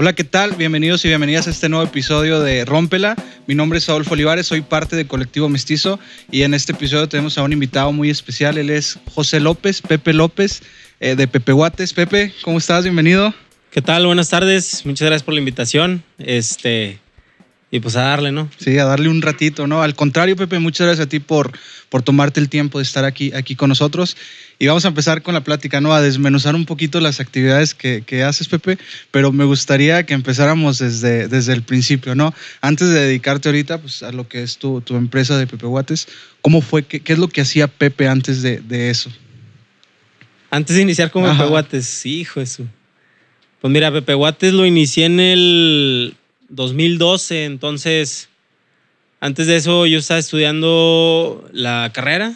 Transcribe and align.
Hola, 0.00 0.14
¿qué 0.14 0.24
tal? 0.24 0.52
Bienvenidos 0.52 1.04
y 1.04 1.08
bienvenidas 1.08 1.46
a 1.46 1.50
este 1.50 1.68
nuevo 1.68 1.84
episodio 1.84 2.40
de 2.40 2.64
Rómpela. 2.64 3.16
Mi 3.46 3.54
nombre 3.54 3.80
es 3.80 3.88
Adolfo 3.90 4.14
Olivares, 4.14 4.46
soy 4.46 4.62
parte 4.62 4.96
del 4.96 5.06
colectivo 5.06 5.50
Mestizo 5.50 6.00
y 6.30 6.40
en 6.40 6.54
este 6.54 6.72
episodio 6.72 7.06
tenemos 7.06 7.36
a 7.36 7.42
un 7.42 7.52
invitado 7.52 7.92
muy 7.92 8.08
especial. 8.08 8.56
Él 8.56 8.70
es 8.70 8.98
José 9.12 9.40
López, 9.40 9.82
Pepe 9.82 10.14
López, 10.14 10.62
eh, 11.00 11.16
de 11.16 11.28
Pepe 11.28 11.52
Guates. 11.52 11.92
Pepe, 11.92 12.32
¿cómo 12.40 12.56
estás? 12.56 12.84
Bienvenido. 12.84 13.34
¿Qué 13.70 13.82
tal? 13.82 14.06
Buenas 14.06 14.30
tardes. 14.30 14.86
Muchas 14.86 15.04
gracias 15.04 15.22
por 15.22 15.34
la 15.34 15.40
invitación. 15.40 16.02
Este, 16.16 16.98
y 17.72 17.78
pues 17.78 17.94
a 17.94 18.02
darle, 18.02 18.32
¿no? 18.32 18.50
Sí, 18.58 18.78
a 18.78 18.84
darle 18.84 19.08
un 19.08 19.22
ratito, 19.22 19.66
¿no? 19.68 19.82
Al 19.82 19.94
contrario, 19.94 20.34
Pepe, 20.34 20.58
muchas 20.58 20.88
gracias 20.88 21.06
a 21.06 21.08
ti 21.08 21.20
por, 21.20 21.52
por 21.88 22.02
tomarte 22.02 22.40
el 22.40 22.48
tiempo 22.48 22.78
de 22.78 22.82
estar 22.82 23.04
aquí, 23.04 23.32
aquí 23.32 23.54
con 23.54 23.68
nosotros. 23.68 24.16
Y 24.58 24.66
vamos 24.66 24.84
a 24.84 24.88
empezar 24.88 25.22
con 25.22 25.34
la 25.34 25.44
plática, 25.44 25.80
¿no? 25.80 25.94
A 25.94 26.00
desmenuzar 26.00 26.56
un 26.56 26.66
poquito 26.66 27.00
las 27.00 27.20
actividades 27.20 27.74
que, 27.74 28.02
que 28.04 28.24
haces, 28.24 28.48
Pepe, 28.48 28.76
pero 29.12 29.30
me 29.30 29.44
gustaría 29.44 30.04
que 30.04 30.14
empezáramos 30.14 30.78
desde, 30.78 31.28
desde 31.28 31.52
el 31.52 31.62
principio, 31.62 32.16
¿no? 32.16 32.34
Antes 32.60 32.88
de 32.88 33.00
dedicarte 33.00 33.48
ahorita 33.48 33.78
pues, 33.78 34.02
a 34.02 34.10
lo 34.10 34.26
que 34.26 34.42
es 34.42 34.58
tu, 34.58 34.80
tu 34.80 34.96
empresa 34.96 35.38
de 35.38 35.46
Pepe 35.46 35.66
Guates, 35.66 36.08
¿cómo 36.42 36.62
fue? 36.62 36.82
Qué, 36.82 37.00
¿Qué, 37.00 37.12
es 37.12 37.18
lo 37.20 37.28
que 37.28 37.40
hacía 37.40 37.68
Pepe 37.68 38.08
antes 38.08 38.42
de, 38.42 38.60
de 38.60 38.90
eso? 38.90 39.10
Antes 40.50 40.74
de 40.74 40.82
iniciar 40.82 41.12
con 41.12 41.24
Ajá. 41.24 41.34
Pepe 41.38 41.50
Guates, 41.50 42.04
hijo 42.04 42.40
eso. 42.40 42.66
Pues 43.60 43.72
mira, 43.72 43.92
Pepe 43.92 44.14
Guates 44.14 44.52
lo 44.52 44.66
inicié 44.66 45.04
en 45.04 45.20
el 45.20 46.16
2012, 46.50 47.44
entonces 47.44 48.28
antes 49.20 49.46
de 49.46 49.56
eso 49.56 49.86
yo 49.86 49.98
estaba 49.98 50.18
estudiando 50.20 51.48
la 51.52 51.90
carrera, 51.92 52.34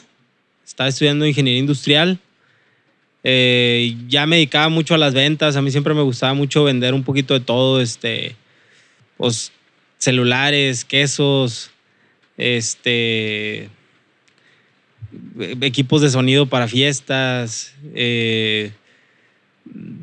estaba 0.65 0.89
estudiando 0.89 1.27
ingeniería 1.27 1.61
industrial. 1.61 2.19
Eh, 3.23 3.97
ya 4.07 4.27
me 4.27 4.37
dedicaba 4.37 4.69
mucho 4.69 4.95
a 4.95 4.99
las 4.99 5.15
ventas, 5.15 5.57
a 5.57 5.63
mí 5.63 5.71
siempre 5.71 5.95
me 5.95 6.03
gustaba 6.03 6.35
mucho 6.35 6.63
vender 6.65 6.93
un 6.93 7.03
poquito 7.03 7.33
de 7.33 7.41
todo, 7.41 7.81
este, 7.81 8.37
pues 9.17 9.51
celulares, 9.97 10.85
quesos, 10.85 11.71
este, 12.37 13.71
equipos 15.63 16.03
de 16.03 16.11
sonido 16.11 16.47
para 16.47 16.69
fiestas. 16.69 17.75
Eh, 17.95 18.73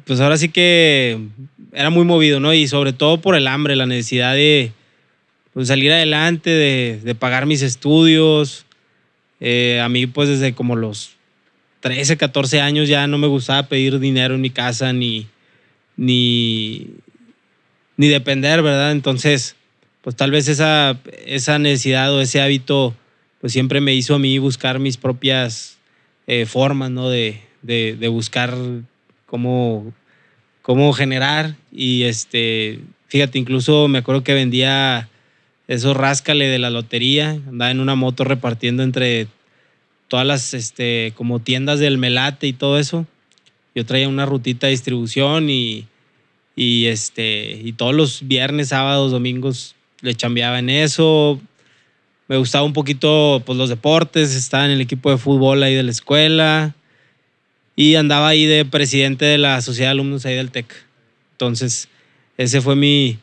pues 0.05 0.19
ahora 0.19 0.37
sí 0.37 0.49
que 0.49 1.19
era 1.73 1.89
muy 1.89 2.05
movido, 2.05 2.39
¿no? 2.39 2.53
Y 2.53 2.67
sobre 2.67 2.93
todo 2.93 3.21
por 3.21 3.35
el 3.35 3.47
hambre, 3.47 3.75
la 3.75 3.85
necesidad 3.85 4.33
de 4.33 4.71
pues, 5.53 5.67
salir 5.67 5.91
adelante, 5.91 6.49
de, 6.49 7.15
pagar 7.15 7.45
mis 7.45 7.61
estudios. 7.61 8.65
Eh, 9.39 9.79
a 9.81 9.89
mí, 9.89 10.05
pues 10.07 10.29
desde 10.29 10.53
como 10.53 10.75
los 10.75 11.11
13, 11.79 12.17
14 12.17 12.61
años 12.61 12.87
ya 12.87 13.07
no 13.07 13.17
me 13.17 13.27
gustaba 13.27 13.63
pedir 13.63 13.99
dinero 13.99 14.35
en 14.35 14.41
mi 14.41 14.49
casa 14.49 14.93
ni, 14.93 15.27
ni, 15.97 16.87
ni 17.97 18.07
depender, 18.07 18.61
¿verdad? 18.61 18.91
Entonces, 18.91 19.55
pues 20.01 20.15
tal 20.15 20.31
vez 20.31 20.47
esa, 20.47 20.99
esa 21.25 21.57
necesidad 21.57 22.13
o 22.13 22.21
ese 22.21 22.41
hábito, 22.41 22.95
pues 23.39 23.53
siempre 23.53 23.81
me 23.81 23.93
hizo 23.93 24.15
a 24.15 24.19
mí 24.19 24.37
buscar 24.37 24.79
mis 24.79 24.97
propias 24.97 25.77
eh, 26.27 26.45
formas, 26.45 26.91
¿no? 26.91 27.09
De, 27.09 27.41
de 27.63 28.07
buscar 28.07 28.55
cómo 29.25 29.93
cómo 30.61 30.93
generar 30.93 31.55
y 31.71 32.03
este, 32.03 32.79
fíjate, 33.07 33.39
incluso 33.39 33.87
me 33.87 33.99
acuerdo 33.99 34.23
que 34.23 34.33
vendía 34.33 35.09
esos 35.67 35.95
ráscale 35.95 36.47
de 36.47 36.59
la 36.59 36.69
lotería, 36.69 37.31
andaba 37.31 37.71
en 37.71 37.79
una 37.79 37.95
moto 37.95 38.23
repartiendo 38.23 38.83
entre 38.83 39.27
todas 40.07 40.25
las 40.25 40.53
este, 40.53 41.13
como 41.15 41.39
tiendas 41.39 41.79
del 41.79 41.97
melate 41.97 42.47
y 42.47 42.53
todo 42.53 42.77
eso. 42.77 43.05
Yo 43.73 43.85
traía 43.85 44.09
una 44.09 44.25
rutita 44.25 44.67
de 44.67 44.71
distribución 44.71 45.49
y, 45.49 45.87
y, 46.57 46.87
este, 46.87 47.61
y 47.63 47.71
todos 47.73 47.95
los 47.95 48.27
viernes, 48.27 48.69
sábados, 48.69 49.11
domingos 49.11 49.75
le 50.01 50.13
chambeaba 50.13 50.59
en 50.59 50.69
eso. 50.69 51.39
Me 52.27 52.35
gustaba 52.35 52.65
un 52.65 52.73
poquito 52.73 53.41
pues, 53.45 53.57
los 53.57 53.69
deportes, 53.69 54.35
estaba 54.35 54.65
en 54.65 54.71
el 54.71 54.81
equipo 54.81 55.09
de 55.09 55.17
fútbol 55.17 55.63
ahí 55.63 55.73
de 55.73 55.83
la 55.83 55.91
escuela 55.91 56.75
y 57.81 57.95
andaba 57.95 58.27
ahí 58.27 58.45
de 58.45 58.63
presidente 58.63 59.25
de 59.25 59.39
la 59.39 59.59
sociedad 59.63 59.87
de 59.87 59.93
alumnos 59.93 60.23
ahí 60.27 60.35
del 60.35 60.51
TEC. 60.51 60.71
Entonces, 61.31 61.87
ese 62.37 62.61
fue 62.61 62.75
mi, 62.75 63.17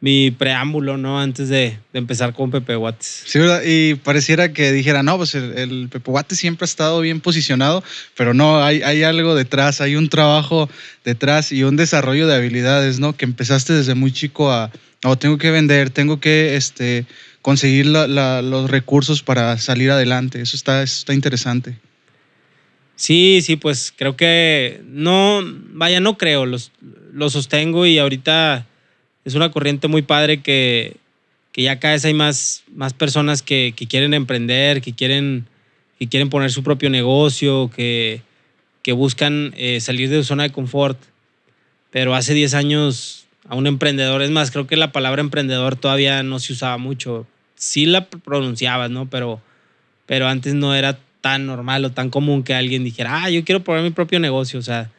mi 0.00 0.32
preámbulo, 0.32 0.96
¿no? 0.96 1.20
Antes 1.20 1.48
de, 1.48 1.78
de, 1.92 1.98
empezar 2.00 2.34
con 2.34 2.50
Pepe 2.50 2.74
Guates. 2.74 3.22
Sí, 3.24 3.38
¿verdad? 3.38 3.62
Y 3.64 3.94
pareciera 3.94 4.52
que 4.52 4.72
dijera, 4.72 5.04
no, 5.04 5.18
pues 5.18 5.36
el, 5.36 5.56
el, 5.56 5.88
Pepe 5.88 6.10
Guates 6.10 6.36
siempre 6.36 6.64
ha 6.64 6.66
estado 6.66 7.00
bien 7.00 7.20
posicionado, 7.20 7.84
pero 8.16 8.34
no, 8.34 8.60
hay, 8.64 8.82
hay 8.82 9.04
algo 9.04 9.36
detrás, 9.36 9.80
hay 9.80 9.94
un 9.94 10.08
trabajo 10.08 10.68
detrás 11.04 11.52
y 11.52 11.62
un 11.62 11.76
desarrollo 11.76 12.26
de 12.26 12.34
habilidades, 12.34 12.98
¿no? 12.98 13.16
Que 13.16 13.24
empezaste 13.24 13.72
desde 13.72 13.94
muy 13.94 14.10
chico 14.10 14.50
a, 14.50 14.72
no, 15.04 15.16
tengo 15.16 15.38
que 15.38 15.52
vender, 15.52 15.90
tengo 15.90 16.18
que 16.18 16.56
este, 16.56 17.06
conseguir 17.40 17.86
la, 17.86 18.08
la, 18.08 18.42
los 18.42 18.68
recursos 18.68 19.22
para 19.22 19.56
salir 19.58 19.92
adelante. 19.92 20.40
Eso 20.40 20.56
está, 20.56 20.82
eso 20.82 20.98
está 20.98 21.14
interesante. 21.14 21.78
Sí, 23.02 23.40
sí, 23.42 23.56
pues 23.56 23.92
creo 23.96 24.14
que 24.14 24.80
no, 24.86 25.40
vaya, 25.72 25.98
no 25.98 26.16
creo, 26.16 26.46
los, 26.46 26.70
lo 27.12 27.30
sostengo 27.30 27.84
y 27.84 27.98
ahorita 27.98 28.64
es 29.24 29.34
una 29.34 29.50
corriente 29.50 29.88
muy 29.88 30.02
padre 30.02 30.40
que, 30.40 30.98
que 31.50 31.64
ya 31.64 31.80
cada 31.80 31.94
vez 31.94 32.04
hay 32.04 32.14
más, 32.14 32.62
más 32.72 32.94
personas 32.94 33.42
que, 33.42 33.74
que, 33.74 33.88
quieren 33.88 34.14
emprender, 34.14 34.80
que 34.82 34.92
quieren, 34.92 35.48
que 35.98 36.06
quieren 36.06 36.30
poner 36.30 36.52
su 36.52 36.62
propio 36.62 36.90
negocio, 36.90 37.72
que, 37.74 38.22
que 38.82 38.92
buscan 38.92 39.52
eh, 39.56 39.80
salir 39.80 40.08
de 40.08 40.18
su 40.18 40.24
zona 40.28 40.44
de 40.44 40.52
confort. 40.52 41.02
Pero 41.90 42.14
hace 42.14 42.34
10 42.34 42.54
años 42.54 43.26
a 43.48 43.56
un 43.56 43.66
emprendedor, 43.66 44.22
es 44.22 44.30
más, 44.30 44.52
creo 44.52 44.68
que 44.68 44.76
la 44.76 44.92
palabra 44.92 45.22
emprendedor 45.22 45.74
todavía 45.74 46.22
no 46.22 46.38
se 46.38 46.52
usaba 46.52 46.78
mucho. 46.78 47.26
Sí 47.56 47.84
la 47.84 48.04
pronunciabas, 48.06 48.92
¿no? 48.92 49.10
Pero, 49.10 49.42
pero 50.06 50.28
antes 50.28 50.54
no 50.54 50.72
era 50.72 51.00
tan 51.22 51.46
normal 51.46 51.84
o 51.86 51.92
tan 51.92 52.10
común 52.10 52.42
que 52.42 52.52
alguien 52.52 52.84
dijera, 52.84 53.22
ah, 53.22 53.30
yo 53.30 53.42
quiero 53.44 53.64
poner 53.64 53.82
mi 53.82 53.90
propio 53.90 54.20
negocio. 54.20 54.58
O 54.58 54.62
sea, 54.62 54.90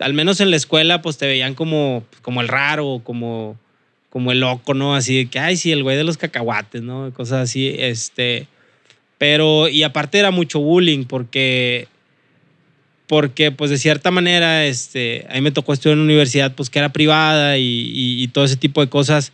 al 0.00 0.14
menos 0.14 0.40
en 0.40 0.50
la 0.50 0.56
escuela, 0.56 1.00
pues 1.02 1.18
te 1.18 1.26
veían 1.26 1.54
como, 1.54 2.04
como 2.22 2.40
el 2.40 2.48
raro, 2.48 3.02
como, 3.04 3.56
como 4.10 4.32
el 4.32 4.40
loco, 4.40 4.74
¿no? 4.74 4.96
Así 4.96 5.16
de 5.16 5.26
que, 5.26 5.38
ay, 5.38 5.56
sí, 5.56 5.70
el 5.70 5.84
güey 5.84 5.96
de 5.96 6.02
los 6.02 6.16
cacahuates, 6.16 6.82
¿no? 6.82 7.12
Cosas 7.12 7.50
así, 7.50 7.74
este. 7.78 8.48
Pero, 9.18 9.68
y 9.68 9.84
aparte 9.84 10.18
era 10.18 10.32
mucho 10.32 10.58
bullying 10.60 11.04
porque, 11.04 11.88
porque 13.06 13.52
pues 13.52 13.70
de 13.70 13.78
cierta 13.78 14.10
manera, 14.10 14.66
este, 14.66 15.26
a 15.30 15.34
mí 15.34 15.42
me 15.42 15.52
tocó 15.52 15.72
estudiar 15.72 15.94
en 15.94 16.00
una 16.00 16.06
universidad, 16.06 16.54
pues 16.54 16.70
que 16.70 16.78
era 16.80 16.88
privada 16.92 17.58
y, 17.58 18.28
todo 18.32 18.44
ese 18.44 18.56
tipo 18.56 18.80
de 18.80 18.88
cosas, 18.88 19.32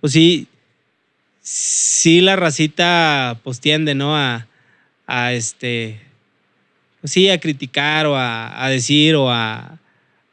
pues 0.00 0.14
sí, 0.14 0.48
sí 1.42 2.20
la 2.22 2.36
racita, 2.36 3.38
pues 3.44 3.60
tiende, 3.60 3.94
¿no? 3.94 4.16
A, 4.16 4.48
a 5.10 5.32
este, 5.32 5.98
sí, 7.02 7.28
a 7.30 7.40
criticar 7.40 8.06
o 8.06 8.16
a, 8.16 8.68
decir 8.68 9.16
o 9.16 9.28
a, 9.28 9.80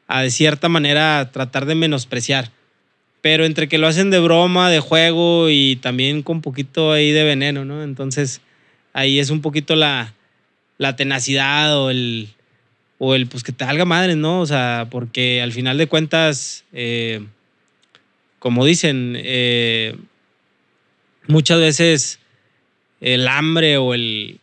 a, 0.07 0.21
de 0.21 0.29
cierta 0.29 0.69
manera 0.69 1.31
tratar 1.31 1.65
de 1.65 1.73
menospreciar. 1.73 2.51
Pero 3.21 3.43
entre 3.43 3.67
que 3.67 3.79
lo 3.79 3.87
hacen 3.87 4.11
de 4.11 4.19
broma, 4.19 4.69
de 4.69 4.79
juego 4.79 5.49
y 5.49 5.77
también 5.77 6.21
con 6.21 6.41
poquito 6.41 6.91
ahí 6.91 7.11
de 7.11 7.23
veneno, 7.23 7.65
¿no? 7.65 7.81
Entonces 7.83 8.39
ahí 8.93 9.17
es 9.17 9.31
un 9.31 9.41
poquito 9.41 9.75
la, 9.75 10.13
la 10.77 10.95
tenacidad 10.95 11.75
o 11.75 11.89
el, 11.89 12.29
o 12.99 13.15
el, 13.15 13.25
pues 13.25 13.43
que 13.43 13.51
te 13.51 13.65
salga 13.65 13.85
madre, 13.85 14.15
¿no? 14.15 14.41
O 14.41 14.45
sea, 14.45 14.87
porque 14.91 15.41
al 15.41 15.53
final 15.53 15.79
de 15.79 15.87
cuentas, 15.87 16.65
eh, 16.71 17.25
como 18.37 18.63
dicen, 18.63 19.15
eh, 19.17 19.97
muchas 21.25 21.59
veces 21.59 22.19
el 23.01 23.27
hambre 23.27 23.77
o 23.77 23.95
el, 23.95 24.39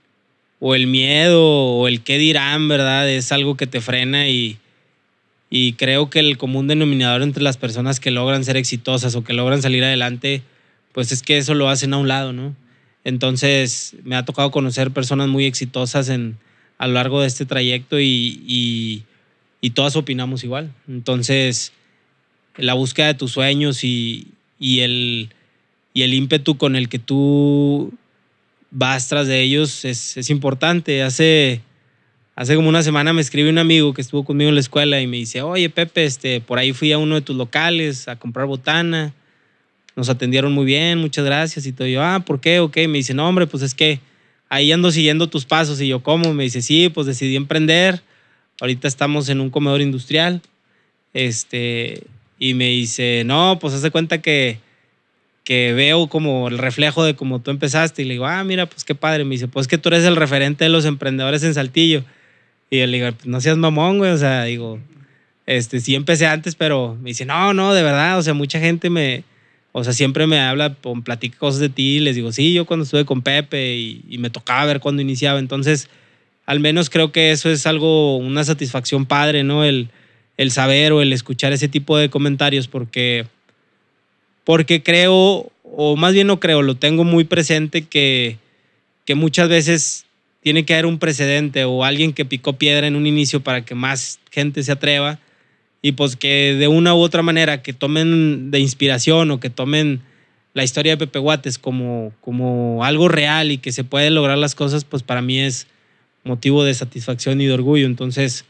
o 0.66 0.74
el 0.74 0.86
miedo 0.86 1.44
o 1.44 1.88
el 1.88 2.00
qué 2.00 2.16
dirán, 2.16 2.68
¿verdad? 2.68 3.06
Es 3.06 3.32
algo 3.32 3.54
que 3.54 3.66
te 3.66 3.82
frena 3.82 4.28
y, 4.30 4.56
y 5.50 5.74
creo 5.74 6.08
que 6.08 6.20
el 6.20 6.38
común 6.38 6.68
denominador 6.68 7.20
entre 7.20 7.42
las 7.42 7.58
personas 7.58 8.00
que 8.00 8.10
logran 8.10 8.46
ser 8.46 8.56
exitosas 8.56 9.14
o 9.14 9.22
que 9.22 9.34
logran 9.34 9.60
salir 9.60 9.84
adelante, 9.84 10.40
pues 10.92 11.12
es 11.12 11.20
que 11.20 11.36
eso 11.36 11.52
lo 11.52 11.68
hacen 11.68 11.92
a 11.92 11.98
un 11.98 12.08
lado, 12.08 12.32
¿no? 12.32 12.56
Entonces 13.04 13.94
me 14.04 14.16
ha 14.16 14.24
tocado 14.24 14.50
conocer 14.50 14.90
personas 14.90 15.28
muy 15.28 15.44
exitosas 15.44 16.08
en, 16.08 16.38
a 16.78 16.86
lo 16.86 16.94
largo 16.94 17.20
de 17.20 17.26
este 17.26 17.44
trayecto 17.44 18.00
y, 18.00 19.04
y, 19.60 19.70
todas 19.74 19.96
opinamos 19.96 20.44
igual. 20.44 20.72
Entonces, 20.88 21.74
la 22.56 22.72
búsqueda 22.72 23.08
de 23.08 23.14
tus 23.14 23.32
sueños 23.32 23.84
y, 23.84 24.28
y, 24.58 24.80
el, 24.80 25.28
y 25.92 26.04
el 26.04 26.14
ímpetu 26.14 26.56
con 26.56 26.74
el 26.74 26.88
que 26.88 26.98
tú 26.98 27.92
vas 28.74 29.08
tras 29.08 29.28
de 29.28 29.40
ellos 29.40 29.84
es, 29.84 30.16
es, 30.16 30.28
importante. 30.28 31.02
Hace, 31.02 31.62
hace 32.34 32.56
como 32.56 32.68
una 32.68 32.82
semana 32.82 33.12
me 33.12 33.20
escribe 33.20 33.48
un 33.48 33.58
amigo 33.58 33.94
que 33.94 34.02
estuvo 34.02 34.24
conmigo 34.24 34.48
en 34.48 34.56
la 34.56 34.60
escuela 34.60 35.00
y 35.00 35.06
me 35.06 35.16
dice, 35.16 35.40
oye 35.40 35.70
Pepe, 35.70 36.04
este, 36.04 36.40
por 36.40 36.58
ahí 36.58 36.72
fui 36.72 36.92
a 36.92 36.98
uno 36.98 37.14
de 37.14 37.22
tus 37.22 37.36
locales 37.36 38.08
a 38.08 38.16
comprar 38.16 38.46
botana. 38.46 39.14
Nos 39.96 40.08
atendieron 40.08 40.52
muy 40.52 40.64
bien, 40.66 40.98
muchas 40.98 41.24
gracias. 41.24 41.66
Y 41.66 41.72
todo 41.72 41.86
yo, 41.86 42.02
ah, 42.02 42.20
¿por 42.26 42.40
qué? 42.40 42.58
Ok. 42.58 42.76
Me 42.88 42.98
dice, 42.98 43.14
no, 43.14 43.28
hombre, 43.28 43.46
pues 43.46 43.62
es 43.62 43.74
que 43.74 44.00
ahí 44.48 44.72
ando 44.72 44.90
siguiendo 44.90 45.28
tus 45.28 45.44
pasos. 45.44 45.80
Y 45.80 45.86
yo, 45.86 46.02
¿cómo? 46.02 46.34
Me 46.34 46.42
dice, 46.42 46.62
sí, 46.62 46.88
pues 46.88 47.06
decidí 47.06 47.36
emprender. 47.36 48.02
Ahorita 48.60 48.88
estamos 48.88 49.28
en 49.28 49.40
un 49.40 49.50
comedor 49.50 49.80
industrial. 49.80 50.42
Este, 51.12 52.02
Y 52.40 52.54
me 52.54 52.70
dice, 52.70 53.22
no, 53.24 53.58
pues 53.60 53.72
hace 53.74 53.92
cuenta 53.92 54.20
que, 54.20 54.58
que 55.44 55.74
veo 55.74 56.08
como 56.08 56.48
el 56.48 56.58
reflejo 56.58 57.04
de 57.04 57.14
cómo 57.14 57.40
tú 57.40 57.50
empezaste. 57.50 58.02
Y 58.02 58.04
le 58.06 58.14
digo, 58.14 58.26
ah, 58.26 58.42
mira, 58.44 58.66
pues 58.66 58.84
qué 58.84 58.94
padre. 58.94 59.24
Me 59.24 59.32
dice, 59.32 59.48
pues 59.48 59.68
que 59.68 59.78
tú 59.78 59.90
eres 59.90 60.04
el 60.04 60.16
referente 60.16 60.64
de 60.64 60.70
los 60.70 60.84
emprendedores 60.86 61.42
en 61.42 61.54
Saltillo. 61.54 62.04
Y 62.70 62.80
yo 62.80 62.86
le 62.86 62.98
digo, 62.98 63.16
no 63.24 63.40
seas 63.40 63.56
mamón, 63.56 63.98
güey. 63.98 64.10
O 64.10 64.16
sea, 64.16 64.44
digo, 64.44 64.80
este, 65.46 65.80
sí 65.80 65.94
empecé 65.94 66.26
antes, 66.26 66.54
pero 66.54 66.96
me 67.00 67.10
dice, 67.10 67.26
no, 67.26 67.52
no, 67.54 67.74
de 67.74 67.82
verdad. 67.82 68.18
O 68.18 68.22
sea, 68.22 68.34
mucha 68.34 68.58
gente 68.58 68.88
me, 68.90 69.24
o 69.72 69.84
sea, 69.84 69.92
siempre 69.92 70.26
me 70.26 70.40
habla, 70.40 70.74
platica 71.04 71.38
cosas 71.38 71.60
de 71.60 71.68
ti. 71.68 71.96
Y 71.96 72.00
les 72.00 72.16
digo, 72.16 72.32
sí, 72.32 72.54
yo 72.54 72.64
cuando 72.64 72.84
estuve 72.84 73.04
con 73.04 73.22
Pepe 73.22 73.76
y, 73.76 74.02
y 74.08 74.18
me 74.18 74.30
tocaba 74.30 74.64
ver 74.64 74.80
cuando 74.80 75.02
iniciaba. 75.02 75.38
Entonces, 75.38 75.90
al 76.46 76.60
menos 76.60 76.90
creo 76.90 77.12
que 77.12 77.32
eso 77.32 77.50
es 77.50 77.66
algo, 77.66 78.16
una 78.16 78.44
satisfacción 78.44 79.06
padre, 79.06 79.44
¿no? 79.44 79.64
El, 79.64 79.90
el 80.36 80.50
saber 80.50 80.92
o 80.92 81.00
el 81.00 81.12
escuchar 81.12 81.52
ese 81.52 81.68
tipo 81.68 81.96
de 81.96 82.10
comentarios, 82.10 82.68
porque, 82.68 83.26
porque 84.44 84.82
creo, 84.82 85.50
o 85.62 85.96
más 85.96 86.12
bien 86.12 86.26
no 86.26 86.40
creo, 86.40 86.62
lo 86.62 86.76
tengo 86.76 87.04
muy 87.04 87.24
presente 87.24 87.82
que, 87.82 88.38
que 89.04 89.14
muchas 89.14 89.48
veces 89.48 90.06
tiene 90.40 90.64
que 90.64 90.74
haber 90.74 90.86
un 90.86 90.98
precedente 90.98 91.64
o 91.64 91.84
alguien 91.84 92.12
que 92.12 92.24
picó 92.24 92.54
piedra 92.54 92.86
en 92.86 92.96
un 92.96 93.06
inicio 93.06 93.40
para 93.40 93.64
que 93.64 93.74
más 93.74 94.20
gente 94.30 94.62
se 94.62 94.72
atreva 94.72 95.18
y 95.80 95.92
pues 95.92 96.16
que 96.16 96.56
de 96.58 96.68
una 96.68 96.94
u 96.94 96.98
otra 96.98 97.22
manera 97.22 97.62
que 97.62 97.72
tomen 97.72 98.50
de 98.50 98.58
inspiración 98.58 99.30
o 99.30 99.40
que 99.40 99.50
tomen 99.50 100.00
la 100.54 100.64
historia 100.64 100.92
de 100.92 100.98
Pepe 100.98 101.18
Guates 101.18 101.58
como, 101.58 102.12
como 102.20 102.84
algo 102.84 103.08
real 103.08 103.50
y 103.50 103.58
que 103.58 103.72
se 103.72 103.84
puede 103.84 104.10
lograr 104.10 104.38
las 104.38 104.54
cosas, 104.54 104.84
pues 104.84 105.02
para 105.02 105.20
mí 105.20 105.40
es 105.40 105.66
motivo 106.22 106.64
de 106.64 106.72
satisfacción 106.72 107.40
y 107.40 107.46
de 107.46 107.52
orgullo. 107.52 107.86
Entonces, 107.86 108.44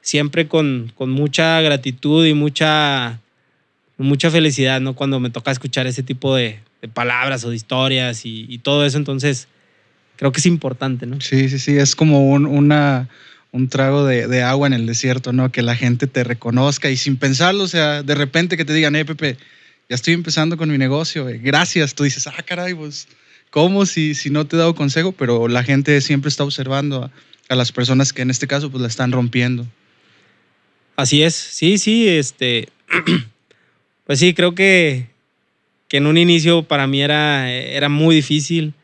siempre 0.00 0.48
con, 0.48 0.92
con 0.94 1.10
mucha 1.10 1.60
gratitud 1.60 2.24
y 2.24 2.34
mucha, 2.34 3.20
mucha 4.06 4.30
felicidad, 4.30 4.80
¿no? 4.80 4.94
Cuando 4.94 5.20
me 5.20 5.30
toca 5.30 5.50
escuchar 5.50 5.86
ese 5.86 6.02
tipo 6.02 6.34
de, 6.34 6.60
palabras 6.94 7.44
o 7.44 7.50
de 7.50 7.56
historias 7.56 8.22
y, 8.24 8.58
todo 8.58 8.86
eso, 8.86 8.96
entonces 8.96 9.48
creo 10.16 10.32
que 10.32 10.40
es 10.40 10.46
importante, 10.46 11.06
¿no? 11.06 11.20
Sí, 11.20 11.48
sí, 11.48 11.58
sí, 11.58 11.76
es 11.76 11.94
como 11.94 12.30
un, 12.30 12.46
una, 12.46 13.08
un 13.52 13.68
trago 13.68 14.04
de, 14.04 14.42
agua 14.42 14.66
en 14.66 14.72
el 14.72 14.86
desierto, 14.86 15.32
¿no? 15.32 15.52
Que 15.52 15.62
la 15.62 15.76
gente 15.76 16.06
te 16.06 16.24
reconozca 16.24 16.90
y 16.90 16.96
sin 16.96 17.16
pensarlo, 17.16 17.64
o 17.64 17.68
sea, 17.68 18.02
de 18.02 18.14
repente 18.14 18.56
que 18.56 18.64
te 18.64 18.72
digan, 18.72 18.96
eh, 18.96 19.04
Pepe, 19.04 19.36
ya 19.88 19.94
estoy 19.94 20.14
empezando 20.14 20.56
con 20.56 20.70
mi 20.70 20.78
negocio, 20.78 21.26
gracias, 21.42 21.94
tú 21.94 22.04
dices, 22.04 22.26
ah, 22.26 22.42
caray, 22.46 22.74
pues 22.74 23.08
¿Cómo 23.50 23.84
si, 23.84 24.14
si 24.14 24.30
no 24.30 24.46
te 24.46 24.56
he 24.56 24.58
dado 24.58 24.74
consejo? 24.74 25.12
Pero 25.12 25.48
la 25.48 25.64
gente 25.64 26.00
siempre 26.00 26.28
está 26.28 26.44
observando 26.44 27.10
a, 27.48 27.54
las 27.54 27.72
personas 27.72 28.12
que 28.12 28.22
en 28.22 28.30
este 28.30 28.46
caso 28.46 28.70
pues 28.70 28.80
la 28.80 28.86
están 28.86 29.10
rompiendo. 29.10 29.66
Así 30.94 31.22
es, 31.22 31.34
sí, 31.34 31.78
sí, 31.78 32.08
este, 32.08 32.68
pues 34.04 34.18
sí, 34.18 34.34
creo 34.34 34.54
que, 34.54 35.06
que 35.88 35.98
en 35.98 36.06
un 36.06 36.18
inicio 36.18 36.62
para 36.62 36.86
mí 36.86 37.02
era, 37.02 37.50
era 37.52 37.88
muy 37.88 38.14
difícil. 38.14 38.74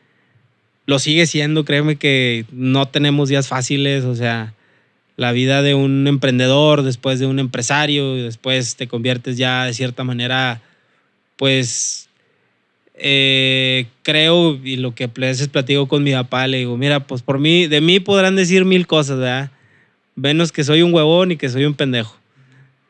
Lo 0.85 0.99
sigue 0.99 1.25
siendo, 1.25 1.65
créeme 1.65 1.97
que 1.97 2.45
no 2.51 2.87
tenemos 2.87 3.29
días 3.29 3.47
fáciles, 3.47 4.05
o 4.05 4.15
sea, 4.15 4.53
la 5.17 5.31
vida 5.31 5.61
de 5.61 5.73
un 5.73 6.07
emprendedor, 6.07 6.83
después 6.83 7.19
de 7.19 7.25
un 7.25 7.39
empresario, 7.39 8.17
y 8.17 8.21
después 8.21 8.75
te 8.75 8.87
conviertes 8.87 9.37
ya 9.37 9.65
de 9.65 9.73
cierta 9.73 10.03
manera, 10.03 10.61
pues 11.35 12.07
eh, 12.99 13.87
creo, 14.01 14.59
y 14.63 14.77
lo 14.77 14.95
que 14.95 15.05
a 15.05 15.11
veces 15.13 15.47
platico 15.49 15.87
con 15.87 16.03
mi 16.03 16.13
papá, 16.13 16.47
le 16.47 16.59
digo, 16.59 16.77
mira, 16.77 17.05
pues 17.05 17.21
por 17.21 17.39
mí, 17.39 17.67
de 17.67 17.81
mí 17.81 17.99
podrán 17.99 18.35
decir 18.35 18.65
mil 18.65 18.87
cosas, 18.87 19.19
¿verdad? 19.19 19.51
Menos 20.15 20.51
que 20.51 20.63
soy 20.63 20.81
un 20.81 20.93
huevón 20.93 21.31
y 21.31 21.37
que 21.37 21.49
soy 21.49 21.65
un 21.65 21.75
pendejo. 21.75 22.17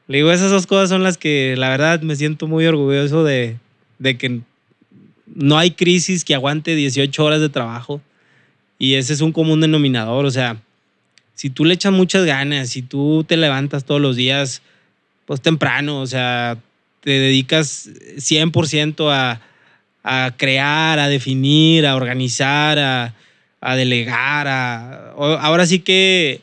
Le 0.07 0.17
digo, 0.17 0.31
esas 0.31 0.51
dos 0.51 0.67
cosas 0.67 0.89
son 0.89 1.03
las 1.03 1.17
que 1.17 1.55
la 1.57 1.69
verdad 1.69 2.01
me 2.01 2.15
siento 2.15 2.47
muy 2.47 2.65
orgulloso 2.65 3.23
de, 3.23 3.57
de 3.99 4.17
que 4.17 4.41
no 5.25 5.57
hay 5.57 5.71
crisis 5.71 6.23
que 6.23 6.33
aguante 6.33 6.75
18 6.75 7.23
horas 7.23 7.41
de 7.41 7.49
trabajo. 7.49 8.01
Y 8.79 8.93
ese 8.93 9.13
es 9.13 9.21
un 9.21 9.31
común 9.31 9.59
denominador. 9.59 10.25
O 10.25 10.31
sea, 10.31 10.57
si 11.35 11.49
tú 11.49 11.65
le 11.65 11.73
echas 11.73 11.91
muchas 11.91 12.25
ganas, 12.25 12.69
si 12.69 12.81
tú 12.81 13.25
te 13.27 13.37
levantas 13.37 13.85
todos 13.85 14.01
los 14.01 14.15
días, 14.15 14.61
pues 15.25 15.41
temprano, 15.41 16.01
o 16.01 16.07
sea, 16.07 16.57
te 17.01 17.11
dedicas 17.11 17.89
100% 18.15 19.11
a, 19.11 19.41
a 20.03 20.33
crear, 20.37 20.99
a 20.99 21.09
definir, 21.09 21.85
a 21.85 21.95
organizar, 21.95 22.79
a, 22.79 23.75
delegar, 23.75 24.47
a, 24.47 25.11
ahora 25.11 25.65
sí 25.65 25.79
que 25.79 26.41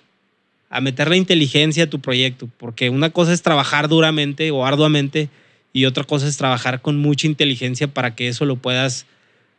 a 0.75 0.81
meter 0.81 1.09
la 1.09 1.17
inteligencia 1.17 1.85
a 1.85 1.87
tu 1.87 2.01
proyecto, 2.01 2.49
porque 2.59 2.91
una 2.91 3.11
cosa 3.11 3.33
es 3.33 3.43
trabajar 3.43 3.89
duramente 3.89 4.51
o 4.51 4.67
arduamente 4.67 5.29
y 5.73 5.85
otra 5.85 6.03
cosa 6.03 6.27
es 6.27 6.37
trabajar 6.37 6.83
con 6.83 6.97
mucha 6.97 7.29
inteligencia 7.29 7.87
para 7.87 8.17
que 8.17 8.27
eso 8.27 8.45
lo 8.45 8.57
puedas 8.57 9.07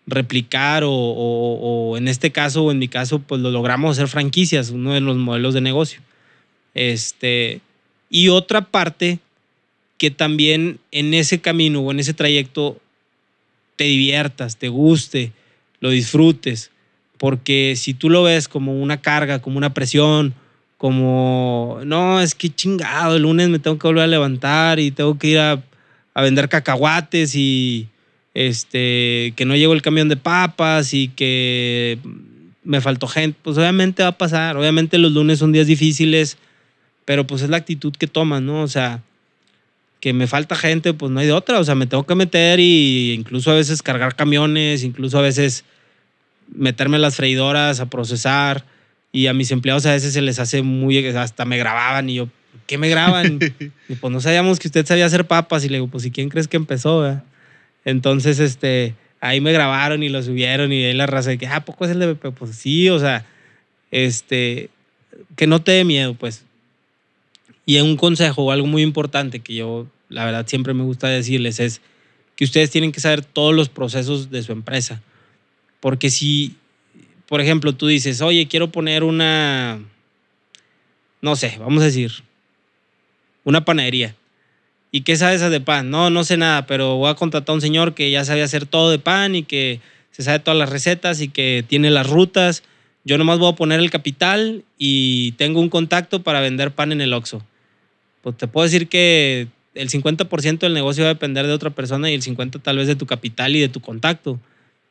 replicar 0.05 0.83
o, 0.85 1.95
en 1.97 2.09
este 2.09 2.33
caso 2.33 2.65
o 2.65 2.71
en 2.71 2.79
mi 2.79 2.89
caso 2.89 3.19
pues 3.19 3.39
lo 3.39 3.49
logramos 3.49 3.91
hacer 3.91 4.09
franquicias, 4.09 4.71
uno 4.71 4.91
de 4.91 4.99
los 4.99 5.15
modelos 5.15 5.53
de 5.53 5.61
negocio. 5.61 6.01
Este, 6.73 7.61
y 8.09 8.27
otra 8.27 8.65
parte 8.65 9.19
que 9.97 10.11
también 10.11 10.79
en 10.91 11.13
ese 11.13 11.39
camino 11.39 11.79
o 11.79 11.91
en 11.91 12.01
ese 12.01 12.13
trayecto 12.13 12.77
te 13.77 13.85
diviertas, 13.85 14.57
te 14.57 14.67
guste, 14.67 15.31
lo 15.79 15.91
disfrutes. 15.91 16.71
Porque 17.17 17.75
si 17.77 17.93
tú 17.93 18.09
lo 18.09 18.23
ves 18.23 18.49
como 18.49 18.73
una 18.73 18.99
carga, 18.99 19.41
como 19.41 19.57
una 19.57 19.73
presión, 19.73 20.35
como, 20.77 21.79
no, 21.85 22.19
es 22.21 22.35
que 22.35 22.49
chingado, 22.49 23.15
el 23.15 23.23
lunes 23.23 23.49
me 23.49 23.59
tengo 23.59 23.79
que 23.79 23.87
volver 23.87 24.03
a 24.03 24.07
levantar 24.07 24.79
y 24.79 24.91
tengo 24.91 25.17
que 25.17 25.27
ir 25.27 25.39
a, 25.39 25.61
vender 26.15 26.47
cacahuates 26.47 27.35
y 27.35 27.89
este, 28.33 29.33
que 29.35 29.43
no 29.45 29.55
llegó 29.55 29.73
el 29.73 29.81
camión 29.81 30.07
de 30.07 30.15
papas 30.15 30.93
y 30.93 31.09
que 31.09 31.99
me 32.63 32.81
faltó 32.81 33.07
gente, 33.07 33.37
pues 33.41 33.57
obviamente 33.57 34.03
va 34.03 34.09
a 34.09 34.17
pasar. 34.17 34.57
Obviamente 34.57 34.97
los 34.97 35.11
lunes 35.11 35.39
son 35.39 35.51
días 35.51 35.67
difíciles, 35.67 36.37
pero 37.05 37.27
pues 37.27 37.41
es 37.41 37.49
la 37.49 37.57
actitud 37.57 37.93
que 37.93 38.07
tomas, 38.07 38.41
¿no? 38.41 38.61
O 38.61 38.67
sea, 38.67 39.01
que 39.99 40.13
me 40.13 40.27
falta 40.27 40.55
gente, 40.55 40.93
pues 40.93 41.11
no 41.11 41.19
hay 41.19 41.27
de 41.27 41.33
otra. 41.33 41.59
O 41.59 41.63
sea, 41.63 41.75
me 41.75 41.87
tengo 41.87 42.05
que 42.05 42.15
meter 42.15 42.59
y 42.59 43.13
incluso 43.13 43.51
a 43.51 43.55
veces 43.55 43.81
cargar 43.81 44.15
camiones, 44.15 44.83
incluso 44.83 45.17
a 45.19 45.21
veces 45.21 45.63
meterme 46.53 46.99
las 46.99 47.15
freidoras 47.15 47.79
a 47.79 47.87
procesar. 47.87 48.65
Y 49.11 49.27
a 49.27 49.33
mis 49.33 49.51
empleados 49.51 49.85
a 49.85 49.91
veces 49.91 50.13
se 50.13 50.21
les 50.21 50.39
hace 50.39 50.61
muy, 50.61 51.05
hasta 51.07 51.45
me 51.45 51.57
grababan 51.57 52.09
y 52.09 52.15
yo, 52.15 52.29
¿qué 52.67 52.77
me 52.77 52.89
graban? 52.89 53.39
y 53.89 53.95
pues 53.95 54.11
no 54.11 54.19
sabíamos 54.19 54.59
que 54.59 54.67
usted 54.67 54.85
sabía 54.85 55.05
hacer 55.05 55.25
papas. 55.25 55.63
Y 55.63 55.69
le 55.69 55.77
digo, 55.77 55.87
pues 55.87 56.05
¿y 56.05 56.11
quién 56.11 56.29
crees 56.29 56.47
que 56.47 56.57
empezó? 56.57 57.21
Entonces, 57.85 58.39
este, 58.39 58.95
ahí 59.21 59.41
me 59.41 59.53
grabaron 59.53 60.03
y 60.03 60.09
lo 60.09 60.21
subieron 60.21 60.73
y 60.73 60.83
ahí 60.83 60.93
la 60.93 61.05
raza 61.05 61.29
de 61.29 61.37
que, 61.37 61.47
ah, 61.47 61.63
poco 61.63 61.85
es 61.85 61.91
el 61.91 61.99
de 61.99 62.15
Pues 62.15 62.55
sí, 62.55 62.89
o 62.89 62.99
sea, 62.99 63.25
este, 63.91 64.69
que 65.35 65.47
no 65.47 65.61
te 65.61 65.71
dé 65.71 65.85
miedo, 65.85 66.13
pues. 66.13 66.45
Y 67.65 67.79
un 67.79 67.97
consejo 67.97 68.43
o 68.43 68.51
algo 68.51 68.67
muy 68.67 68.81
importante 68.81 69.39
que 69.39 69.55
yo 69.55 69.87
la 70.09 70.25
verdad 70.25 70.45
siempre 70.47 70.73
me 70.73 70.83
gusta 70.83 71.07
decirles 71.07 71.59
es 71.59 71.81
que 72.35 72.43
ustedes 72.43 72.69
tienen 72.69 72.91
que 72.91 72.99
saber 72.99 73.23
todos 73.23 73.55
los 73.55 73.69
procesos 73.69 74.29
de 74.29 74.43
su 74.43 74.51
empresa. 74.51 75.01
Porque 75.79 76.09
si, 76.09 76.55
por 77.27 77.41
ejemplo, 77.41 77.73
tú 77.73 77.87
dices, 77.87 78.21
oye, 78.21 78.47
quiero 78.47 78.71
poner 78.71 79.03
una, 79.03 79.79
no 81.21 81.35
sé, 81.35 81.55
vamos 81.59 81.81
a 81.81 81.85
decir, 81.85 82.11
una 83.43 83.65
panadería. 83.65 84.15
¿Y 84.91 85.01
qué 85.01 85.17
sabes 85.17 85.41
de 85.41 85.59
pan? 85.59 85.89
No, 85.89 86.09
no 86.09 86.23
sé 86.23 86.37
nada, 86.37 86.65
pero 86.67 86.95
voy 86.95 87.09
a 87.09 87.15
contratar 87.15 87.51
a 87.51 87.55
un 87.55 87.61
señor 87.61 87.95
que 87.95 88.11
ya 88.11 88.23
sabe 88.23 88.43
hacer 88.43 88.65
todo 88.65 88.91
de 88.91 88.99
pan 88.99 89.35
y 89.35 89.43
que 89.43 89.81
se 90.11 90.23
sabe 90.23 90.39
todas 90.39 90.57
las 90.57 90.69
recetas 90.69 91.19
y 91.19 91.27
que 91.27 91.65
tiene 91.67 91.89
las 91.89 92.09
rutas. 92.09 92.63
Yo 93.03 93.17
nomás 93.17 93.37
voy 93.37 93.51
a 93.51 93.55
poner 93.55 93.81
el 93.81 93.89
capital 93.89 94.63
y 94.77 95.33
tengo 95.33 95.59
un 95.59 95.69
contacto 95.69 96.23
para 96.23 96.39
vender 96.39 96.71
pan 96.71 96.93
en 96.93 97.01
el 97.01 97.11
Oxxo. 97.11 97.43
Pues 98.21 98.37
te 98.37 98.47
puedo 98.47 98.63
decir 98.63 98.87
que 98.87 99.49
el 99.73 99.89
50% 99.89 100.59
del 100.59 100.73
negocio 100.73 101.03
va 101.03 101.09
a 101.09 101.13
depender 101.13 101.45
de 101.45 101.53
otra 101.53 101.71
persona 101.71 102.09
y 102.09 102.13
el 102.13 102.21
50% 102.21 102.61
tal 102.61 102.77
vez 102.77 102.87
de 102.87 102.95
tu 102.95 103.05
capital 103.05 103.55
y 103.55 103.59
de 103.59 103.69
tu 103.69 103.81
contacto. 103.81 104.39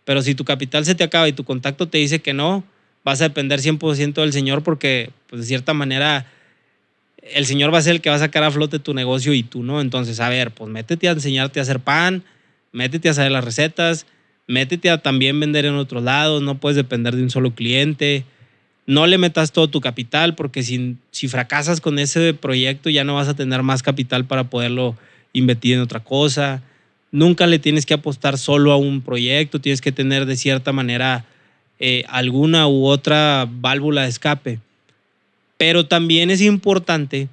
Pero 0.04 0.22
si 0.22 0.34
tu 0.34 0.44
capital 0.44 0.84
se 0.84 0.94
te 0.94 1.04
acaba 1.04 1.28
y 1.28 1.32
tu 1.32 1.44
contacto 1.44 1.88
te 1.88 1.98
dice 1.98 2.20
que 2.20 2.32
no, 2.32 2.64
vas 3.04 3.20
a 3.20 3.24
depender 3.24 3.60
100% 3.60 4.14
del 4.14 4.32
Señor 4.32 4.62
porque, 4.62 5.10
pues 5.28 5.42
de 5.42 5.46
cierta 5.46 5.74
manera, 5.74 6.26
el 7.22 7.46
Señor 7.46 7.72
va 7.72 7.78
a 7.78 7.82
ser 7.82 7.96
el 7.96 8.00
que 8.00 8.10
va 8.10 8.16
a 8.16 8.20
sacar 8.20 8.42
a 8.44 8.50
flote 8.50 8.78
tu 8.78 8.94
negocio 8.94 9.32
y 9.32 9.42
tú 9.42 9.62
no. 9.62 9.80
Entonces, 9.80 10.20
a 10.20 10.28
ver, 10.28 10.50
pues 10.50 10.70
métete 10.70 11.08
a 11.08 11.12
enseñarte 11.12 11.60
a 11.60 11.62
hacer 11.62 11.80
pan, 11.80 12.22
métete 12.72 13.08
a 13.08 13.14
saber 13.14 13.32
las 13.32 13.44
recetas, 13.44 14.06
métete 14.46 14.90
a 14.90 14.98
también 14.98 15.40
vender 15.40 15.64
en 15.64 15.74
otros 15.74 16.02
lados, 16.02 16.42
no 16.42 16.58
puedes 16.58 16.76
depender 16.76 17.16
de 17.16 17.22
un 17.22 17.30
solo 17.30 17.54
cliente 17.54 18.24
no 18.86 19.06
le 19.06 19.18
metas 19.18 19.52
todo 19.52 19.68
tu 19.68 19.80
capital 19.80 20.34
porque 20.34 20.62
si, 20.62 20.96
si 21.10 21.28
fracasas 21.28 21.80
con 21.80 21.98
ese 21.98 22.34
proyecto 22.34 22.90
ya 22.90 23.04
no 23.04 23.14
vas 23.14 23.28
a 23.28 23.34
tener 23.34 23.62
más 23.62 23.82
capital 23.82 24.26
para 24.26 24.44
poderlo 24.44 24.96
invertir 25.32 25.74
en 25.74 25.80
otra 25.80 26.00
cosa. 26.00 26.62
Nunca 27.14 27.46
le 27.46 27.60
tienes 27.60 27.86
que 27.86 27.94
apostar 27.94 28.38
solo 28.38 28.72
a 28.72 28.76
un 28.76 29.00
proyecto, 29.00 29.60
tienes 29.60 29.80
que 29.80 29.92
tener 29.92 30.26
de 30.26 30.34
cierta 30.34 30.72
manera 30.72 31.24
eh, 31.78 32.02
alguna 32.08 32.66
u 32.66 32.86
otra 32.86 33.48
válvula 33.48 34.02
de 34.02 34.08
escape. 34.08 34.58
Pero 35.56 35.86
también 35.86 36.32
es 36.32 36.40
importante 36.40 37.28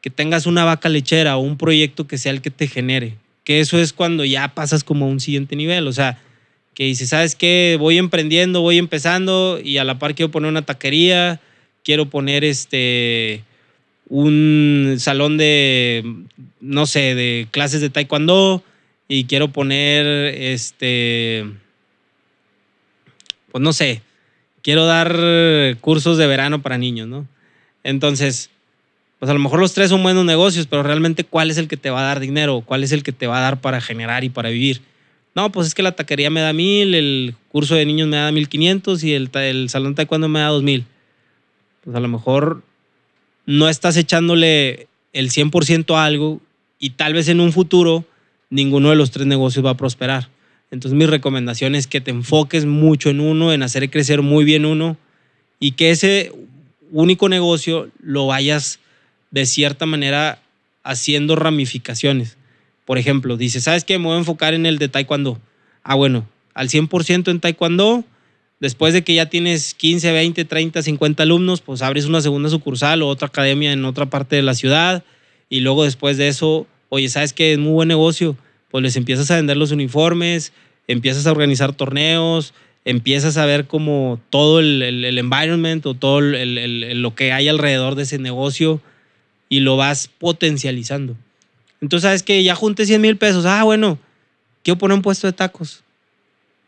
que 0.00 0.08
tengas 0.08 0.46
una 0.46 0.64
vaca 0.64 0.88
lechera 0.88 1.36
o 1.36 1.40
un 1.40 1.58
proyecto 1.58 2.06
que 2.06 2.16
sea 2.16 2.32
el 2.32 2.40
que 2.40 2.50
te 2.50 2.68
genere. 2.68 3.16
Que 3.44 3.60
eso 3.60 3.78
es 3.78 3.92
cuando 3.92 4.24
ya 4.24 4.54
pasas 4.54 4.82
como 4.82 5.04
a 5.04 5.08
un 5.08 5.20
siguiente 5.20 5.56
nivel. 5.56 5.88
O 5.88 5.92
sea, 5.92 6.18
que 6.72 6.84
dices, 6.84 7.10
¿sabes 7.10 7.34
qué? 7.34 7.76
Voy 7.78 7.98
emprendiendo, 7.98 8.62
voy 8.62 8.78
empezando 8.78 9.60
y 9.62 9.76
a 9.76 9.84
la 9.84 9.98
par 9.98 10.14
quiero 10.14 10.30
poner 10.30 10.48
una 10.48 10.64
taquería, 10.64 11.38
quiero 11.84 12.08
poner 12.08 12.44
este 12.44 13.44
un 14.08 14.96
salón 14.98 15.36
de, 15.36 16.02
no 16.62 16.86
sé, 16.86 17.14
de 17.14 17.46
clases 17.50 17.82
de 17.82 17.90
taekwondo 17.90 18.64
y 19.08 19.24
quiero 19.24 19.48
poner, 19.48 20.06
este, 20.06 21.44
pues 23.52 23.62
no 23.62 23.72
sé, 23.72 24.02
quiero 24.62 24.86
dar 24.86 25.16
cursos 25.80 26.18
de 26.18 26.26
verano 26.26 26.62
para 26.62 26.78
niños, 26.78 27.06
¿no? 27.06 27.26
Entonces, 27.84 28.50
pues 29.18 29.30
a 29.30 29.34
lo 29.34 29.40
mejor 29.40 29.60
los 29.60 29.72
tres 29.72 29.90
son 29.90 30.02
buenos 30.02 30.24
negocios, 30.24 30.66
pero 30.66 30.82
realmente 30.82 31.24
cuál 31.24 31.50
es 31.50 31.58
el 31.58 31.68
que 31.68 31.76
te 31.76 31.90
va 31.90 32.00
a 32.00 32.04
dar 32.04 32.20
dinero, 32.20 32.62
cuál 32.66 32.82
es 32.84 32.92
el 32.92 33.02
que 33.02 33.12
te 33.12 33.26
va 33.26 33.38
a 33.38 33.42
dar 33.42 33.60
para 33.60 33.80
generar 33.80 34.24
y 34.24 34.28
para 34.28 34.50
vivir. 34.50 34.82
No, 35.34 35.52
pues 35.52 35.68
es 35.68 35.74
que 35.74 35.82
la 35.82 35.92
taquería 35.92 36.30
me 36.30 36.40
da 36.40 36.52
mil, 36.52 36.94
el 36.94 37.34
curso 37.48 37.74
de 37.74 37.86
niños 37.86 38.08
me 38.08 38.16
da 38.16 38.32
mil 38.32 38.48
quinientos 38.48 39.04
y 39.04 39.14
el, 39.14 39.30
el 39.34 39.68
salón 39.68 39.94
taekwondo 39.94 40.28
me 40.28 40.40
da 40.40 40.48
dos 40.48 40.62
mil. 40.62 40.84
Pues 41.84 41.94
a 41.94 42.00
lo 42.00 42.08
mejor 42.08 42.62
no 43.44 43.68
estás 43.68 43.96
echándole 43.96 44.88
el 45.12 45.30
100% 45.30 45.96
a 45.96 46.04
algo 46.04 46.40
y 46.78 46.90
tal 46.90 47.14
vez 47.14 47.28
en 47.28 47.40
un 47.40 47.52
futuro 47.52 48.04
ninguno 48.50 48.90
de 48.90 48.96
los 48.96 49.10
tres 49.10 49.26
negocios 49.26 49.64
va 49.64 49.70
a 49.70 49.76
prosperar. 49.76 50.28
Entonces 50.70 50.96
mi 50.96 51.06
recomendación 51.06 51.74
es 51.74 51.86
que 51.86 52.00
te 52.00 52.10
enfoques 52.10 52.66
mucho 52.66 53.10
en 53.10 53.20
uno, 53.20 53.52
en 53.52 53.62
hacer 53.62 53.88
crecer 53.90 54.22
muy 54.22 54.44
bien 54.44 54.64
uno 54.64 54.96
y 55.60 55.72
que 55.72 55.90
ese 55.90 56.32
único 56.90 57.28
negocio 57.28 57.88
lo 58.00 58.26
vayas 58.26 58.80
de 59.30 59.46
cierta 59.46 59.86
manera 59.86 60.40
haciendo 60.82 61.36
ramificaciones. 61.36 62.36
Por 62.84 62.98
ejemplo, 62.98 63.36
dices, 63.36 63.64
¿sabes 63.64 63.84
qué? 63.84 63.98
Me 63.98 64.06
voy 64.06 64.14
a 64.14 64.18
enfocar 64.18 64.54
en 64.54 64.66
el 64.66 64.78
de 64.78 64.88
taekwondo. 64.88 65.40
Ah, 65.82 65.94
bueno, 65.94 66.26
al 66.54 66.68
100% 66.68 67.30
en 67.30 67.40
taekwondo 67.40 68.04
Después 68.58 68.94
de 68.94 69.04
que 69.04 69.14
ya 69.14 69.26
tienes 69.26 69.74
15, 69.74 70.12
20, 70.12 70.44
30, 70.46 70.80
50 70.80 71.22
alumnos, 71.22 71.60
pues 71.60 71.82
abres 71.82 72.06
una 72.06 72.22
segunda 72.22 72.48
sucursal 72.48 73.02
o 73.02 73.08
otra 73.08 73.28
academia 73.28 73.72
en 73.72 73.84
otra 73.84 74.06
parte 74.06 74.36
de 74.36 74.42
la 74.42 74.54
ciudad. 74.54 75.04
Y 75.50 75.60
luego 75.60 75.84
después 75.84 76.16
de 76.16 76.28
eso, 76.28 76.66
oye, 76.88 77.08
¿sabes 77.08 77.32
qué? 77.32 77.52
Es 77.52 77.58
muy 77.58 77.72
buen 77.72 77.88
negocio. 77.88 78.36
Pues 78.70 78.82
les 78.82 78.96
empiezas 78.96 79.30
a 79.30 79.36
vender 79.36 79.56
los 79.56 79.70
uniformes, 79.70 80.52
empiezas 80.88 81.26
a 81.26 81.32
organizar 81.32 81.72
torneos, 81.72 82.52
empiezas 82.84 83.36
a 83.36 83.46
ver 83.46 83.66
como 83.66 84.20
todo 84.30 84.60
el, 84.60 84.82
el, 84.82 85.18
environment 85.18 85.84
o 85.86 85.94
todo 85.94 86.20
el, 86.20 87.02
lo 87.02 87.14
que 87.14 87.32
hay 87.32 87.48
alrededor 87.48 87.94
de 87.94 88.04
ese 88.04 88.18
negocio 88.18 88.80
y 89.48 89.60
lo 89.60 89.76
vas 89.76 90.08
potencializando. 90.08 91.16
Entonces, 91.80 92.02
¿sabes 92.02 92.22
que 92.22 92.42
Ya 92.42 92.54
junté 92.54 92.86
100 92.86 93.00
mil 93.00 93.16
pesos. 93.16 93.44
Ah, 93.44 93.64
bueno, 93.64 93.98
quiero 94.62 94.78
poner 94.78 94.96
un 94.96 95.02
puesto 95.02 95.26
de 95.26 95.32
tacos. 95.32 95.82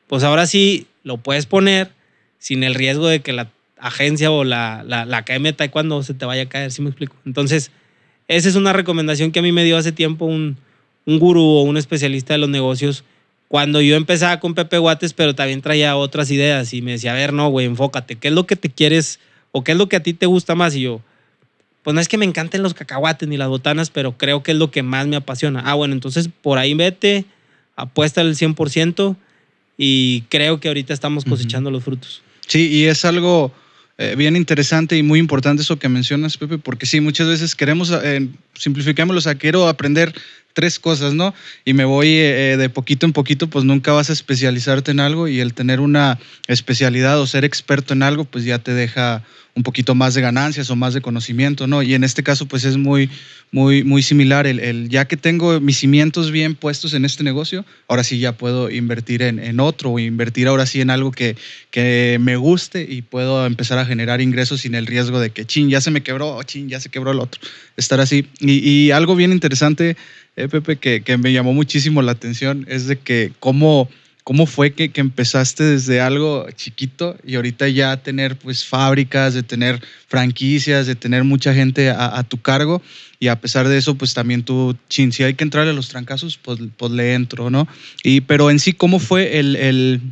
Pues 0.06 0.24
ahora 0.24 0.46
sí, 0.46 0.86
lo 1.04 1.18
puedes 1.18 1.46
poner 1.46 1.92
sin 2.38 2.64
el 2.64 2.74
riesgo 2.74 3.08
de 3.08 3.20
que 3.20 3.32
la 3.32 3.50
agencia 3.78 4.30
o 4.30 4.44
la, 4.44 4.82
la, 4.86 5.04
la 5.04 5.18
academia 5.18 5.52
de 5.52 6.02
se 6.02 6.14
te 6.14 6.24
vaya 6.24 6.42
a 6.42 6.48
caer, 6.48 6.70
¿sí 6.70 6.82
me 6.82 6.88
explico? 6.88 7.14
Entonces, 7.24 7.70
esa 8.28 8.48
es 8.48 8.54
una 8.54 8.72
recomendación 8.72 9.32
que 9.32 9.40
a 9.40 9.42
mí 9.42 9.52
me 9.52 9.64
dio 9.64 9.76
hace 9.76 9.92
tiempo 9.92 10.26
un, 10.26 10.56
un 11.06 11.18
gurú 11.18 11.42
o 11.42 11.62
un 11.62 11.76
especialista 11.76 12.34
de 12.34 12.38
los 12.38 12.48
negocios 12.48 13.04
cuando 13.48 13.80
yo 13.80 13.96
empezaba 13.96 14.38
con 14.40 14.54
Pepe 14.54 14.76
Guates, 14.76 15.14
pero 15.14 15.34
también 15.34 15.62
traía 15.62 15.96
otras 15.96 16.30
ideas 16.30 16.72
y 16.74 16.82
me 16.82 16.92
decía, 16.92 17.12
a 17.12 17.14
ver, 17.14 17.32
no, 17.32 17.48
güey, 17.48 17.66
enfócate, 17.66 18.16
¿qué 18.16 18.28
es 18.28 18.34
lo 18.34 18.46
que 18.46 18.56
te 18.56 18.68
quieres 18.68 19.18
o 19.52 19.64
qué 19.64 19.72
es 19.72 19.78
lo 19.78 19.88
que 19.88 19.96
a 19.96 20.02
ti 20.02 20.12
te 20.12 20.26
gusta 20.26 20.54
más? 20.54 20.74
Y 20.76 20.82
yo, 20.82 21.00
pues 21.82 21.94
no 21.94 22.00
es 22.00 22.08
que 22.08 22.18
me 22.18 22.26
encanten 22.26 22.62
los 22.62 22.74
cacahuates 22.74 23.26
ni 23.26 23.38
las 23.38 23.48
botanas, 23.48 23.88
pero 23.88 24.18
creo 24.18 24.42
que 24.42 24.52
es 24.52 24.58
lo 24.58 24.70
que 24.70 24.82
más 24.82 25.06
me 25.06 25.16
apasiona. 25.16 25.62
Ah, 25.64 25.74
bueno, 25.74 25.94
entonces 25.94 26.28
por 26.42 26.58
ahí 26.58 26.74
vete, 26.74 27.24
apuesta 27.74 28.20
el 28.20 28.36
100% 28.36 29.16
y 29.78 30.22
creo 30.28 30.60
que 30.60 30.68
ahorita 30.68 30.92
estamos 30.92 31.24
cosechando 31.24 31.70
los 31.70 31.82
frutos. 31.82 32.22
Sí, 32.46 32.68
y 32.68 32.84
es 32.84 33.06
algo 33.06 33.50
eh, 34.00 34.14
bien 34.16 34.36
interesante 34.36 34.96
y 34.96 35.02
muy 35.02 35.18
importante 35.18 35.62
eso 35.62 35.78
que 35.78 35.88
mencionas, 35.88 36.36
Pepe, 36.36 36.58
porque 36.58 36.86
sí, 36.86 37.00
muchas 37.00 37.26
veces 37.26 37.56
queremos, 37.56 37.92
eh, 38.02 38.28
simplificámoslo, 38.54 39.18
o 39.18 39.22
sea, 39.22 39.34
quiero 39.34 39.66
aprender 39.66 40.14
tres 40.52 40.78
cosas, 40.78 41.14
¿no? 41.14 41.34
Y 41.64 41.72
me 41.72 41.84
voy 41.84 42.08
eh, 42.08 42.56
de 42.56 42.68
poquito 42.68 43.06
en 43.06 43.12
poquito, 43.12 43.48
pues 43.48 43.64
nunca 43.64 43.92
vas 43.92 44.10
a 44.10 44.12
especializarte 44.12 44.90
en 44.90 45.00
algo 45.00 45.28
y 45.28 45.40
el 45.40 45.54
tener 45.54 45.80
una 45.80 46.18
especialidad 46.46 47.20
o 47.20 47.26
ser 47.26 47.44
experto 47.44 47.94
en 47.94 48.02
algo, 48.02 48.24
pues 48.24 48.44
ya 48.44 48.58
te 48.58 48.74
deja 48.74 49.22
un 49.58 49.64
poquito 49.64 49.96
más 49.96 50.14
de 50.14 50.20
ganancias 50.20 50.70
o 50.70 50.76
más 50.76 50.94
de 50.94 51.00
conocimiento, 51.00 51.66
¿no? 51.66 51.82
Y 51.82 51.94
en 51.94 52.04
este 52.04 52.22
caso, 52.22 52.46
pues 52.46 52.64
es 52.64 52.76
muy, 52.76 53.10
muy, 53.50 53.82
muy 53.82 54.02
similar. 54.02 54.46
El, 54.46 54.88
ya 54.88 55.06
que 55.06 55.16
tengo 55.16 55.60
mis 55.60 55.78
cimientos 55.78 56.30
bien 56.30 56.54
puestos 56.54 56.94
en 56.94 57.04
este 57.04 57.24
negocio, 57.24 57.64
ahora 57.88 58.04
sí 58.04 58.20
ya 58.20 58.36
puedo 58.36 58.70
invertir 58.70 59.20
en, 59.20 59.60
otro 59.60 59.90
o 59.90 59.98
invertir 59.98 60.46
ahora 60.46 60.64
sí 60.64 60.80
en 60.80 60.90
algo 60.90 61.10
que, 61.10 61.36
que, 61.72 62.18
me 62.20 62.36
guste 62.36 62.86
y 62.88 63.02
puedo 63.02 63.44
empezar 63.46 63.78
a 63.78 63.84
generar 63.84 64.20
ingresos 64.20 64.60
sin 64.60 64.76
el 64.76 64.86
riesgo 64.86 65.18
de 65.18 65.30
que, 65.30 65.44
chin, 65.44 65.68
ya 65.68 65.80
se 65.80 65.90
me 65.90 66.02
quebró, 66.02 66.40
chin, 66.44 66.68
ya 66.68 66.78
se 66.78 66.88
quebró 66.88 67.10
el 67.10 67.18
otro. 67.18 67.40
Estar 67.76 68.00
así. 68.00 68.26
Y 68.38 68.92
algo 68.92 69.16
bien 69.16 69.32
interesante, 69.32 69.96
eh, 70.38 70.48
Pepe, 70.48 70.76
que, 70.76 71.02
que 71.02 71.16
me 71.16 71.32
llamó 71.32 71.52
muchísimo 71.52 72.02
la 72.02 72.12
atención 72.12 72.66
es 72.68 72.86
de 72.86 72.98
que 72.98 73.32
cómo 73.40 73.88
¿Cómo 74.28 74.44
fue 74.44 74.74
que, 74.74 74.90
empezaste 74.96 75.64
desde 75.64 76.02
algo 76.02 76.46
chiquito 76.54 77.16
y 77.24 77.36
ahorita 77.36 77.66
ya 77.68 77.96
tener 77.96 78.36
pues 78.36 78.62
fábricas, 78.62 79.32
de 79.32 79.42
tener 79.42 79.80
franquicias, 80.06 80.86
de 80.86 80.94
tener 80.94 81.24
mucha 81.24 81.54
gente 81.54 81.88
a, 81.88 82.22
tu 82.24 82.36
cargo? 82.36 82.82
Y 83.18 83.28
a 83.28 83.40
pesar 83.40 83.68
de 83.68 83.78
eso, 83.78 83.94
pues 83.94 84.12
también 84.12 84.42
tú, 84.42 84.76
chin, 84.90 85.12
si 85.12 85.22
hay 85.22 85.32
que 85.32 85.44
entrarle 85.44 85.70
a 85.70 85.74
los 85.74 85.88
trancazos, 85.88 86.36
pues, 86.36 86.58
pues 86.76 86.92
le 86.92 87.14
entro, 87.14 87.48
¿no? 87.48 87.66
Y, 88.04 88.20
pero 88.20 88.50
en 88.50 88.58
sí, 88.58 88.74
¿cómo 88.74 88.98
fue 88.98 89.38
el 89.38 90.02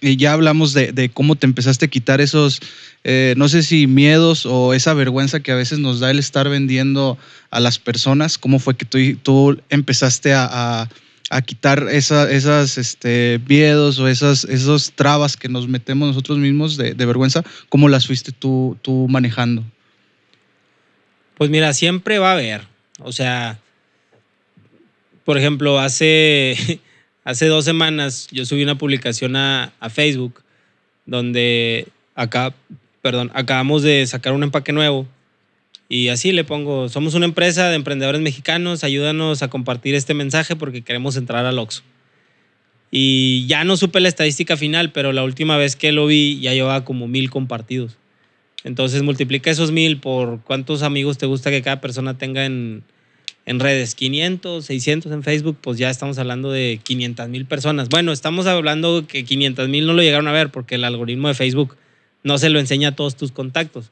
y 0.00 0.16
ya 0.16 0.32
hablamos 0.32 0.72
de, 0.72 1.10
cómo 1.12 1.36
te 1.36 1.46
empezaste 1.46 1.86
a 1.86 1.88
quitar 1.88 2.20
esos, 2.20 2.60
eh, 3.04 3.34
no 3.36 3.48
sé 3.48 3.62
si 3.62 3.86
miedos 3.86 4.46
o 4.46 4.74
esa 4.74 4.94
vergüenza 4.94 5.40
que 5.40 5.52
a 5.52 5.56
veces 5.56 5.78
nos 5.78 6.00
da 6.00 6.10
el 6.10 6.18
estar 6.18 6.48
vendiendo 6.48 7.18
a 7.50 7.60
las 7.60 7.78
personas. 7.78 8.38
¿Cómo 8.38 8.58
fue 8.58 8.76
que 8.76 8.84
tú, 8.84 8.98
tú 9.22 9.60
empezaste 9.70 10.34
a 10.34 10.88
a 11.30 11.42
quitar 11.42 11.88
esa, 11.90 12.30
esas 12.30 12.78
este, 12.78 13.40
miedos 13.48 13.98
o 13.98 14.08
esas 14.08 14.44
esos 14.44 14.92
trabas 14.92 15.36
que 15.36 15.48
nos 15.48 15.68
metemos 15.68 16.08
nosotros 16.08 16.38
mismos 16.38 16.76
de, 16.76 16.94
vergüenza, 16.94 17.42
¿cómo 17.68 17.88
las 17.88 18.06
fuiste 18.06 18.32
tú, 18.32 18.76
tú 18.82 19.06
manejando? 19.08 19.64
Pues 21.36 21.50
mira, 21.50 21.72
siempre 21.72 22.18
va 22.18 22.30
a 22.30 22.32
haber. 22.34 22.62
O 23.00 23.10
sea, 23.10 23.58
por 25.24 25.38
ejemplo, 25.38 25.80
hace, 25.80 26.80
hace 27.24 27.46
dos 27.46 27.64
semanas 27.64 28.28
yo 28.30 28.44
subí 28.44 28.62
una 28.62 28.78
publicación 28.78 29.36
a, 29.36 29.72
Facebook 29.90 30.42
donde 31.06 31.88
acá, 32.14 32.54
perdón, 33.02 33.30
acabamos 33.34 33.82
de 33.82 34.06
sacar 34.06 34.32
un 34.32 34.42
empaque 34.42 34.72
nuevo 34.72 35.06
y 35.88 36.08
así 36.08 36.32
le 36.32 36.44
pongo, 36.44 36.88
somos 36.88 37.14
una 37.14 37.26
empresa 37.26 37.68
de 37.68 37.76
emprendedores 37.76 38.20
mexicanos, 38.20 38.84
ayúdanos 38.84 39.42
a 39.42 39.48
compartir 39.48 39.94
este 39.94 40.14
mensaje 40.14 40.56
porque 40.56 40.82
queremos 40.82 41.16
entrar 41.16 41.44
al 41.44 41.58
Oxxo. 41.58 41.82
Y 42.90 43.46
ya 43.46 43.64
no 43.64 43.76
supe 43.76 44.00
la 44.00 44.08
estadística 44.08 44.56
final, 44.56 44.92
pero 44.92 45.12
la 45.12 45.24
última 45.24 45.56
vez 45.56 45.76
que 45.76 45.92
lo 45.92 46.06
vi 46.06 46.40
ya 46.40 46.54
llevaba 46.54 46.84
como 46.84 47.08
mil 47.08 47.28
compartidos. 47.28 47.98
Entonces 48.62 49.02
multiplica 49.02 49.50
esos 49.50 49.72
mil 49.72 49.98
por 49.98 50.40
cuántos 50.42 50.82
amigos 50.82 51.18
te 51.18 51.26
gusta 51.26 51.50
que 51.50 51.60
cada 51.60 51.80
persona 51.80 52.16
tenga 52.16 52.46
en, 52.46 52.82
en 53.46 53.60
redes. 53.60 53.94
500, 53.94 54.64
600 54.64 55.12
en 55.12 55.22
Facebook, 55.22 55.56
pues 55.60 55.78
ya 55.78 55.90
estamos 55.90 56.18
hablando 56.18 56.50
de 56.50 56.80
500 56.82 57.28
mil 57.28 57.46
personas. 57.46 57.88
Bueno, 57.88 58.12
estamos 58.12 58.46
hablando 58.46 59.06
que 59.06 59.24
500 59.24 59.68
mil 59.68 59.86
no 59.86 59.92
lo 59.92 60.02
llegaron 60.02 60.28
a 60.28 60.32
ver 60.32 60.50
porque 60.50 60.76
el 60.76 60.84
algoritmo 60.84 61.28
de 61.28 61.34
Facebook 61.34 61.76
no 62.22 62.38
se 62.38 62.48
lo 62.48 62.58
enseña 62.58 62.88
a 62.88 62.96
todos 62.96 63.16
tus 63.16 63.32
contactos. 63.32 63.90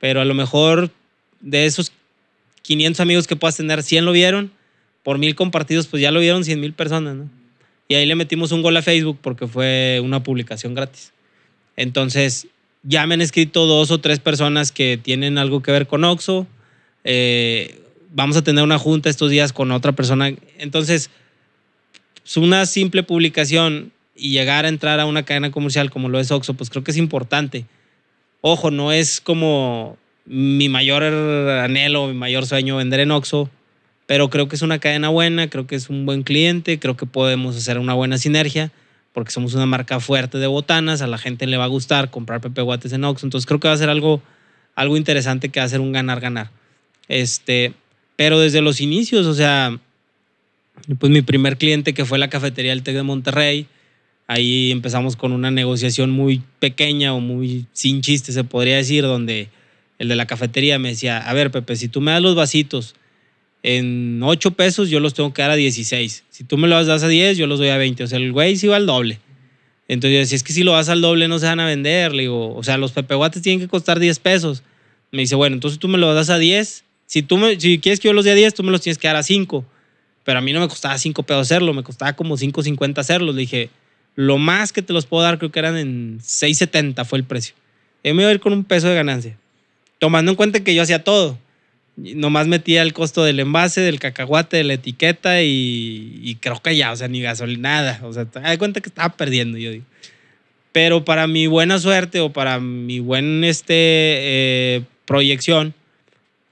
Pero 0.00 0.20
a 0.20 0.24
lo 0.24 0.34
mejor 0.34 0.90
de 1.40 1.66
esos 1.66 1.92
500 2.62 3.00
amigos 3.00 3.26
que 3.26 3.36
puedas 3.36 3.56
tener, 3.56 3.82
100 3.82 4.04
lo 4.04 4.12
vieron, 4.12 4.50
por 5.02 5.18
mil 5.18 5.34
compartidos, 5.34 5.86
pues 5.86 6.02
ya 6.02 6.10
lo 6.10 6.20
vieron 6.20 6.44
100 6.44 6.60
mil 6.60 6.72
personas. 6.72 7.28
Y 7.88 7.94
ahí 7.94 8.06
le 8.06 8.14
metimos 8.14 8.52
un 8.52 8.62
gol 8.62 8.76
a 8.78 8.82
Facebook 8.82 9.18
porque 9.20 9.46
fue 9.46 10.00
una 10.02 10.22
publicación 10.22 10.74
gratis. 10.74 11.12
Entonces, 11.76 12.48
ya 12.82 13.06
me 13.06 13.14
han 13.14 13.20
escrito 13.20 13.66
dos 13.66 13.90
o 13.90 14.00
tres 14.00 14.18
personas 14.20 14.72
que 14.72 14.98
tienen 15.00 15.36
algo 15.36 15.62
que 15.62 15.72
ver 15.72 15.86
con 15.86 16.04
Oxo. 16.04 16.46
Eh, 17.04 17.83
vamos 18.14 18.36
a 18.36 18.42
tener 18.42 18.64
una 18.64 18.78
junta 18.78 19.10
estos 19.10 19.30
días 19.30 19.52
con 19.52 19.70
otra 19.72 19.92
persona. 19.92 20.32
Entonces, 20.58 21.10
es 22.24 22.36
una 22.36 22.64
simple 22.64 23.02
publicación 23.02 23.92
y 24.16 24.30
llegar 24.30 24.64
a 24.64 24.68
entrar 24.68 25.00
a 25.00 25.06
una 25.06 25.24
cadena 25.24 25.50
comercial 25.50 25.90
como 25.90 26.08
lo 26.08 26.20
es 26.20 26.30
Oxo, 26.30 26.54
pues 26.54 26.70
creo 26.70 26.84
que 26.84 26.92
es 26.92 26.96
importante. 26.96 27.66
Ojo, 28.40 28.70
no 28.70 28.92
es 28.92 29.20
como 29.20 29.98
mi 30.24 30.68
mayor 30.68 31.02
anhelo, 31.02 32.06
mi 32.06 32.14
mayor 32.14 32.46
sueño 32.46 32.76
vender 32.76 33.00
en 33.00 33.10
Oxxo, 33.10 33.50
pero 34.06 34.30
creo 34.30 34.48
que 34.48 34.56
es 34.56 34.62
una 34.62 34.78
cadena 34.78 35.08
buena, 35.08 35.50
creo 35.50 35.66
que 35.66 35.74
es 35.74 35.90
un 35.90 36.06
buen 36.06 36.22
cliente, 36.22 36.78
creo 36.78 36.96
que 36.96 37.06
podemos 37.06 37.56
hacer 37.56 37.78
una 37.78 37.94
buena 37.94 38.16
sinergia 38.16 38.70
porque 39.12 39.30
somos 39.30 39.54
una 39.54 39.66
marca 39.66 40.00
fuerte 40.00 40.38
de 40.38 40.46
botanas, 40.48 41.00
a 41.00 41.06
la 41.06 41.18
gente 41.18 41.46
le 41.46 41.56
va 41.56 41.64
a 41.64 41.68
gustar 41.68 42.10
comprar 42.10 42.40
Pepe 42.40 42.62
Guates 42.62 42.92
en 42.92 43.04
Oxxo, 43.04 43.26
entonces 43.26 43.46
creo 43.46 43.60
que 43.60 43.68
va 43.68 43.74
a 43.74 43.78
ser 43.78 43.88
algo, 43.88 44.22
algo 44.74 44.96
interesante 44.96 45.50
que 45.50 45.60
va 45.60 45.66
a 45.66 45.68
ser 45.68 45.80
un 45.80 45.92
ganar-ganar. 45.92 46.50
Este, 47.08 47.74
pero 48.16 48.38
desde 48.40 48.60
los 48.60 48.80
inicios, 48.80 49.26
o 49.26 49.34
sea, 49.34 49.78
pues 50.98 51.10
mi 51.10 51.22
primer 51.22 51.56
cliente 51.56 51.94
que 51.94 52.04
fue 52.04 52.18
la 52.18 52.28
cafetería 52.28 52.72
del 52.72 52.82
TEC 52.82 52.96
de 52.96 53.02
Monterrey, 53.02 53.66
ahí 54.26 54.70
empezamos 54.70 55.16
con 55.16 55.32
una 55.32 55.50
negociación 55.50 56.10
muy 56.10 56.42
pequeña 56.58 57.14
o 57.14 57.20
muy 57.20 57.66
sin 57.72 58.00
chiste, 58.00 58.32
se 58.32 58.44
podría 58.44 58.76
decir, 58.76 59.02
donde 59.04 59.48
el 59.98 60.08
de 60.08 60.16
la 60.16 60.26
cafetería 60.26 60.78
me 60.78 60.90
decía, 60.90 61.18
a 61.18 61.32
ver, 61.32 61.50
Pepe, 61.50 61.76
si 61.76 61.88
tú 61.88 62.00
me 62.00 62.12
das 62.12 62.22
los 62.22 62.34
vasitos 62.34 62.94
en 63.62 64.20
8 64.22 64.50
pesos, 64.52 64.90
yo 64.90 65.00
los 65.00 65.14
tengo 65.14 65.32
que 65.32 65.42
dar 65.42 65.50
a 65.50 65.56
16. 65.56 66.24
Si 66.28 66.44
tú 66.44 66.58
me 66.58 66.68
los 66.68 66.86
das 66.86 67.02
a 67.02 67.08
10, 67.08 67.38
yo 67.38 67.46
los 67.46 67.58
doy 67.58 67.68
a 67.68 67.78
20. 67.78 68.04
O 68.04 68.06
sea, 68.06 68.18
el 68.18 68.30
güey 68.30 68.56
sí 68.56 68.66
va 68.66 68.76
al 68.76 68.86
doble. 68.86 69.20
Entonces 69.88 70.14
yo 70.14 70.18
decía, 70.18 70.36
es 70.36 70.42
que 70.42 70.52
si 70.52 70.64
lo 70.64 70.72
vas 70.72 70.88
al 70.90 71.00
doble 71.00 71.28
no 71.28 71.38
se 71.38 71.46
van 71.46 71.60
a 71.60 71.66
vender. 71.66 72.12
Le 72.12 72.24
digo, 72.24 72.54
o 72.54 72.62
sea, 72.62 72.76
los 72.76 72.92
pepeguates 72.92 73.40
tienen 73.40 73.60
que 73.60 73.68
costar 73.68 74.00
10 74.00 74.18
pesos. 74.18 74.62
Me 75.12 75.22
dice, 75.22 75.34
bueno, 75.34 75.54
entonces 75.54 75.78
tú 75.78 75.88
me 75.88 75.96
los 75.96 76.14
das 76.14 76.28
a 76.28 76.38
10. 76.38 76.83
Si 77.06 77.22
tú 77.22 77.36
me, 77.36 77.58
si 77.60 77.78
quieres 77.78 78.00
que 78.00 78.08
yo 78.08 78.12
los 78.12 78.24
dé 78.24 78.32
a 78.32 78.34
10, 78.34 78.54
tú 78.54 78.62
me 78.62 78.70
los 78.70 78.80
tienes 78.80 78.98
que 78.98 79.06
dar 79.06 79.16
a 79.16 79.22
5. 79.22 79.64
Pero 80.24 80.38
a 80.38 80.42
mí 80.42 80.52
no 80.52 80.60
me 80.60 80.68
costaba 80.68 80.96
5 80.98 81.22
pesos 81.22 81.42
hacerlo, 81.42 81.74
me 81.74 81.82
costaba 81.82 82.14
como 82.14 82.36
5.50 82.36 82.98
hacerlos. 82.98 83.34
Le 83.34 83.42
dije, 83.42 83.70
lo 84.14 84.38
más 84.38 84.72
que 84.72 84.82
te 84.82 84.92
los 84.92 85.06
puedo 85.06 85.22
dar 85.22 85.38
creo 85.38 85.50
que 85.50 85.58
eran 85.58 85.76
en 85.76 86.18
6.70 86.20 87.04
fue 87.04 87.18
el 87.18 87.24
precio. 87.24 87.54
Yo 88.02 88.14
me 88.14 88.22
iba 88.22 88.30
a 88.30 88.34
ir 88.34 88.40
con 88.40 88.52
un 88.52 88.64
peso 88.64 88.88
de 88.88 88.94
ganancia. 88.94 89.36
Tomando 89.98 90.32
en 90.32 90.36
cuenta 90.36 90.60
que 90.60 90.74
yo 90.74 90.82
hacía 90.82 91.04
todo. 91.04 91.38
Nomás 91.96 92.48
metía 92.48 92.82
el 92.82 92.92
costo 92.92 93.22
del 93.22 93.38
envase, 93.38 93.80
del 93.80 94.00
cacahuate, 94.00 94.56
de 94.56 94.64
la 94.64 94.74
etiqueta 94.74 95.42
y, 95.42 96.36
creo 96.40 96.60
que 96.60 96.76
ya, 96.76 96.90
o 96.90 96.96
sea, 96.96 97.08
ni 97.08 97.20
gasolina, 97.20 97.82
nada. 97.82 98.00
O 98.02 98.12
sea, 98.12 98.24
te 98.24 98.40
das 98.40 98.58
cuenta 98.58 98.80
que 98.80 98.88
estaba 98.88 99.16
perdiendo, 99.16 99.58
yo 99.58 99.70
digo. 99.70 99.84
Pero 100.72 101.04
para 101.04 101.26
mi 101.28 101.46
buena 101.46 101.78
suerte 101.78 102.20
o 102.20 102.32
para 102.32 102.58
mi 102.58 102.98
buen 102.98 103.44
este, 103.44 103.74
eh, 103.74 104.82
proyección, 105.04 105.72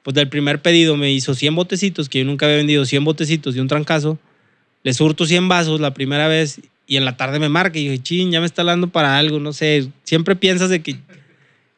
pues 0.02 0.14
del 0.14 0.28
primer 0.28 0.60
pedido 0.60 0.96
me 0.96 1.12
hizo 1.12 1.34
100 1.34 1.54
botecitos, 1.54 2.08
que 2.08 2.20
yo 2.20 2.24
nunca 2.24 2.46
había 2.46 2.58
vendido 2.58 2.84
100 2.84 3.04
botecitos 3.04 3.54
de 3.54 3.60
un 3.60 3.68
trancazo. 3.68 4.18
Le 4.82 4.92
surto 4.92 5.26
100 5.26 5.48
vasos 5.48 5.80
la 5.80 5.94
primera 5.94 6.26
vez 6.26 6.60
y 6.86 6.96
en 6.96 7.04
la 7.04 7.16
tarde 7.16 7.38
me 7.38 7.48
marca 7.48 7.78
y 7.78 7.88
dije, 7.88 8.02
ching, 8.02 8.30
ya 8.32 8.40
me 8.40 8.46
está 8.46 8.62
hablando 8.62 8.88
para 8.88 9.16
algo, 9.16 9.38
no 9.38 9.52
sé. 9.52 9.88
Siempre 10.02 10.36
piensas 10.36 10.70
de 10.70 10.82
que. 10.82 10.96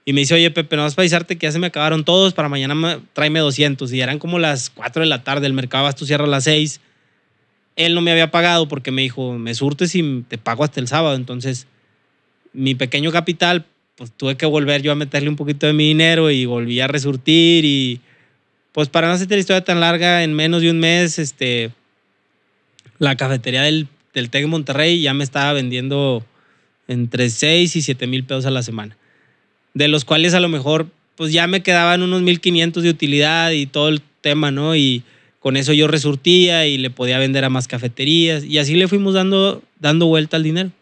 Y 0.07 0.13
me 0.13 0.21
dice, 0.21 0.35
oye, 0.35 0.51
Pepe, 0.51 0.77
no 0.77 0.83
vas 0.83 0.99
a 0.99 1.01
avisarte 1.01 1.37
que 1.37 1.47
ya 1.47 1.53
se 1.53 1.59
me 1.59 1.69
acabaron 1.69 2.05
todos, 2.05 2.35
para 2.35 2.49
mañana 2.49 3.01
tráeme 3.13 3.41
200. 3.41 3.93
Y 3.93 4.01
eran 4.01 4.19
como 4.19 4.39
las 4.39 4.71
4 4.71 5.03
de 5.03 5.09
la 5.09 5.23
tarde, 5.23 5.47
el 5.47 5.53
mercado 5.53 5.91
tú 5.93 6.07
cierra 6.07 6.25
a 6.25 6.29
las 6.29 6.45
6. 6.45 6.81
Él 7.77 7.95
no 7.95 8.01
me 8.01 8.11
había 8.11 8.31
pagado 8.31 8.69
porque 8.69 8.91
me 8.91 9.03
dijo, 9.03 9.39
me 9.39 9.55
surtes 9.55 9.95
y 9.95 10.25
te 10.29 10.39
pago 10.39 10.65
hasta 10.65 10.81
el 10.81 10.89
sábado. 10.89 11.17
Entonces, 11.17 11.67
mi 12.53 12.75
pequeño 12.75 13.13
capital, 13.13 13.67
pues 13.97 14.13
tuve 14.17 14.37
que 14.37 14.47
volver 14.47 14.83
yo 14.83 14.93
a 14.93 14.95
meterle 14.95 15.29
un 15.29 15.37
poquito 15.37 15.67
de 15.67 15.73
mi 15.73 15.89
dinero 15.89 16.31
y 16.31 16.47
volví 16.47 16.81
a 16.81 16.87
resurtir 16.87 17.65
y 17.65 18.01
pues 18.75 18.89
para 18.89 19.07
no 19.07 19.15
hacerte 19.15 19.37
la 19.37 19.41
historia 19.41 19.63
tan 19.63 19.79
larga, 19.79 20.25
en 20.25 20.35
menos 20.35 20.61
de 20.61 20.69
un 20.69 20.81
mes, 20.81 21.21
este, 21.21 21.71
la 22.99 23.17
cafetería 23.17 23.63
del, 23.63 23.87
del 24.13 24.31
TEC 24.31 24.49
Monterrey 24.49 25.01
ya 25.01 25.15
me 25.15 25.23
estaba 25.23 25.53
vendiendo 25.53 26.27
entre 26.89 27.31
6 27.31 27.77
y 27.77 27.83
7 27.83 28.09
mil 28.09 28.25
pesos 28.25 28.47
a 28.47 28.51
la 28.51 28.65
semana. 28.65 28.97
De 29.75 29.87
los 29.87 30.05
cuales 30.05 30.35
a 30.35 30.41
lo 30.41 30.49
mejor 30.49 30.89
pues 31.15 31.33
ya 31.33 31.47
me 31.47 31.63
quedaban 31.63 32.03
unos 32.03 32.23
1500 32.23 32.83
de 32.83 32.91
utilidad 32.91 33.53
y 33.53 33.67
todo 33.67 33.89
el 33.89 34.03
tema, 34.21 34.51
¿no? 34.51 34.75
Y 34.75 35.05
con 35.39 35.57
eso 35.57 35.73
yo 35.73 35.87
resurtía 35.87 36.67
y 36.67 36.77
le 36.77 36.91
podía 36.91 37.21
vender 37.21 37.45
a 37.45 37.51
más 37.51 37.69
cafeterías 37.69 38.43
y 38.43 38.59
así 38.59 38.75
le 38.75 38.89
fuimos 38.89 39.15
dando, 39.15 39.63
dando 39.79 40.07
vuelta 40.07 40.37
al 40.37 40.43
dinero. 40.43 40.73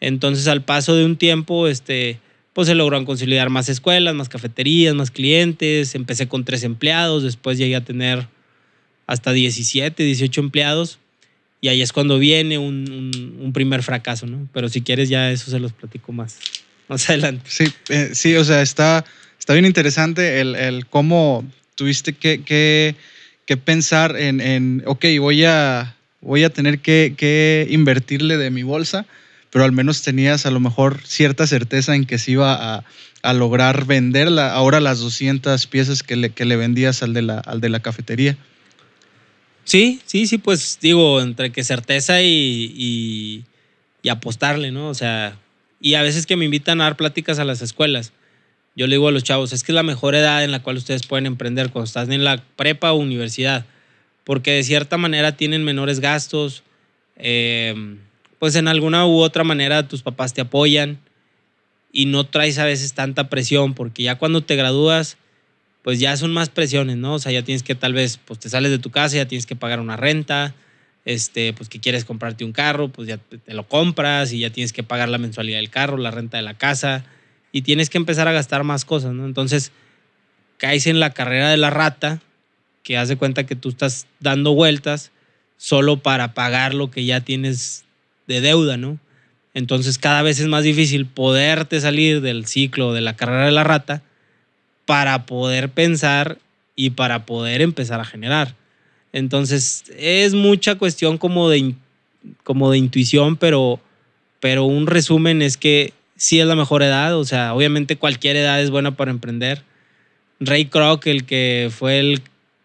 Entonces 0.00 0.46
al 0.46 0.62
paso 0.62 0.94
de 0.94 1.06
un 1.06 1.16
tiempo, 1.16 1.68
este, 1.68 2.18
pues 2.54 2.68
se 2.68 2.74
logró 2.74 3.04
consolidar 3.04 3.50
más 3.50 3.68
escuelas, 3.68 4.14
más 4.14 4.28
cafeterías, 4.28 4.94
más 4.94 5.10
clientes. 5.10 5.94
Empecé 5.96 6.28
con 6.28 6.44
tres 6.44 6.62
empleados, 6.62 7.24
después 7.24 7.58
llegué 7.58 7.74
a 7.76 7.84
tener 7.84 8.28
hasta 9.06 9.32
17, 9.32 10.02
18 10.02 10.40
empleados. 10.40 10.98
Y 11.60 11.68
ahí 11.68 11.82
es 11.82 11.92
cuando 11.92 12.18
viene 12.18 12.58
un, 12.58 13.50
primer 13.52 13.82
fracaso, 13.82 14.26
¿no? 14.26 14.48
Pero 14.52 14.68
si 14.68 14.82
quieres 14.82 15.08
ya 15.08 15.30
eso 15.30 15.50
se 15.50 15.58
los 15.58 15.72
platico 15.72 16.12
más, 16.12 16.38
más 16.88 17.10
adelante. 17.10 17.44
Sí, 17.48 17.64
eh, 17.88 18.10
sí, 18.12 18.36
o 18.36 18.44
sea, 18.44 18.62
está, 18.62 19.04
está 19.38 19.52
bien 19.52 19.64
interesante 19.64 20.40
el, 20.40 20.86
cómo 20.88 21.44
tuviste 21.74 22.12
que, 22.12 22.42
que, 23.46 23.56
pensar 23.56 24.16
en, 24.16 24.40
en, 24.40 24.82
ok, 24.86 25.06
voy 25.18 25.44
a, 25.44 25.96
voy 26.20 26.44
a 26.44 26.50
tener 26.50 26.78
que, 26.78 27.14
que 27.16 27.66
invertirle 27.70 28.36
de 28.36 28.50
mi 28.50 28.62
bolsa 28.62 29.06
pero 29.54 29.64
al 29.64 29.70
menos 29.70 30.02
tenías 30.02 30.46
a 30.46 30.50
lo 30.50 30.58
mejor 30.58 30.98
cierta 31.04 31.46
certeza 31.46 31.94
en 31.94 32.06
que 32.06 32.18
se 32.18 32.32
iba 32.32 32.84
a, 33.22 33.32
lograr 33.34 33.84
venderla. 33.84 34.52
Ahora 34.52 34.80
las 34.80 34.98
200 34.98 35.68
piezas 35.68 36.02
que 36.02 36.16
le, 36.16 36.30
que 36.30 36.44
le 36.44 36.56
vendías 36.56 37.04
al 37.04 37.14
de, 37.14 37.22
la, 37.22 37.38
al 37.38 37.60
de 37.60 37.68
la 37.68 37.78
cafetería. 37.78 38.36
Sí, 39.62 40.00
sí, 40.06 40.26
sí, 40.26 40.38
pues 40.38 40.80
digo, 40.82 41.20
entre 41.20 41.52
que 41.52 41.62
certeza 41.62 42.20
y, 42.20 43.44
y, 44.02 44.08
apostarle, 44.08 44.72
¿no? 44.72 44.88
O 44.88 44.94
sea, 44.94 45.38
y 45.80 45.94
a 45.94 46.02
veces 46.02 46.26
que 46.26 46.34
me 46.34 46.46
invitan 46.46 46.80
a 46.80 46.84
dar 46.84 46.96
pláticas 46.96 47.38
a 47.38 47.44
las 47.44 47.62
escuelas, 47.62 48.12
yo 48.74 48.88
le 48.88 48.96
digo 48.96 49.06
a 49.06 49.12
los 49.12 49.22
chavos, 49.22 49.52
es 49.52 49.62
que 49.62 49.70
es 49.70 49.76
la 49.76 49.84
mejor 49.84 50.16
edad 50.16 50.42
en 50.42 50.50
la 50.50 50.64
cual 50.64 50.78
ustedes 50.78 51.06
pueden 51.06 51.26
emprender 51.26 51.70
cuando 51.70 51.84
están 51.84 52.12
en 52.12 52.24
la 52.24 52.42
prepa 52.56 52.90
o 52.90 52.96
universidad, 52.96 53.66
porque 54.24 54.50
de 54.50 54.64
cierta 54.64 54.96
manera 54.96 55.36
tienen 55.36 55.62
menores 55.62 56.00
gastos, 56.00 56.64
eh, 57.14 57.96
pues 58.44 58.56
en 58.56 58.68
alguna 58.68 59.06
u 59.06 59.20
otra 59.20 59.42
manera 59.42 59.88
tus 59.88 60.02
papás 60.02 60.34
te 60.34 60.42
apoyan 60.42 60.98
y 61.90 62.04
no 62.04 62.24
traes 62.24 62.58
a 62.58 62.66
veces 62.66 62.92
tanta 62.92 63.30
presión, 63.30 63.72
porque 63.72 64.02
ya 64.02 64.18
cuando 64.18 64.42
te 64.42 64.54
gradúas, 64.54 65.16
pues 65.80 65.98
ya 65.98 66.14
son 66.18 66.30
más 66.30 66.50
presiones, 66.50 66.98
¿no? 66.98 67.14
O 67.14 67.18
sea, 67.18 67.32
ya 67.32 67.40
tienes 67.40 67.62
que 67.62 67.74
tal 67.74 67.94
vez, 67.94 68.20
pues 68.22 68.38
te 68.38 68.50
sales 68.50 68.70
de 68.70 68.78
tu 68.78 68.90
casa, 68.90 69.16
ya 69.16 69.26
tienes 69.26 69.46
que 69.46 69.56
pagar 69.56 69.80
una 69.80 69.96
renta, 69.96 70.54
este, 71.06 71.54
pues 71.54 71.70
que 71.70 71.80
quieres 71.80 72.04
comprarte 72.04 72.44
un 72.44 72.52
carro, 72.52 72.88
pues 72.88 73.08
ya 73.08 73.16
te 73.16 73.54
lo 73.54 73.66
compras 73.66 74.30
y 74.34 74.40
ya 74.40 74.50
tienes 74.50 74.74
que 74.74 74.82
pagar 74.82 75.08
la 75.08 75.16
mensualidad 75.16 75.56
del 75.56 75.70
carro, 75.70 75.96
la 75.96 76.10
renta 76.10 76.36
de 76.36 76.42
la 76.42 76.52
casa 76.52 77.06
y 77.50 77.62
tienes 77.62 77.88
que 77.88 77.96
empezar 77.96 78.28
a 78.28 78.32
gastar 78.32 78.62
más 78.62 78.84
cosas, 78.84 79.14
¿no? 79.14 79.24
Entonces, 79.24 79.72
caes 80.58 80.86
en 80.86 81.00
la 81.00 81.14
carrera 81.14 81.48
de 81.48 81.56
la 81.56 81.70
rata, 81.70 82.20
que 82.82 82.98
hace 82.98 83.16
cuenta 83.16 83.46
que 83.46 83.56
tú 83.56 83.70
estás 83.70 84.06
dando 84.20 84.52
vueltas 84.52 85.12
solo 85.56 86.02
para 86.02 86.34
pagar 86.34 86.74
lo 86.74 86.90
que 86.90 87.06
ya 87.06 87.22
tienes 87.22 87.84
de 88.26 88.40
deuda, 88.40 88.76
¿no? 88.76 88.98
Entonces 89.54 89.98
cada 89.98 90.22
vez 90.22 90.40
es 90.40 90.48
más 90.48 90.64
difícil 90.64 91.06
poderte 91.06 91.80
salir 91.80 92.20
del 92.20 92.46
ciclo 92.46 92.92
de 92.92 93.00
la 93.00 93.16
carrera 93.16 93.46
de 93.46 93.52
la 93.52 93.64
rata 93.64 94.02
para 94.84 95.26
poder 95.26 95.70
pensar 95.70 96.38
y 96.76 96.90
para 96.90 97.24
poder 97.24 97.62
empezar 97.62 98.00
a 98.00 98.04
generar. 98.04 98.54
Entonces 99.12 99.84
es 99.96 100.34
mucha 100.34 100.74
cuestión 100.74 101.18
como 101.18 101.48
de, 101.48 101.74
como 102.42 102.70
de 102.72 102.78
intuición, 102.78 103.36
pero, 103.36 103.80
pero 104.40 104.64
un 104.64 104.88
resumen 104.88 105.40
es 105.40 105.56
que 105.56 105.92
sí 106.16 106.40
es 106.40 106.46
la 106.46 106.56
mejor 106.56 106.82
edad, 106.82 107.16
o 107.16 107.24
sea, 107.24 107.54
obviamente 107.54 107.96
cualquier 107.96 108.36
edad 108.36 108.60
es 108.60 108.70
buena 108.70 108.96
para 108.96 109.12
emprender. 109.12 109.62
Ray 110.40 110.66
Kroc, 110.66 111.06
el 111.06 111.24
que 111.24 111.70
fue 111.72 112.00
el 112.00 112.22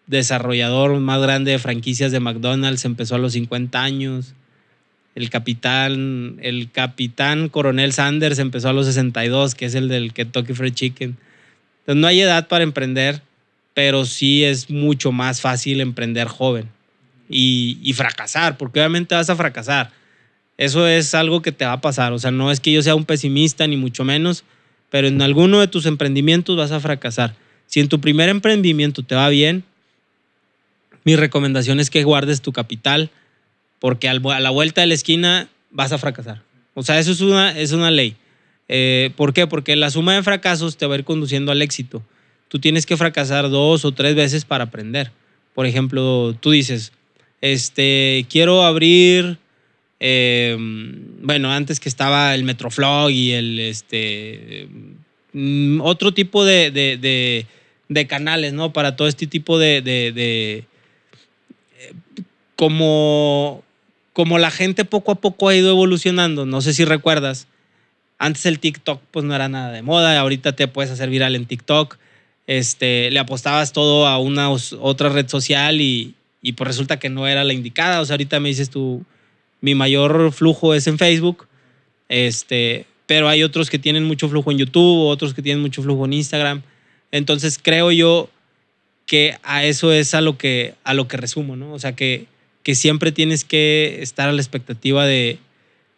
desarrollador 0.08 0.98
más 0.98 1.22
grande 1.22 1.52
de 1.52 1.58
franquicias 1.60 2.10
de 2.10 2.18
McDonald's, 2.18 2.84
empezó 2.84 3.14
a 3.14 3.18
los 3.18 3.34
50 3.34 3.80
años 3.80 4.34
el 5.14 5.30
capitán, 5.30 6.38
el 6.42 6.70
capitán 6.70 7.48
coronel 7.48 7.92
Sanders 7.92 8.38
empezó 8.38 8.68
a 8.68 8.72
los 8.72 8.86
62, 8.86 9.54
que 9.54 9.66
es 9.66 9.74
el 9.74 9.88
del 9.88 10.12
Kentucky 10.12 10.54
Fried 10.54 10.74
Chicken. 10.74 11.16
Entonces 11.80 12.00
no 12.00 12.06
hay 12.06 12.20
edad 12.20 12.48
para 12.48 12.64
emprender, 12.64 13.20
pero 13.74 14.04
sí 14.04 14.44
es 14.44 14.70
mucho 14.70 15.12
más 15.12 15.40
fácil 15.40 15.80
emprender 15.80 16.28
joven 16.28 16.68
y, 17.28 17.78
y, 17.82 17.92
fracasar, 17.92 18.56
porque 18.56 18.80
obviamente 18.80 19.14
vas 19.14 19.30
a 19.30 19.36
fracasar. 19.36 19.90
Eso 20.56 20.86
es 20.86 21.14
algo 21.14 21.42
que 21.42 21.52
te 21.52 21.64
va 21.64 21.72
a 21.72 21.80
pasar. 21.80 22.12
O 22.12 22.18
sea, 22.18 22.30
no 22.30 22.50
es 22.50 22.60
que 22.60 22.72
yo 22.72 22.82
sea 22.82 22.94
un 22.94 23.04
pesimista, 23.04 23.66
ni 23.66 23.76
mucho 23.76 24.04
menos, 24.04 24.44
pero 24.90 25.08
en 25.08 25.22
alguno 25.22 25.60
de 25.60 25.68
tus 25.68 25.86
emprendimientos 25.86 26.56
vas 26.56 26.72
a 26.72 26.80
fracasar. 26.80 27.34
Si 27.66 27.80
en 27.80 27.88
tu 27.88 28.00
primer 28.00 28.28
emprendimiento 28.28 29.02
te 29.02 29.14
va 29.14 29.28
bien, 29.28 29.64
mi 31.04 31.16
recomendación 31.16 31.80
es 31.80 31.88
que 31.88 32.04
guardes 32.04 32.42
tu 32.42 32.52
capital 32.52 33.10
porque 33.80 34.08
a 34.08 34.14
la 34.14 34.50
vuelta 34.50 34.82
de 34.82 34.86
la 34.86 34.94
esquina 34.94 35.48
vas 35.70 35.92
a 35.92 35.98
fracasar. 35.98 36.42
O 36.74 36.82
sea, 36.82 36.98
eso 36.98 37.10
es 37.10 37.20
una, 37.20 37.58
es 37.58 37.72
una 37.72 37.90
ley. 37.90 38.14
Eh, 38.68 39.10
¿Por 39.16 39.32
qué? 39.32 39.46
Porque 39.46 39.74
la 39.74 39.90
suma 39.90 40.14
de 40.14 40.22
fracasos 40.22 40.76
te 40.76 40.86
va 40.86 40.94
a 40.94 40.98
ir 40.98 41.04
conduciendo 41.04 41.50
al 41.50 41.62
éxito. 41.62 42.02
Tú 42.48 42.58
tienes 42.58 42.86
que 42.86 42.96
fracasar 42.96 43.50
dos 43.50 43.84
o 43.84 43.92
tres 43.92 44.14
veces 44.14 44.44
para 44.44 44.64
aprender. 44.64 45.10
Por 45.54 45.66
ejemplo, 45.66 46.36
tú 46.38 46.50
dices, 46.50 46.92
este, 47.40 48.26
quiero 48.28 48.64
abrir, 48.64 49.38
em, 49.98 51.04
bueno, 51.22 51.50
antes 51.52 51.80
que 51.80 51.88
estaba 51.88 52.34
el 52.34 52.44
Metroflog 52.44 53.10
y 53.10 53.32
el, 53.32 53.58
este, 53.58 54.68
mm, 55.32 55.80
otro 55.80 56.12
tipo 56.12 56.44
de, 56.44 57.46
canales, 58.08 58.52
¿no? 58.52 58.72
Para 58.72 58.94
todo 58.94 59.08
este 59.08 59.26
tipo 59.26 59.58
de, 59.58 59.82
de 59.82 60.64
eh, 61.78 61.92
como 62.54 63.64
como 64.12 64.38
la 64.38 64.50
gente 64.50 64.84
poco 64.84 65.12
a 65.12 65.16
poco 65.16 65.48
ha 65.48 65.54
ido 65.54 65.70
evolucionando, 65.70 66.46
no 66.46 66.60
sé 66.60 66.74
si 66.74 66.84
recuerdas, 66.84 67.46
antes 68.18 68.44
el 68.46 68.58
TikTok 68.58 69.00
pues 69.10 69.24
no 69.24 69.34
era 69.34 69.48
nada 69.48 69.72
de 69.72 69.82
moda, 69.82 70.18
ahorita 70.20 70.52
te 70.52 70.68
puedes 70.68 70.90
hacer 70.90 71.08
viral 71.08 71.34
en 71.34 71.46
TikTok. 71.46 71.98
este, 72.46 73.10
le 73.10 73.18
apostabas 73.18 73.72
todo 73.72 74.06
a 74.06 74.18
una 74.18 74.50
otra 74.50 75.08
red 75.08 75.28
social 75.28 75.80
y, 75.80 76.14
y 76.42 76.52
pues 76.52 76.68
resulta 76.68 76.98
que 76.98 77.08
no 77.08 77.26
era 77.26 77.44
la 77.44 77.52
indicada. 77.52 78.00
O 78.00 78.04
sea, 78.04 78.14
ahorita 78.14 78.40
me 78.40 78.48
dices 78.48 78.70
tú, 78.70 79.04
mi 79.60 79.74
mayor 79.74 80.32
flujo 80.32 80.74
es 80.74 80.86
en 80.86 80.98
Facebook, 80.98 81.46
este, 82.08 82.86
pero 83.06 83.28
hay 83.28 83.42
otros 83.42 83.70
que 83.70 83.78
tienen 83.78 84.04
mucho 84.04 84.28
flujo 84.28 84.50
en 84.50 84.58
YouTube, 84.58 85.06
otros 85.08 85.34
que 85.34 85.42
tienen 85.42 85.62
mucho 85.62 85.82
flujo 85.82 86.04
en 86.04 86.14
Instagram. 86.14 86.62
Entonces 87.12 87.58
creo 87.62 87.90
yo 87.90 88.28
que 89.06 89.36
a 89.42 89.64
eso 89.64 89.92
es 89.92 90.14
a 90.14 90.20
lo 90.20 90.38
que, 90.38 90.74
a 90.84 90.94
lo 90.94 91.08
que 91.08 91.16
resumo, 91.16 91.56
¿no? 91.56 91.72
O 91.72 91.78
sea, 91.78 91.96
que, 91.96 92.26
que 92.62 92.74
siempre 92.74 93.12
tienes 93.12 93.44
que 93.44 93.98
estar 94.02 94.28
a 94.28 94.32
la 94.32 94.40
expectativa 94.40 95.06
de, 95.06 95.38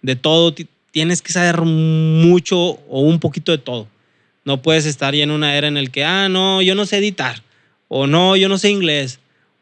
de 0.02 0.16
todo, 0.16 0.54
tienes 0.90 1.22
que 1.22 1.32
saber 1.32 1.62
mucho 1.62 2.58
o 2.58 3.00
un 3.00 3.18
poquito 3.18 3.52
de 3.52 3.58
todo. 3.58 3.88
No 4.44 4.62
puedes 4.62 4.86
estar 4.86 5.14
ya 5.14 5.22
en 5.22 5.30
una 5.30 5.56
era 5.56 5.68
en 5.68 5.76
el 5.76 5.90
que, 5.90 6.04
ah, 6.04 6.28
no, 6.28 6.62
yo 6.62 6.74
no 6.74 6.86
sé 6.86 6.98
editar, 6.98 7.42
o 7.88 8.06
no, 8.06 8.36
yo 8.36 8.48
no 8.48 8.58
sé 8.58 8.70
inglés, 8.70 9.20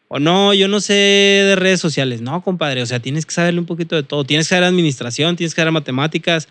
o 0.08 0.18
no, 0.18 0.52
yo 0.54 0.66
no 0.66 0.80
sé 0.80 0.94
de 0.94 1.54
redes 1.54 1.80
sociales. 1.80 2.20
No, 2.20 2.42
compadre, 2.42 2.82
o 2.82 2.86
sea, 2.86 2.98
tienes 2.98 3.24
que 3.24 3.32
saberle 3.32 3.60
un 3.60 3.66
poquito 3.66 3.94
de 3.94 4.02
todo. 4.02 4.24
Tienes 4.24 4.46
que 4.46 4.56
saber 4.56 4.64
administración, 4.64 5.36
tienes 5.36 5.54
que 5.54 5.60
saber 5.60 5.72
matemáticas, 5.72 6.48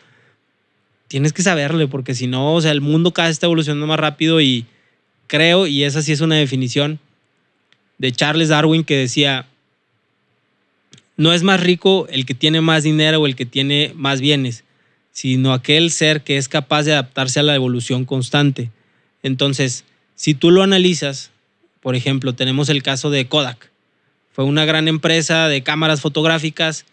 tienes 1.10 1.34
que 1.34 1.42
saberle, 1.42 1.88
porque 1.88 2.16
si 2.16 2.26
no, 2.26 2.54
o 2.54 2.62
sea, 2.62 2.72
el 2.72 2.80
mundo 2.80 3.12
cada 3.12 3.28
vez 3.28 3.36
está 3.36 3.48
evolucionando 3.48 3.86
más 3.86 4.00
rápido 4.00 4.40
y 4.40 4.66
creo, 5.28 5.68
y 5.68 5.84
esa 5.84 6.02
sí 6.02 6.14
es 6.14 6.22
una 6.22 6.36
definición 6.36 7.00
de 7.98 8.14
Charles 8.14 8.48
Darwin 8.48 8.86
que 8.86 8.96
decía, 8.96 9.49
no 11.20 11.34
es 11.34 11.44
más 11.44 11.60
rico 11.60 12.08
el 12.10 12.26
que 12.26 12.34
tiene 12.34 12.62
más 12.62 12.84
dinero 12.84 13.20
o 13.20 13.28
el 13.28 13.36
que 13.36 13.46
tiene 13.46 13.92
más 13.94 14.22
bienes, 14.22 14.64
sino 15.12 15.52
aquel 15.52 15.92
ser 15.92 16.22
que 16.22 16.38
es 16.38 16.48
capaz 16.48 16.84
de 16.84 16.94
adaptarse 16.94 17.42
a 17.42 17.44
la 17.44 17.56
evolución 17.56 18.06
constante. 18.06 18.72
Entonces, 19.22 19.84
si 20.16 20.34
tú 20.34 20.50
lo 20.50 20.64
analizas, 20.64 21.32
por 21.82 21.98
ejemplo, 21.98 22.36
tenemos 22.36 22.70
el 22.70 22.84
caso 22.84 23.10
de 23.10 23.28
Kodak. 23.28 23.70
Fue 24.32 24.46
una 24.46 24.64
gran 24.64 24.88
empresa 24.88 25.50
de 25.50 25.62
cámaras 25.62 26.00
fotográficas 26.00 26.86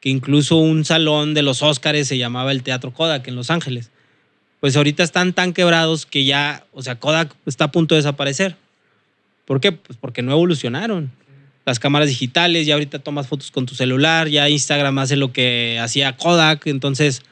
que 0.00 0.08
incluso 0.08 0.56
un 0.56 0.86
salón 0.86 1.34
de 1.34 1.42
los 1.42 1.62
Óscares 1.62 2.08
se 2.08 2.16
llamaba 2.16 2.52
el 2.52 2.62
Teatro 2.62 2.90
Kodak 2.90 3.28
en 3.28 3.36
Los 3.36 3.50
Ángeles. 3.50 3.90
Pues 4.60 4.78
ahorita 4.78 5.02
están 5.02 5.34
tan 5.34 5.52
quebrados 5.52 6.06
que 6.06 6.24
ya, 6.24 6.64
o 6.72 6.80
sea, 6.80 6.94
Kodak 6.94 7.34
está 7.44 7.66
a 7.66 7.70
punto 7.70 7.94
de 7.94 7.98
desaparecer. 7.98 8.56
¿Por 9.44 9.60
qué? 9.60 9.72
Pues 9.72 9.98
porque 10.00 10.22
no 10.22 10.32
evolucionaron. 10.32 11.12
Las 11.64 11.78
cámaras 11.78 12.08
digitales, 12.08 12.66
ya 12.66 12.74
ahorita 12.74 12.98
tomas 12.98 13.26
fotos 13.26 13.50
con 13.50 13.66
tu 13.66 13.74
celular, 13.74 14.28
ya 14.28 14.48
Instagram 14.48 14.98
hace 14.98 15.16
lo 15.16 15.32
que 15.32 15.78
hacía 15.80 16.16
Kodak, 16.16 16.66
entonces 16.66 17.22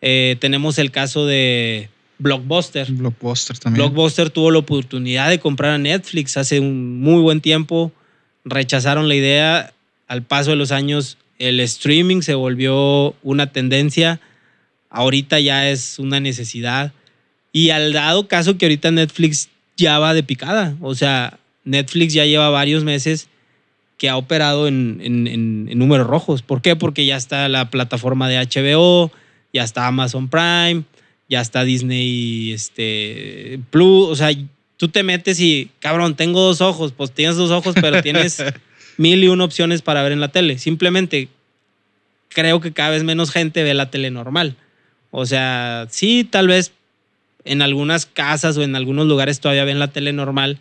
eh, 0.00 0.36
tenemos 0.38 0.78
el 0.78 0.90
caso 0.90 1.26
de, 1.26 1.88
Blockbuster. 2.18 2.90
Blockbuster 2.90 3.58
también. 3.58 3.84
Blockbuster 3.84 4.30
tuvo 4.30 4.50
la 4.50 4.58
oportunidad 4.58 5.30
de 5.30 5.40
comprar 5.40 5.72
a 5.72 5.78
Netflix 5.78 6.36
hace 6.36 6.60
un 6.60 7.00
muy 7.00 7.20
buen 7.20 7.40
tiempo. 7.40 7.92
Rechazaron 8.44 9.08
la 9.08 9.14
idea. 9.14 9.72
Al 10.06 10.22
paso 10.22 10.50
de 10.50 10.56
los 10.56 10.70
años, 10.70 11.18
el 11.38 11.60
streaming 11.60 12.20
se 12.20 12.34
volvió 12.34 13.14
una 13.22 13.52
tendencia. 13.52 14.20
Ahorita 14.90 15.40
ya 15.40 15.68
es 15.68 15.98
una 15.98 16.20
necesidad. 16.20 16.92
Y 17.52 17.70
al 17.70 17.92
dado 17.92 18.28
caso 18.28 18.58
que 18.58 18.66
ahorita 18.66 18.90
Netflix 18.90 19.48
ya 19.76 19.98
va 19.98 20.14
de 20.14 20.22
picada. 20.22 20.76
O 20.80 20.94
sea, 20.94 21.38
Netflix 21.64 22.12
ya 22.12 22.24
lleva 22.26 22.48
varios 22.50 22.84
meses 22.84 23.28
que 23.98 24.08
ha 24.08 24.16
operado 24.16 24.68
en, 24.68 25.00
en 25.02 25.78
números 25.78 26.06
rojos. 26.06 26.42
¿Por 26.42 26.62
qué? 26.62 26.76
Porque 26.76 27.06
ya 27.06 27.16
está 27.16 27.48
la 27.48 27.70
plataforma 27.70 28.28
de 28.28 28.38
HBO, 28.38 29.10
ya 29.52 29.64
está 29.64 29.86
Amazon 29.86 30.28
Prime 30.28 30.84
ya 31.28 31.40
está 31.40 31.64
Disney 31.64 32.52
este, 32.52 33.60
Plus, 33.70 34.08
o 34.08 34.16
sea, 34.16 34.30
tú 34.76 34.88
te 34.88 35.02
metes 35.02 35.40
y, 35.40 35.70
cabrón, 35.80 36.16
tengo 36.16 36.40
dos 36.40 36.60
ojos, 36.60 36.92
pues 36.92 37.12
tienes 37.12 37.36
dos 37.36 37.50
ojos, 37.50 37.74
pero 37.80 38.02
tienes 38.02 38.42
mil 38.96 39.22
y 39.22 39.28
una 39.28 39.44
opciones 39.44 39.82
para 39.82 40.02
ver 40.02 40.12
en 40.12 40.20
la 40.20 40.28
tele. 40.28 40.58
Simplemente 40.58 41.28
creo 42.28 42.60
que 42.60 42.72
cada 42.72 42.90
vez 42.90 43.04
menos 43.04 43.30
gente 43.30 43.62
ve 43.62 43.74
la 43.74 43.90
tele 43.90 44.10
normal. 44.10 44.56
O 45.10 45.26
sea, 45.26 45.86
sí, 45.90 46.24
tal 46.24 46.48
vez 46.48 46.72
en 47.44 47.62
algunas 47.62 48.06
casas 48.06 48.56
o 48.56 48.62
en 48.62 48.74
algunos 48.74 49.06
lugares 49.06 49.40
todavía 49.40 49.64
ven 49.64 49.78
la 49.78 49.88
tele 49.88 50.12
normal, 50.12 50.58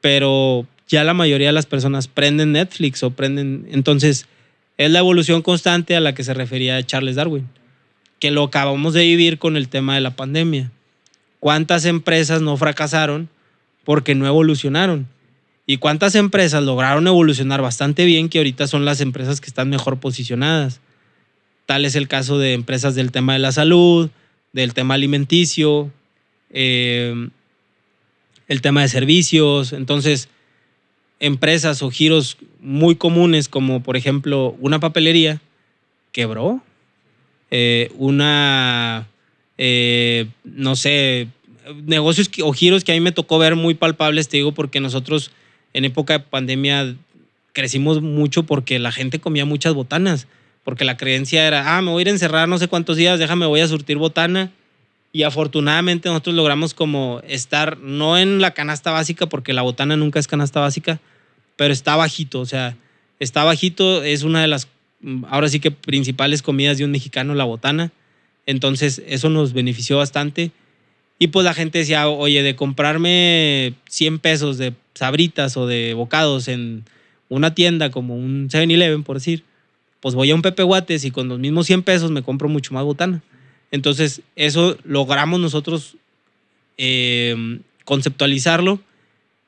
pero 0.00 0.66
ya 0.88 1.04
la 1.04 1.14
mayoría 1.14 1.48
de 1.48 1.52
las 1.52 1.66
personas 1.66 2.08
prenden 2.08 2.52
Netflix 2.52 3.02
o 3.02 3.10
prenden... 3.10 3.66
Entonces, 3.70 4.26
es 4.76 4.90
la 4.90 4.98
evolución 4.98 5.42
constante 5.42 5.96
a 5.96 6.00
la 6.00 6.14
que 6.14 6.24
se 6.24 6.34
refería 6.34 6.82
Charles 6.82 7.16
Darwin 7.16 7.48
que 8.24 8.30
lo 8.30 8.44
acabamos 8.44 8.94
de 8.94 9.02
vivir 9.02 9.38
con 9.38 9.54
el 9.54 9.68
tema 9.68 9.94
de 9.94 10.00
la 10.00 10.16
pandemia. 10.16 10.72
¿Cuántas 11.40 11.84
empresas 11.84 12.40
no 12.40 12.56
fracasaron 12.56 13.28
porque 13.84 14.14
no 14.14 14.26
evolucionaron? 14.26 15.06
¿Y 15.66 15.76
cuántas 15.76 16.14
empresas 16.14 16.62
lograron 16.62 17.06
evolucionar 17.06 17.60
bastante 17.60 18.06
bien 18.06 18.30
que 18.30 18.38
ahorita 18.38 18.66
son 18.66 18.86
las 18.86 19.02
empresas 19.02 19.42
que 19.42 19.48
están 19.48 19.68
mejor 19.68 20.00
posicionadas? 20.00 20.80
Tal 21.66 21.84
es 21.84 21.96
el 21.96 22.08
caso 22.08 22.38
de 22.38 22.54
empresas 22.54 22.94
del 22.94 23.12
tema 23.12 23.34
de 23.34 23.40
la 23.40 23.52
salud, 23.52 24.08
del 24.54 24.72
tema 24.72 24.94
alimenticio, 24.94 25.90
eh, 26.48 27.28
el 28.48 28.60
tema 28.62 28.80
de 28.80 28.88
servicios. 28.88 29.74
Entonces, 29.74 30.30
empresas 31.24 31.82
o 31.82 31.90
giros 31.90 32.36
muy 32.60 32.96
comunes 32.96 33.48
como 33.48 33.82
por 33.82 33.96
ejemplo 33.96 34.56
una 34.60 34.80
papelería 34.80 35.40
quebró 36.12 36.62
eh, 37.56 37.92
una, 37.98 39.06
eh, 39.58 40.26
no 40.42 40.74
sé, 40.74 41.28
negocios 41.84 42.28
o 42.42 42.52
giros 42.52 42.82
que 42.82 42.90
a 42.90 42.96
mí 42.96 43.00
me 43.00 43.12
tocó 43.12 43.38
ver 43.38 43.54
muy 43.54 43.74
palpables, 43.74 44.28
te 44.28 44.38
digo, 44.38 44.50
porque 44.50 44.80
nosotros 44.80 45.30
en 45.72 45.84
época 45.84 46.14
de 46.14 46.20
pandemia 46.20 46.96
crecimos 47.52 48.02
mucho 48.02 48.42
porque 48.42 48.80
la 48.80 48.90
gente 48.90 49.20
comía 49.20 49.44
muchas 49.44 49.72
botanas, 49.72 50.26
porque 50.64 50.84
la 50.84 50.96
creencia 50.96 51.46
era, 51.46 51.76
ah, 51.76 51.80
me 51.80 51.92
voy 51.92 52.00
a 52.00 52.02
ir 52.02 52.08
a 52.08 52.10
encerrar 52.10 52.48
no 52.48 52.58
sé 52.58 52.66
cuántos 52.66 52.96
días, 52.96 53.20
déjame, 53.20 53.46
voy 53.46 53.60
a 53.60 53.68
surtir 53.68 53.98
botana. 53.98 54.50
Y 55.12 55.22
afortunadamente 55.22 56.08
nosotros 56.08 56.34
logramos 56.34 56.74
como 56.74 57.20
estar, 57.28 57.78
no 57.78 58.18
en 58.18 58.40
la 58.40 58.50
canasta 58.50 58.90
básica, 58.90 59.26
porque 59.26 59.52
la 59.52 59.62
botana 59.62 59.96
nunca 59.96 60.18
es 60.18 60.26
canasta 60.26 60.58
básica, 60.58 61.00
pero 61.56 61.72
está 61.72 61.96
bajito, 61.96 62.40
o 62.40 62.46
sea, 62.46 62.76
está 63.20 63.44
bajito, 63.44 64.02
es 64.02 64.22
una 64.22 64.40
de 64.40 64.48
las 64.48 64.68
ahora 65.28 65.48
sí 65.48 65.60
que 65.60 65.70
principales 65.70 66.42
comidas 66.42 66.78
de 66.78 66.84
un 66.84 66.90
mexicano, 66.90 67.34
la 67.34 67.44
botana. 67.44 67.92
Entonces 68.46 69.02
eso 69.06 69.28
nos 69.28 69.52
benefició 69.52 69.98
bastante. 69.98 70.50
Y 71.18 71.28
pues 71.28 71.44
la 71.44 71.54
gente 71.54 71.78
decía, 71.78 72.08
oye, 72.08 72.42
de 72.42 72.56
comprarme 72.56 73.74
100 73.88 74.18
pesos 74.18 74.58
de 74.58 74.74
sabritas 74.94 75.56
o 75.56 75.66
de 75.66 75.94
bocados 75.94 76.48
en 76.48 76.84
una 77.28 77.54
tienda 77.54 77.90
como 77.90 78.16
un 78.16 78.48
7-Eleven, 78.48 79.04
por 79.04 79.16
decir, 79.16 79.44
pues 80.00 80.14
voy 80.14 80.30
a 80.30 80.34
un 80.34 80.42
Pepe 80.42 80.62
Guates 80.62 81.04
y 81.04 81.10
con 81.10 81.28
los 81.28 81.38
mismos 81.38 81.66
100 81.66 81.82
pesos 81.82 82.10
me 82.10 82.22
compro 82.22 82.48
mucho 82.48 82.74
más 82.74 82.84
botana. 82.84 83.22
Entonces 83.70 84.22
eso 84.36 84.76
logramos 84.84 85.40
nosotros 85.40 85.96
eh, 86.76 87.60
conceptualizarlo 87.84 88.80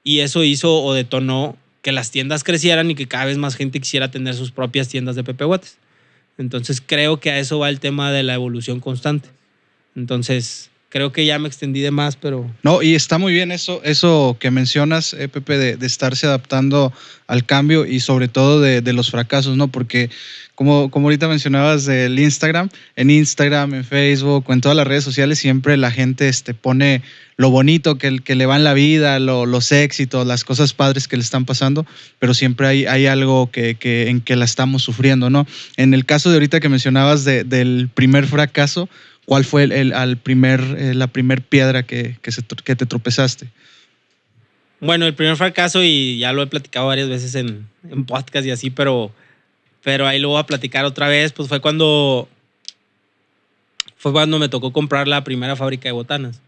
y 0.02 0.20
eso 0.20 0.44
hizo 0.44 0.82
o 0.82 0.94
detonó 0.94 1.56
que 1.86 1.92
las 1.92 2.10
tiendas 2.10 2.42
crecieran 2.42 2.90
y 2.90 2.96
que 2.96 3.06
cada 3.06 3.26
vez 3.26 3.38
más 3.38 3.54
gente 3.54 3.78
quisiera 3.78 4.10
tener 4.10 4.34
sus 4.34 4.50
propias 4.50 4.88
tiendas 4.88 5.14
de 5.14 5.22
Pepe 5.22 5.44
Guates. 5.44 5.78
Entonces 6.36 6.82
creo 6.84 7.20
que 7.20 7.30
a 7.30 7.38
eso 7.38 7.60
va 7.60 7.68
el 7.68 7.78
tema 7.78 8.10
de 8.10 8.24
la 8.24 8.34
evolución 8.34 8.80
constante. 8.80 9.28
Entonces 9.94 10.68
creo 10.88 11.12
que 11.12 11.26
ya 11.26 11.38
me 11.38 11.48
extendí 11.48 11.80
de 11.80 11.90
más, 11.90 12.16
pero... 12.16 12.50
No, 12.62 12.82
y 12.82 12.94
está 12.94 13.18
muy 13.18 13.32
bien 13.32 13.52
eso, 13.52 13.80
eso 13.84 14.36
que 14.38 14.50
mencionas, 14.50 15.14
eh, 15.14 15.28
Pepe, 15.28 15.58
de, 15.58 15.86
estarse 15.86 16.26
adaptando 16.26 16.92
al 17.26 17.44
cambio 17.44 17.86
y 17.86 18.00
sobre 18.00 18.28
todo 18.28 18.60
de, 18.60 18.80
de 18.80 18.92
los 18.92 19.10
fracasos, 19.10 19.56
¿no? 19.56 19.68
Porque 19.68 20.10
como, 20.56 20.90
como 20.90 21.08
ahorita 21.08 21.28
mencionabas 21.28 21.84
del 21.84 22.18
Instagram, 22.18 22.70
en 22.96 23.10
Instagram, 23.10 23.74
en 23.74 23.84
Facebook 23.84 24.46
en 24.48 24.62
todas 24.62 24.74
las 24.74 24.86
redes 24.86 25.04
sociales 25.04 25.38
siempre 25.38 25.76
la 25.76 25.90
gente 25.90 26.28
este, 26.28 26.54
pone 26.54 27.02
lo 27.36 27.50
bonito 27.50 27.98
que, 27.98 28.20
que 28.20 28.34
le 28.34 28.46
va 28.46 28.56
en 28.56 28.64
la 28.64 28.72
vida, 28.72 29.18
los 29.18 29.70
éxitos, 29.70 30.26
las 30.26 30.44
cosas 30.44 30.72
padres 30.72 31.08
que 31.08 31.18
le 31.18 31.22
están 31.22 31.44
pasando, 31.44 31.84
pero 32.18 32.32
siempre 32.32 32.66
hay, 32.66 32.86
hay 32.86 33.06
algo 33.06 33.50
que, 33.50 33.74
que, 33.74 34.08
en 34.08 34.22
que 34.22 34.34
la 34.34 34.46
estamos 34.46 34.82
sufriendo, 34.82 35.28
¿no? 35.28 35.46
En 35.76 35.92
el 35.92 36.06
caso 36.06 36.30
de 36.30 36.36
ahorita 36.36 36.58
que 36.60 36.70
mencionabas 36.70 37.24
del 37.24 37.90
primer 37.92 38.26
fracaso, 38.26 38.88
¿cuál 39.26 39.44
fue 39.44 39.64
el, 39.64 39.92
al 39.92 40.16
primer, 40.16 40.60
eh, 40.78 40.94
la 40.94 41.08
primer 41.08 41.42
piedra 41.42 41.82
que, 41.82 42.16
que, 42.22 42.76
te 42.76 42.86
tropezaste? 42.86 43.48
Bueno, 44.80 45.06
el 45.06 45.14
primer 45.14 45.36
fracaso, 45.36 45.82
y 45.82 46.18
ya 46.18 46.32
lo 46.32 46.42
he 46.42 46.46
platicado 46.46 46.86
varias 46.86 47.08
veces 47.08 47.34
en, 47.34 47.68
en 47.90 48.06
podcast 48.06 48.46
y 48.46 48.50
así, 48.50 48.70
pero 48.70 49.12
pero 49.86 50.04
ahí 50.04 50.18
lo 50.18 50.30
voy 50.30 50.40
a 50.40 50.46
platicar 50.46 50.84
otra 50.84 51.06
vez, 51.06 51.32
pues 51.32 51.48
fue 51.48 51.60
cuando 51.60 52.28
fue 53.96 54.10
cuando 54.10 54.40
me 54.40 54.48
tocó 54.48 54.72
comprar 54.72 55.06
la 55.06 55.22
primera 55.22 55.54
fábrica 55.54 55.88
de 55.88 55.92
botanas. 55.92 56.40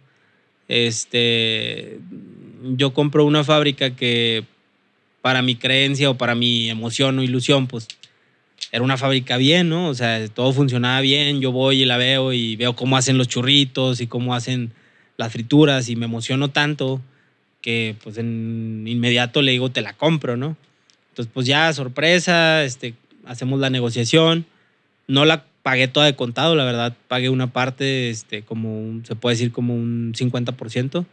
Este, 0.66 2.00
yo 2.76 2.92
compro 2.92 3.24
una 3.24 3.44
fábrica 3.44 3.94
que 3.94 4.42
para 5.22 5.40
mi 5.40 5.54
creencia 5.54 6.10
o 6.10 6.18
para 6.18 6.34
mi 6.34 6.68
emoción 6.68 7.16
o 7.16 7.22
ilusión, 7.22 7.68
pues 7.68 7.86
era 8.70 8.83
una 8.83 8.96
fábrica 8.96 9.37
bien, 9.37 9.68
¿no? 9.68 9.88
O 9.88 9.94
sea, 9.94 10.26
todo 10.28 10.52
funcionaba 10.52 11.00
bien, 11.00 11.40
yo 11.40 11.52
voy 11.52 11.83
y 11.83 11.85
la 11.85 11.96
veo 11.96 12.33
y 12.33 12.57
veo 12.57 12.76
cómo 12.76 12.96
hacen 12.96 13.18
los 13.18 13.28
churritos 13.28 14.00
y 14.00 14.07
cómo 14.07 14.35
hacen 14.35 14.72
las 15.16 15.33
frituras 15.33 15.88
y 15.88 15.96
me 15.96 16.07
emociono 16.07 16.48
tanto 16.48 17.00
que 17.61 17.96
pues 18.02 18.18
en 18.18 18.85
inmediato 18.87 19.42
le 19.42 19.52
digo, 19.52 19.70
te 19.70 19.81
la 19.81 19.94
compro, 19.94 20.37
¿no? 20.37 20.57
Entonces, 21.11 21.33
pues 21.35 21.46
ya, 21.46 21.72
sorpresa, 21.72 22.62
este, 22.62 22.94
hacemos 23.26 23.59
la 23.59 23.70
negociación. 23.70 24.46
No 25.09 25.24
la 25.24 25.44
pagué 25.62 25.88
toda 25.88 26.07
de 26.07 26.14
contado, 26.14 26.54
la 26.54 26.64
verdad, 26.64 26.96
pagué 27.09 27.28
una 27.28 27.52
parte, 27.52 28.11
este, 28.11 28.42
como 28.42 29.04
se 29.04 29.16
puede 29.16 29.35
decir 29.35 29.50
como 29.50 29.74
un 29.74 30.14
50%. 30.14 31.04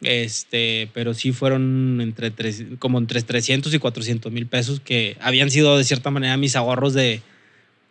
Este, 0.00 0.90
pero 0.92 1.14
sí 1.14 1.32
fueron 1.32 2.00
entre 2.00 2.30
tres, 2.30 2.64
como 2.78 2.98
entre 2.98 3.22
300 3.22 3.72
y 3.72 3.78
400 3.78 4.30
mil 4.32 4.46
pesos 4.46 4.80
que 4.80 5.16
habían 5.20 5.50
sido 5.50 5.78
de 5.78 5.84
cierta 5.84 6.10
manera 6.10 6.36
mis 6.36 6.56
ahorros 6.56 6.92
de, 6.94 7.22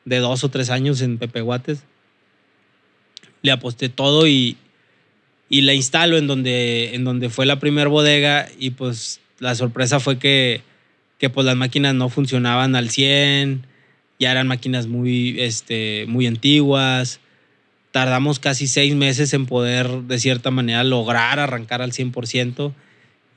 de 0.05 0.17
dos 0.17 0.43
o 0.43 0.49
tres 0.49 0.69
años 0.69 1.01
en 1.01 1.17
Pepe 1.17 1.41
Guates. 1.41 1.83
Le 3.41 3.51
aposté 3.51 3.89
todo 3.89 4.27
y, 4.27 4.57
y 5.49 5.61
la 5.61 5.73
instalo 5.73 6.17
en 6.17 6.27
donde, 6.27 6.95
en 6.95 7.03
donde 7.03 7.29
fue 7.29 7.45
la 7.45 7.59
primera 7.59 7.89
bodega 7.89 8.47
y 8.57 8.71
pues 8.71 9.19
la 9.39 9.55
sorpresa 9.55 9.99
fue 9.99 10.17
que, 10.17 10.61
que 11.17 11.29
pues 11.29 11.45
las 11.45 11.55
máquinas 11.55 11.95
no 11.95 12.09
funcionaban 12.09 12.75
al 12.75 12.89
100, 12.89 13.65
ya 14.19 14.31
eran 14.31 14.47
máquinas 14.47 14.87
muy, 14.87 15.39
este, 15.41 16.05
muy 16.07 16.27
antiguas. 16.27 17.19
Tardamos 17.93 18.39
casi 18.39 18.67
seis 18.67 18.95
meses 18.95 19.33
en 19.33 19.45
poder, 19.45 19.87
de 19.87 20.19
cierta 20.19 20.51
manera, 20.51 20.83
lograr 20.83 21.39
arrancar 21.39 21.81
al 21.81 21.93
100%. 21.93 22.73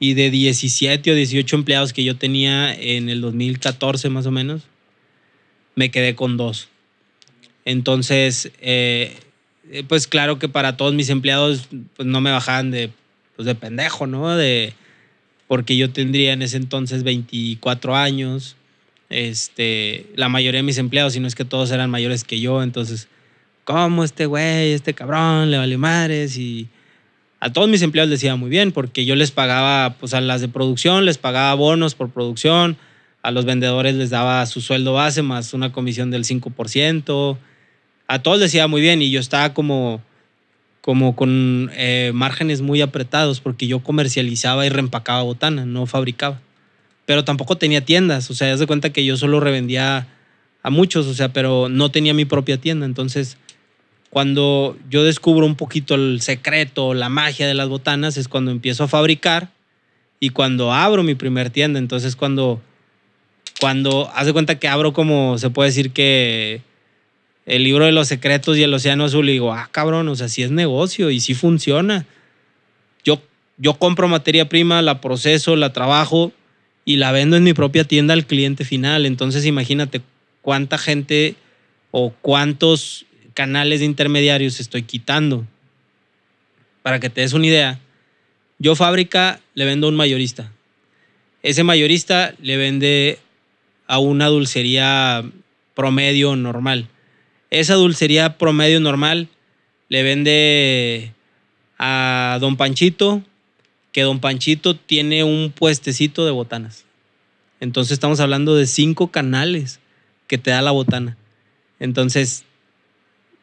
Y 0.01 0.15
de 0.15 0.31
17 0.31 1.13
o 1.13 1.15
18 1.15 1.57
empleados 1.57 1.93
que 1.93 2.03
yo 2.03 2.17
tenía 2.17 2.75
en 2.75 3.09
el 3.09 3.21
2014 3.21 4.09
más 4.09 4.27
o 4.27 4.31
menos, 4.31 4.63
me 5.75 5.91
quedé 5.91 6.15
con 6.17 6.37
dos. 6.37 6.69
Entonces, 7.65 8.51
eh, 8.61 9.21
pues 9.87 10.09
claro 10.09 10.39
que 10.39 10.49
para 10.49 10.77
todos 10.77 10.95
mis 10.95 11.11
empleados, 11.11 11.69
pues 11.95 12.09
no 12.09 12.21
me 12.21 12.31
bajaban 12.33 12.71
de, 12.71 12.91
pues 13.37 13.47
de 13.47 13.55
pendejo, 13.55 14.07
¿no? 14.07 14.37
De, 14.37 14.73
porque 15.47 15.77
yo 15.77 15.91
tendría 15.91 16.33
en 16.33 16.43
ese 16.43 16.57
entonces 16.57 17.03
24 17.05 17.95
años 17.95 18.57
este, 19.09 20.07
la 20.17 20.29
mayoría 20.29 20.59
de 20.59 20.65
mis 20.65 20.79
empleados, 20.79 21.13
si 21.13 21.21
no 21.21 21.29
es 21.29 21.35
que 21.35 21.45
todos 21.45 21.71
eran 21.71 21.91
mayores 21.91 22.25
que 22.25 22.41
yo, 22.41 22.63
entonces, 22.63 23.09
¿cómo 23.67 24.03
este 24.03 24.25
güey, 24.25 24.73
este 24.73 24.95
cabrón, 24.95 25.51
le 25.51 25.59
vale 25.59 25.77
madres? 25.77 26.39
Y 26.39 26.69
a 27.39 27.53
todos 27.53 27.69
mis 27.69 27.83
empleados 27.83 28.09
les 28.09 28.25
iba 28.25 28.35
muy 28.37 28.49
bien, 28.49 28.73
porque 28.73 29.05
yo 29.05 29.15
les 29.15 29.31
pagaba, 29.31 29.97
pues 30.01 30.15
a 30.15 30.23
las 30.23 30.41
de 30.41 30.49
producción, 30.49 31.05
les 31.05 31.19
pagaba 31.19 31.53
bonos 31.53 31.95
por 31.95 32.09
producción, 32.09 32.79
a 33.21 33.31
los 33.31 33.45
vendedores 33.45 33.95
les 33.95 34.09
daba 34.09 34.47
su 34.47 34.63
sueldo 34.63 34.95
base 34.95 35.21
más 35.21 35.53
una 35.53 35.71
comisión 35.73 36.11
del 36.11 36.25
5%, 36.25 37.37
a 38.09 38.19
todos 38.23 38.41
les 38.41 38.55
iba 38.55 38.67
muy 38.69 38.81
bien 38.81 39.03
y 39.03 39.11
yo 39.11 39.21
estaba 39.21 39.53
como, 39.53 40.01
como 40.81 41.15
con 41.15 41.71
eh, 41.75 42.13
márgenes 42.15 42.63
muy 42.63 42.81
apretados, 42.81 43.41
porque 43.41 43.67
yo 43.67 43.81
comercializaba 43.81 44.65
y 44.65 44.71
reempacaba 44.71 45.21
botana, 45.21 45.67
no 45.67 45.85
fabricaba 45.85 46.41
pero 47.07 47.25
tampoco 47.25 47.57
tenía 47.57 47.83
tiendas. 47.85 48.31
O 48.31 48.35
sea, 48.35 48.53
haz 48.53 48.61
de 48.61 48.67
cuenta 48.67 48.91
que 48.91 49.05
yo 49.05 49.17
solo 49.17 49.41
revendía 49.41 50.09
a 50.63 50.71
muchos, 50.71 51.07
o 51.07 51.15
sea, 51.15 51.33
pero 51.33 51.69
no 51.71 51.91
tenía 51.91 52.13
mi 52.13 52.25
propia 52.27 52.61
tienda. 52.61 52.85
Entonces, 52.85 53.39
cuando 54.11 54.77
yo 54.89 55.05
descubro 55.05 55.47
un 55.47 55.57
poquito 55.57 55.95
el 55.95 56.21
secreto, 56.21 56.95
la 56.95 57.09
magia 57.09 57.47
de 57.47 57.55
las 57.55 57.69
botanas, 57.69 58.17
es 58.17 58.29
cuando 58.29 58.51
empiezo 58.51 58.85
a 58.85 58.89
fabricar 58.89 59.51
y 60.21 60.31
cuando 60.31 60.73
abro 60.73 61.03
mi 61.03 61.15
primer 61.15 61.51
tienda. 61.51 61.79
Entonces, 61.79 62.17
cuando, 62.17 62.61
cuando 63.61 64.11
haz 64.15 64.27
de 64.27 64.33
cuenta 64.33 64.59
que 64.59 64.69
abro 64.69 64.93
como 64.93 65.39
se 65.39 65.51
puede 65.51 65.71
decir 65.71 65.91
que 65.91 66.63
el 67.47 67.63
libro 67.63 67.85
de 67.85 67.93
los 67.93 68.09
secretos 68.09 68.57
y 68.57 68.63
el 68.63 68.75
océano 68.75 69.05
azul, 69.05 69.29
y 69.29 69.33
digo, 69.33 69.53
ah, 69.53 69.69
cabrón, 69.71 70.09
o 70.09 70.17
sea, 70.17 70.29
sí 70.29 70.43
es 70.43 70.51
negocio 70.51 71.11
y 71.11 71.21
sí 71.21 71.35
funciona. 71.35 72.07
Yo, 73.05 73.23
yo 73.57 73.75
compro 73.75 74.09
materia 74.09 74.49
prima, 74.49 74.83
la 74.83 75.01
proceso, 75.01 75.55
la 75.55 75.73
trabajo 75.73 76.33
y 76.85 76.97
la 76.97 77.13
vendo 77.13 77.37
en 77.37 77.45
mi 77.45 77.53
propia 77.53 77.85
tienda 77.85 78.15
al 78.15 78.27
cliente 78.27 78.65
final. 78.65 79.07
Entonces 79.07 79.47
imagínate 79.47 80.01
cuánta 80.43 80.77
gente 80.77 81.37
o 81.93 82.13
cuántos 82.21 83.06
canales 83.37 83.81
de 83.81 83.87
intermediarios 83.87 84.59
estoy 84.59 84.83
quitando. 84.83 85.47
Para 86.83 86.99
que 86.99 87.11
te 87.11 87.21
des 87.21 87.35
una 87.35 87.47
idea, 87.47 87.79
yo 88.59 88.75
fábrica 88.75 89.41
le 89.55 89.67
vendo 89.67 89.87
a 89.87 89.91
un 89.91 89.97
mayorista. 89.97 90.51
Ese 91.43 91.63
mayorista 91.63 92.35
le 92.41 92.57
vende 92.57 93.19
a 93.87 93.99
una 93.99 94.29
dulcería 94.29 95.23
promedio 95.75 96.35
normal. 96.35 96.89
Esa 97.51 97.75
dulcería 97.75 98.39
promedio 98.39 98.81
normal 98.81 99.29
le 99.91 100.03
vende 100.03 101.13
a 101.79 102.39
don 102.41 102.57
Panchito 102.57 103.23
que 103.93 104.03
Don 104.03 104.21
Panchito 104.21 104.77
tiene 104.77 105.25
un 105.25 105.53
puestecito 105.53 106.25
de 106.25 106.31
botanas. 106.31 106.85
Entonces 107.61 107.93
estamos 107.93 108.21
hablando 108.21 108.55
de 108.55 108.67
cinco 108.67 109.09
canales 109.11 109.79
que 110.27 110.39
te 110.39 110.51
da 110.51 110.63
la 110.63 110.71
botana. 110.71 111.17
Entonces, 111.81 112.46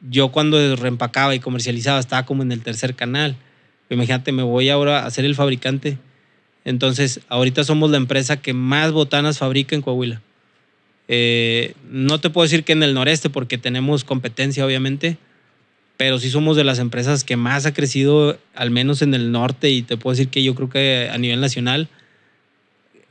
yo 0.10 0.32
cuando 0.32 0.76
reempacaba 0.76 1.34
y 1.36 1.40
comercializaba 1.40 2.00
estaba 2.00 2.26
como 2.26 2.44
en 2.44 2.52
el 2.52 2.62
tercer 2.62 2.96
canal. 2.96 3.36
Imagínate, 3.90 4.32
me 4.32 4.44
voy 4.44 4.70
ahora 4.70 5.06
a 5.06 5.12
ser 5.12 5.26
el 5.26 5.36
fabricante. 5.36 5.98
Entonces, 6.66 7.22
ahorita 7.30 7.64
somos 7.64 7.92
la 7.92 7.98
empresa 7.98 8.38
que 8.38 8.54
más 8.54 8.92
botanas 8.92 9.38
fabrica 9.38 9.76
en 9.76 9.82
Coahuila. 9.82 10.22
Eh, 11.08 11.74
no 11.90 12.20
te 12.20 12.30
puedo 12.30 12.44
decir 12.44 12.64
que 12.64 12.74
en 12.74 12.84
el 12.84 12.94
noreste, 12.94 13.30
porque 13.30 13.58
tenemos 13.58 14.04
competencia, 14.04 14.66
obviamente, 14.66 15.18
pero 15.98 16.18
sí 16.20 16.30
somos 16.30 16.58
de 16.58 16.64
las 16.64 16.80
empresas 16.80 17.24
que 17.24 17.36
más 17.36 17.66
ha 17.66 17.74
crecido, 17.74 18.38
al 18.56 18.72
menos 18.72 19.02
en 19.02 19.14
el 19.14 19.32
norte, 19.32 19.70
y 19.70 19.84
te 19.84 19.98
puedo 19.98 20.14
decir 20.14 20.30
que 20.30 20.44
yo 20.44 20.56
creo 20.56 20.70
que 20.70 21.10
a 21.12 21.18
nivel 21.18 21.40
nacional, 21.40 21.88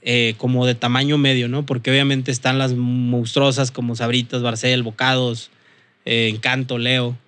eh, 0.03 0.35
como 0.37 0.67
de 0.67 0.75
tamaño 0.75 1.17
medio, 1.17 1.49
¿no? 1.49 1.65
Porque 1.65 1.91
obviamente 1.91 2.33
están 2.33 2.59
las 2.59 2.75
monstruosas 2.75 3.71
como 3.71 3.95
Sabritas, 3.95 4.43
Barcel, 4.43 4.83
Bocados, 4.83 5.52
eh, 6.05 6.29
Encanto, 6.29 6.79
Leo. 6.79 7.19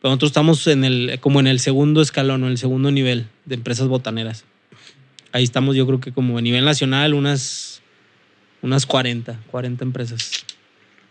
Pero 0.00 0.10
nosotros 0.10 0.30
estamos 0.30 0.66
en 0.66 0.84
el, 0.84 1.18
como 1.20 1.40
en 1.40 1.46
el 1.46 1.60
segundo 1.60 2.02
escalón 2.02 2.42
o 2.42 2.46
en 2.46 2.52
el 2.52 2.58
segundo 2.58 2.90
nivel 2.90 3.28
de 3.44 3.54
empresas 3.54 3.86
botaneras. 3.86 4.44
Ahí 5.30 5.44
estamos, 5.44 5.76
yo 5.76 5.86
creo 5.86 6.00
que 6.00 6.12
como 6.12 6.36
a 6.38 6.42
nivel 6.42 6.64
nacional, 6.64 7.14
unas, 7.14 7.82
unas 8.62 8.84
40, 8.84 9.40
40 9.50 9.84
empresas. 9.84 10.44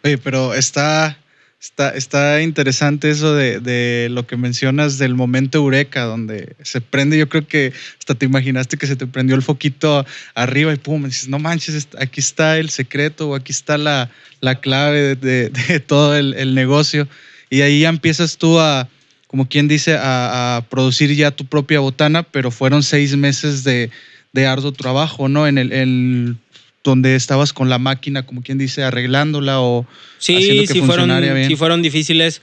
Oye, 0.03 0.17
pero 0.17 0.53
está, 0.53 1.17
Está, 1.61 1.89
está 1.89 2.41
interesante 2.41 3.11
eso 3.11 3.35
de, 3.35 3.59
de, 3.59 4.07
lo 4.09 4.25
que 4.25 4.35
mencionas 4.35 4.97
del 4.97 5.13
momento 5.13 5.59
eureka, 5.59 6.05
donde 6.05 6.55
se 6.63 6.81
prende, 6.81 7.19
yo 7.19 7.29
creo 7.29 7.47
que 7.47 7.71
hasta 7.99 8.15
te 8.15 8.25
imaginaste 8.25 8.77
que 8.77 8.87
se 8.87 8.95
te 8.95 9.05
prendió 9.05 9.35
el 9.35 9.43
foquito 9.43 10.03
arriba 10.33 10.73
y 10.73 10.77
pum, 10.77 11.03
dices, 11.03 11.29
no 11.29 11.37
manches, 11.37 11.87
aquí 11.99 12.19
está 12.19 12.57
el 12.57 12.71
secreto 12.71 13.29
o 13.29 13.35
aquí 13.35 13.51
está 13.51 13.77
la, 13.77 14.09
la 14.39 14.59
clave 14.59 15.15
de, 15.15 15.49
de, 15.49 15.79
todo 15.79 16.15
el, 16.15 16.33
el, 16.33 16.55
negocio. 16.55 17.07
Y 17.51 17.61
ahí 17.61 17.81
ya 17.81 17.89
empiezas 17.89 18.39
tú 18.39 18.59
a, 18.59 18.89
como 19.27 19.47
quien 19.47 19.67
dice, 19.67 19.93
a, 19.93 20.57
a, 20.57 20.61
producir 20.63 21.15
ya 21.15 21.29
tu 21.29 21.45
propia 21.45 21.79
botana, 21.79 22.23
pero 22.23 22.49
fueron 22.49 22.81
seis 22.81 23.15
meses 23.15 23.63
de, 23.63 23.91
de 24.33 24.47
arduo 24.47 24.71
trabajo, 24.71 25.29
¿no? 25.29 25.47
En 25.47 25.59
el, 25.59 25.71
el 25.71 26.37
donde 26.83 27.15
estabas 27.15 27.53
con 27.53 27.69
la 27.69 27.77
máquina, 27.77 28.25
como 28.25 28.41
quien 28.41 28.57
dice, 28.57 28.83
arreglándola 28.83 29.61
o 29.61 29.85
sí, 30.17 30.35
haciendo 30.35 30.61
que 30.63 30.67
sí 30.67 30.79
funcionara 30.79 31.19
fueron, 31.19 31.35
bien. 31.35 31.47
Sí, 31.49 31.55
fueron 31.55 31.81
difíciles 31.81 32.41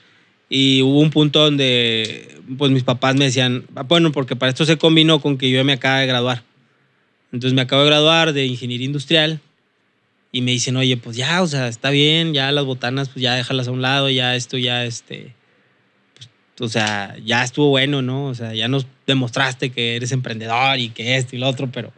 y 0.49 0.83
hubo 0.83 1.01
un 1.01 1.11
punto 1.11 1.41
donde 1.41 2.37
pues 2.57 2.71
mis 2.71 2.85
papás 2.85 3.17
me 3.17 3.27
decían, 3.27 3.65
ah, 3.75 3.83
bueno, 3.83 4.13
porque 4.13 4.37
para 4.37 4.51
esto 4.51 4.65
se 4.65 4.79
combinó 4.79 5.21
con 5.21 5.37
que 5.37 5.51
yo 5.51 5.63
me 5.65 5.75
acabo 5.75 5.99
de 5.99 6.07
graduar. 6.07 6.43
Entonces 7.33 7.55
me 7.55 7.63
acabo 7.63 7.83
de 7.83 7.89
graduar 7.89 8.33
de 8.33 8.47
ingeniería 8.47 8.87
industrial 8.87 9.41
y 10.33 10.41
me 10.41 10.53
dicen, 10.53 10.77
oye, 10.77 10.97
pues 10.97 11.17
ya, 11.17 11.43
o 11.43 11.47
sea, 11.47 11.69
está 11.69 11.91
bien, 11.91 12.33
ya 12.33 12.51
las 12.53 12.65
botanas, 12.65 13.09
pues 13.09 13.23
ya 13.23 13.35
déjalas 13.35 13.69
a 13.69 13.73
un 13.73 13.83
lado, 13.83 14.09
ya 14.09 14.35
esto, 14.35 14.57
ya 14.57 14.85
este, 14.85 15.35
pues, 16.15 16.31
o 16.61 16.69
sea, 16.69 17.17
ya 17.25 17.45
estuvo 17.45 17.69
bueno, 17.69 18.01
¿no? 18.01 18.27
O 18.27 18.35
sea, 18.35 18.55
ya 18.55 18.69
nos 18.69 18.87
demostraste 19.07 19.71
que 19.71 19.97
eres 19.97 20.13
emprendedor 20.13 20.79
y 20.79 20.91
que 20.91 21.17
esto 21.17 21.37
y 21.37 21.39
lo 21.39 21.49
otro, 21.49 21.71
pero 21.71 21.93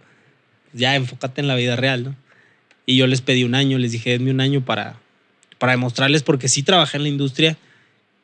ya 0.73 0.97
enfócate 0.97 1.41
en 1.41 1.49
la 1.49 1.55
vida 1.55 1.77
real, 1.77 2.05
¿no? 2.05 2.17
Y 2.87 2.97
yo 2.97 3.07
les 3.07 3.21
pedí 3.21 3.45
un 3.45 3.55
año, 3.55 3.79
les 3.79 3.93
dije, 3.93 4.11
denme 4.11 4.31
un 4.31 4.41
año 4.41 4.65
para, 4.65 4.99
para 5.59 5.73
demostrarles, 5.73 6.23
porque 6.23 6.49
sí 6.49 6.63
trabajé 6.63 6.97
en 6.97 7.05
la 7.05 7.09
industria 7.09 7.57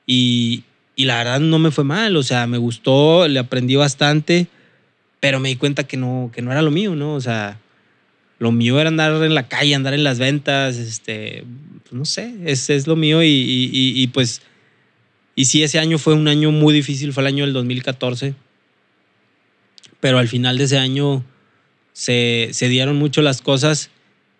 y, 0.06 0.64
y 0.96 1.04
la 1.04 1.18
verdad 1.18 1.40
no 1.40 1.58
me 1.58 1.70
fue 1.70 1.84
mal, 1.84 2.16
o 2.16 2.22
sea, 2.22 2.46
me 2.46 2.58
gustó, 2.58 3.28
le 3.28 3.38
aprendí 3.38 3.76
bastante, 3.76 4.48
pero 5.20 5.40
me 5.40 5.50
di 5.50 5.56
cuenta 5.56 5.84
que 5.84 5.96
no, 5.96 6.30
que 6.34 6.42
no 6.42 6.52
era 6.52 6.62
lo 6.62 6.70
mío, 6.70 6.96
¿no? 6.96 7.14
O 7.14 7.20
sea, 7.20 7.60
lo 8.38 8.52
mío 8.52 8.80
era 8.80 8.88
andar 8.88 9.22
en 9.22 9.34
la 9.34 9.48
calle, 9.48 9.74
andar 9.74 9.94
en 9.94 10.04
las 10.04 10.18
ventas, 10.18 10.76
este, 10.76 11.44
pues 11.82 11.92
no 11.92 12.04
sé, 12.04 12.34
es, 12.44 12.70
es 12.70 12.86
lo 12.86 12.96
mío 12.96 13.22
y, 13.22 13.28
y, 13.28 13.70
y, 13.72 14.06
pues, 14.08 14.42
y 15.34 15.46
sí, 15.46 15.62
ese 15.62 15.78
año 15.78 15.98
fue 15.98 16.14
un 16.14 16.28
año 16.28 16.50
muy 16.50 16.72
difícil, 16.72 17.12
fue 17.12 17.22
el 17.22 17.28
año 17.28 17.44
del 17.44 17.52
2014, 17.52 18.34
pero 20.00 20.18
al 20.18 20.28
final 20.28 20.58
de 20.58 20.64
ese 20.64 20.78
año 20.78 21.24
se, 21.92 22.48
se 22.52 22.68
dieron 22.68 22.96
mucho 22.96 23.22
las 23.22 23.42
cosas 23.42 23.90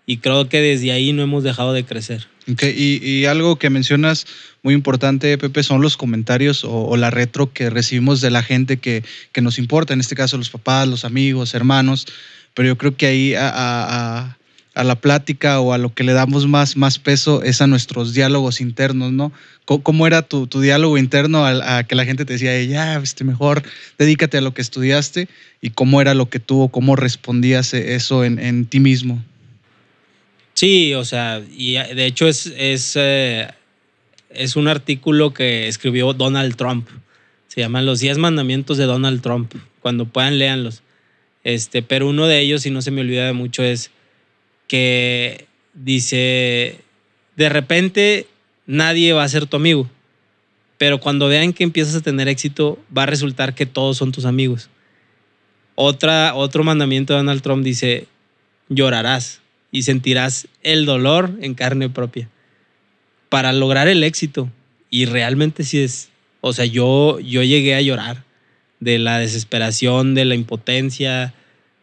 y 0.07 0.19
creo 0.19 0.49
que 0.49 0.61
desde 0.61 0.93
ahí 0.93 1.13
no 1.13 1.23
hemos 1.23 1.43
dejado 1.43 1.73
de 1.73 1.85
crecer. 1.85 2.29
y, 2.47 3.25
algo 3.25 3.57
que 3.57 3.71
mencionas 3.71 4.27
muy 4.63 4.73
importante, 4.73 5.37
Pepe, 5.37 5.65
son 5.65 5.83
los 5.83 5.97
comentarios 5.97 6.63
o, 6.65 6.97
la 6.97 7.11
retro 7.11 7.53
que 7.53 7.71
recibimos 7.71 8.21
de 8.21 8.31
la 8.31 8.45
gente 8.45 8.77
que, 8.77 9.03
nos 9.43 9.59
importa, 9.59 9.95
en 9.95 10.01
este 10.01 10.15
caso 10.15 10.39
los 10.39 10.51
papás, 10.51 10.87
los 10.87 11.05
amigos, 11.05 11.55
hermanos, 11.55 12.07
pero 12.55 12.69
yo 12.69 12.79
creo 12.79 12.97
que 12.97 13.07
ahí 13.07 13.35
a, 13.37 14.37
la 14.75 14.95
plática 14.95 15.59
o 15.59 15.73
a 15.73 15.79
lo 15.79 15.93
que 15.93 16.05
le 16.05 16.13
damos 16.13 16.47
más, 16.47 16.77
más 16.77 16.99
peso 16.99 17.43
es 17.43 17.61
a 17.61 17.67
nuestros 17.67 18.13
diálogos 18.13 18.61
internos, 18.61 19.11
¿no? 19.11 19.33
¿Cómo, 19.65 20.07
era 20.07 20.23
tu, 20.23 20.47
diálogo 20.47 20.99
interno 20.99 21.45
a, 21.45 21.83
que 21.83 21.97
la 21.97 22.05
gente 22.05 22.25
te 22.25 22.35
decía, 22.35 22.63
ya, 22.63 22.97
este, 22.99 23.25
mejor 23.25 23.65
dedícate 23.99 24.39
a 24.39 24.41
lo 24.41 24.55
que 24.55 24.63
estudiaste? 24.63 25.29
¿Y 25.61 25.71
cómo 25.71 26.01
era 26.01 26.15
lo 26.15 26.29
que 26.29 26.39
tú, 26.39 26.69
cómo 26.71 26.95
respondías 26.95 27.75
eso 27.75 28.23
en, 28.23 28.39
en 28.39 28.67
ti 28.67 28.79
mismo? 28.79 29.25
Sí, 30.57 30.95
o 30.95 31.05
sea, 31.05 31.43
y 31.55 31.75
de 31.75 32.07
hecho 32.07 32.27
es, 32.27 32.47
es, 32.47 32.95
eh, 32.97 33.47
es 34.31 34.57
un 34.57 34.69
artículo 34.69 35.35
que 35.35 35.69
escribió 35.69 36.15
Donald 36.15 36.57
Trump. 36.57 36.89
Se 37.49 37.61
llaman 37.61 37.85
Los 37.85 38.01
10 38.01 38.17
mandamientos 38.17 38.79
de 38.79 38.85
Donald 38.85 39.21
Trump. 39.21 39.53
Cuando 39.81 40.07
puedan, 40.07 40.39
léanlos. 40.39 40.83
Este, 41.45 41.83
pero 41.83 42.09
uno 42.09 42.27
de 42.27 42.41
ellos, 42.41 42.65
y 42.65 42.71
no 42.71 42.81
se 42.81 42.91
me 42.91 43.03
olvida 43.03 43.27
de 43.27 43.35
mucho, 43.35 43.63
es 43.63 43.91
que 44.67 45.47
dice, 45.75 46.81
de 47.37 47.49
repente 47.51 48.27
nadie 48.65 49.13
va 49.13 49.25
a 49.25 49.29
ser 49.29 49.45
tu 49.47 49.59
amigo, 49.59 49.89
pero 50.79 50.99
cuando 51.01 51.29
vean 51.29 51.53
que 51.53 51.65
empiezas 51.65 51.95
a 51.95 52.01
tener 52.01 52.29
éxito, 52.29 52.83
va 52.97 53.03
a 53.03 53.07
resultar 53.07 53.55
que 53.55 53.67
todos 53.67 53.99
son 53.99 54.11
tus 54.11 54.25
amigos. 54.25 54.71
Otra, 55.75 56.35
otro 56.35 56.65
mandamiento 56.65 57.13
de 57.13 57.19
Donald 57.19 57.43
Trump 57.43 57.63
dice, 57.63 58.09
llorarás 58.71 59.43
y 59.71 59.83
sentirás 59.83 60.49
el 60.63 60.87
dolor 60.87 61.37
en 61.41 61.55
carne 61.55 61.89
propia 61.89 62.29
para 63.29 63.53
lograr 63.53 63.89
el 63.89 64.05
éxito. 64.05 64.51
Y 64.91 65.07
realmente 65.07 65.65
sí 65.65 65.81
es, 65.81 66.11
o 66.41 66.53
sea, 66.53 66.65
yo, 66.65 67.19
yo 67.21 67.43
llegué 67.43 67.75
a 67.75 67.81
llorar 67.81 68.25
de 68.81 68.99
la 68.99 69.19
desesperación, 69.19 70.15
de 70.15 70.25
la 70.25 70.35
impotencia, 70.35 71.35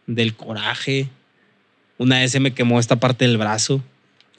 del 0.08 0.36
coraje. 0.36 1.10
Una 1.98 2.20
vez 2.20 2.32
se 2.32 2.40
me 2.40 2.54
quemó 2.54 2.80
esta 2.80 2.98
parte 2.98 3.26
del 3.26 3.38
brazo 3.38 3.84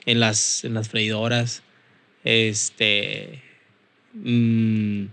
en 0.06 0.20
las, 0.20 0.64
en 0.64 0.74
las 0.74 0.88
freidoras. 0.88 1.62
Este. 2.24 3.42
Mm, 4.14 5.06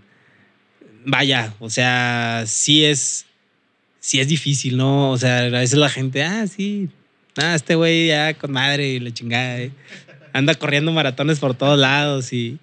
vaya, 1.04 1.54
o 1.60 1.70
sea, 1.70 2.44
sí 2.46 2.84
es. 2.84 3.26
Sí 4.00 4.18
es 4.18 4.26
difícil, 4.26 4.76
¿no? 4.76 5.12
O 5.12 5.18
sea, 5.18 5.38
a 5.38 5.48
veces 5.48 5.78
la 5.78 5.88
gente, 5.88 6.24
ah, 6.24 6.44
sí, 6.48 6.88
Ah, 7.36 7.54
este 7.54 7.74
güey 7.74 8.08
ya 8.08 8.34
con 8.34 8.52
madre 8.52 8.88
y 8.88 9.00
le 9.00 9.12
chingada. 9.12 9.60
Eh. 9.60 9.70
Anda 10.32 10.54
corriendo 10.54 10.92
maratones 10.92 11.38
por 11.38 11.54
todos 11.54 11.78
lados 11.78 12.32
y, 12.32 12.58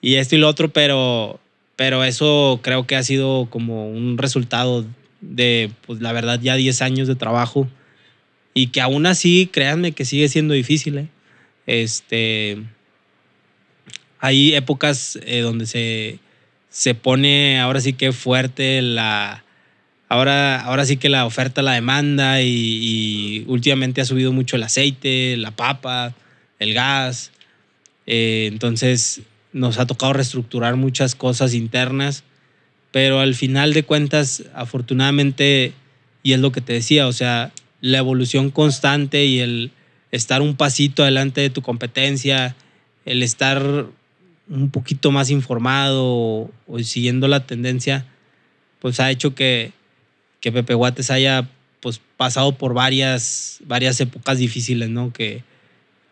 y 0.00 0.16
esto 0.16 0.36
y 0.36 0.38
lo 0.38 0.48
otro, 0.48 0.68
pero, 0.68 1.40
pero 1.76 2.04
eso 2.04 2.60
creo 2.62 2.86
que 2.86 2.96
ha 2.96 3.02
sido 3.02 3.48
como 3.50 3.88
un 3.88 4.18
resultado 4.18 4.84
de, 5.20 5.70
pues 5.86 6.00
la 6.00 6.12
verdad, 6.12 6.40
ya 6.40 6.54
10 6.54 6.82
años 6.82 7.08
de 7.08 7.14
trabajo 7.14 7.68
y 8.54 8.68
que 8.68 8.80
aún 8.80 9.06
así, 9.06 9.48
créanme 9.52 9.92
que 9.92 10.04
sigue 10.04 10.28
siendo 10.28 10.54
difícil. 10.54 10.98
¿eh? 10.98 11.08
Este, 11.66 12.62
hay 14.20 14.54
épocas 14.54 15.18
eh, 15.22 15.40
donde 15.40 15.66
se, 15.66 16.18
se 16.68 16.94
pone 16.94 17.58
ahora 17.60 17.80
sí 17.80 17.92
que 17.94 18.12
fuerte 18.12 18.80
la, 18.80 19.43
Ahora, 20.14 20.60
ahora 20.60 20.86
sí 20.86 20.96
que 20.96 21.08
la 21.08 21.26
oferta, 21.26 21.60
la 21.60 21.72
demanda 21.72 22.40
y, 22.40 23.44
últimamente 23.48 24.00
ha 24.00 24.04
subido 24.04 24.30
mucho 24.30 24.54
el 24.54 24.62
aceite, 24.62 25.36
la 25.36 25.50
papa, 25.50 26.14
el 26.60 26.72
gas. 26.72 27.32
Eh, 28.06 28.48
entonces 28.52 29.22
nos 29.52 29.80
ha 29.80 29.86
tocado 29.86 30.12
reestructurar 30.12 30.76
muchas 30.76 31.16
cosas 31.16 31.52
internas, 31.52 32.22
pero 32.92 33.18
al 33.18 33.34
final 33.34 33.72
de 33.74 33.82
cuentas, 33.82 34.44
afortunadamente, 34.54 35.72
y 36.22 36.32
es 36.34 36.38
lo 36.38 36.52
que 36.52 36.60
te 36.60 36.74
decía, 36.74 37.08
o 37.08 37.12
sea, 37.12 37.50
la 37.80 37.98
evolución 37.98 38.52
constante 38.52 39.24
y 39.24 39.40
el 39.40 39.72
estar 40.12 40.42
un 40.42 40.54
pasito 40.54 41.02
adelante 41.02 41.40
de 41.40 41.50
tu 41.50 41.60
competencia, 41.60 42.54
el 43.04 43.24
estar 43.24 43.86
un 44.48 44.70
poquito 44.70 45.10
más 45.10 45.30
informado 45.30 46.04
o, 46.04 46.50
o 46.68 46.78
siguiendo 46.78 47.26
la 47.26 47.46
tendencia, 47.46 48.06
pues 48.78 49.00
ha 49.00 49.10
hecho 49.10 49.34
que, 49.34 49.72
que 50.44 50.52
Pepe 50.52 50.74
Guates 50.74 51.10
haya 51.10 51.48
pues, 51.80 52.02
pasado 52.18 52.58
por 52.58 52.74
varias, 52.74 53.60
varias 53.64 53.98
épocas 53.98 54.36
difíciles, 54.36 54.90
¿no? 54.90 55.10
Que, 55.10 55.42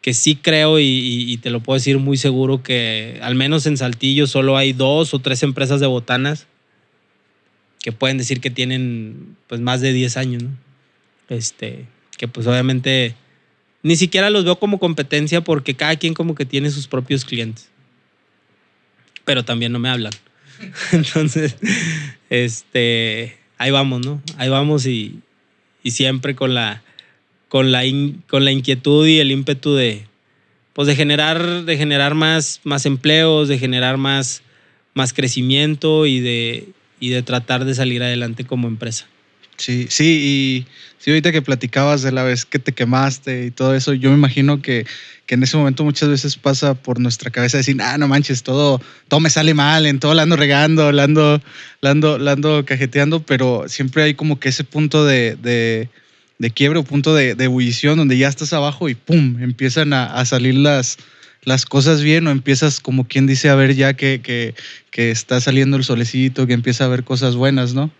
que 0.01 0.14
sí 0.14 0.37
creo 0.37 0.81
y, 0.81 1.38
te 1.42 1.51
lo 1.51 1.61
puedo 1.61 1.75
decir 1.75 1.99
muy 1.99 2.16
seguro 2.16 2.62
que 2.62 3.21
al 3.21 3.35
menos 3.35 3.66
en 3.66 3.77
Saltillo 3.77 4.27
solo 4.27 4.57
hay 4.57 4.73
dos 4.73 5.12
o 5.12 5.18
tres 5.18 5.42
empresas 5.42 5.81
de 5.81 5.87
botanas 5.87 6.47
que 7.83 7.92
pueden 7.92 8.16
decir 8.16 8.40
que 8.40 8.49
tienen 8.49 9.37
pues 9.49 9.61
más 9.61 9.83
de 9.83 9.92
10 9.92 10.16
años, 10.16 10.45
¿no? 10.45 10.51
Este, 11.29 11.85
que 12.16 12.27
pues 12.27 12.47
obviamente 12.47 13.14
ni 13.83 13.97
siquiera 13.97 14.31
los 14.31 14.47
veo 14.47 14.59
como 14.59 14.79
competencia 14.79 15.42
porque 15.42 15.75
cada 15.75 15.97
quien 15.97 16.14
como 16.14 16.35
que 16.35 16.47
tiene 16.47 16.71
sus 16.71 16.88
propios 16.88 17.27
clientes. 17.27 17.68
Pero 19.27 19.45
también 19.45 19.73
no 19.73 19.79
me 19.79 19.90
hablan. 19.90 20.14
Entonces, 20.92 21.55
este, 22.31 23.42
ahí 23.62 23.70
vamos, 23.70 24.05
¿no? 24.05 24.20
Ahí 24.38 24.48
vamos 24.48 24.87
y, 24.87 25.20
siempre 25.85 26.35
con 26.35 26.53
la, 26.53 26.83
con, 27.48 27.70
la 27.70 27.83
con 28.29 28.44
la 28.44 28.51
inquietud 28.51 29.07
y 29.07 29.20
el 29.20 29.31
ímpetu 29.31 29.75
de, 29.75 30.07
pues 30.72 30.88
de 30.88 30.96
generar, 30.96 31.64
de 31.64 31.77
generar 31.77 32.14
más, 32.14 32.61
más 32.64 32.87
empleos, 32.87 33.46
de 33.46 33.59
generar 33.59 33.98
más, 33.98 34.42
más 34.94 35.12
crecimiento 35.12 36.07
y 36.07 36.18
de, 36.18 36.70
y 36.98 37.11
de 37.11 37.22
tratar 37.22 37.64
de 37.64 37.75
salir 37.75 38.03
adelante 38.03 38.44
como 38.44 38.66
empresa. 38.66 39.07
Sí, 39.57 39.87
sí, 39.91 40.05
y 40.05 40.67
sí, 40.99 41.11
ahorita 41.11 41.31
que 41.31 41.43
platicabas 41.43 42.03
de 42.03 42.12
la 42.12 42.23
vez 42.23 42.45
que 42.45 42.59
te 42.59 42.73
quemaste 42.73 43.47
y 43.47 43.51
todo 43.51 43.75
eso, 43.75 43.93
yo 43.93 44.11
me 44.11 44.17
imagino 44.17 44.62
que, 44.62 44.87
que 45.27 45.35
en 45.35 45.43
ese 45.43 45.57
momento 45.57 45.85
muchas 45.85 46.09
veces 46.09 46.37
pasa 46.37 46.75
por 46.75 46.99
nuestra 46.99 47.31
cabeza 47.31 47.59
decir, 47.59 47.77
ah, 47.81 47.99
no 47.99 48.09
manches, 48.09 48.43
todo, 48.43 48.81
todo 49.09 49.21
me 49.21 49.31
sale 49.31 49.55
mal, 49.55 49.87
en 49.87 50.01
todo 50.01 50.15
la 50.15 50.23
ando 50.23 50.37
regando, 50.37 50.91
la 50.91 51.05
ando, 51.05 51.41
la 51.81 52.33
ando, 52.33 52.65
cajeteando, 52.65 53.23
pero 53.23 53.65
siempre 53.69 54.03
hay 54.03 54.15
como 54.15 54.41
que 54.41 54.49
ese 54.49 54.65
punto 54.65 55.05
de, 55.05 55.37
de, 55.37 56.51
quiebre 56.51 56.81
o 56.81 56.85
punto 56.85 57.15
de, 57.15 57.31
ebullición 57.38 57.99
donde 57.99 58.19
ya 58.19 58.29
estás 58.29 58.53
abajo 58.53 58.88
y 58.88 58.95
pum, 58.95 59.41
empiezan 59.43 59.93
a, 59.93 60.07
a, 60.07 60.25
salir 60.25 60.55
las, 60.55 60.99
las 61.45 61.67
cosas 61.67 62.03
bien 62.03 62.27
o 62.27 62.31
empiezas 62.31 62.81
como 62.81 63.07
quien 63.07 63.27
dice 63.27 63.49
a 63.49 63.55
ver 63.55 63.75
ya 63.75 63.95
que, 63.95 64.21
que, 64.23 64.55
que 64.91 65.11
está 65.11 65.41
saliendo 65.41 65.77
el 65.77 65.85
solecito, 65.85 66.47
que 66.47 66.53
empieza 66.53 66.85
a 66.85 66.88
ver 66.88 67.05
cosas 67.05 67.37
buenas, 67.37 67.75
¿no? 67.75 67.93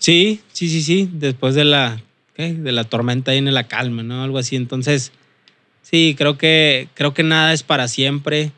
Sí, 0.00 0.40
sí, 0.52 0.68
sí, 0.70 0.82
sí. 0.82 1.08
Después 1.12 1.54
de 1.54 1.64
la, 1.64 2.02
de 2.36 2.72
la 2.72 2.84
tormenta 2.84 3.32
viene 3.32 3.52
la 3.52 3.68
calma, 3.68 4.02
¿no? 4.02 4.24
Algo 4.24 4.38
así. 4.38 4.56
Entonces, 4.56 5.12
sí, 5.82 6.14
creo 6.16 6.38
que, 6.38 6.88
creo 6.94 7.12
que 7.12 7.22
nada 7.22 7.52
es 7.52 7.62
para 7.62 7.86
siempre. 7.86 8.50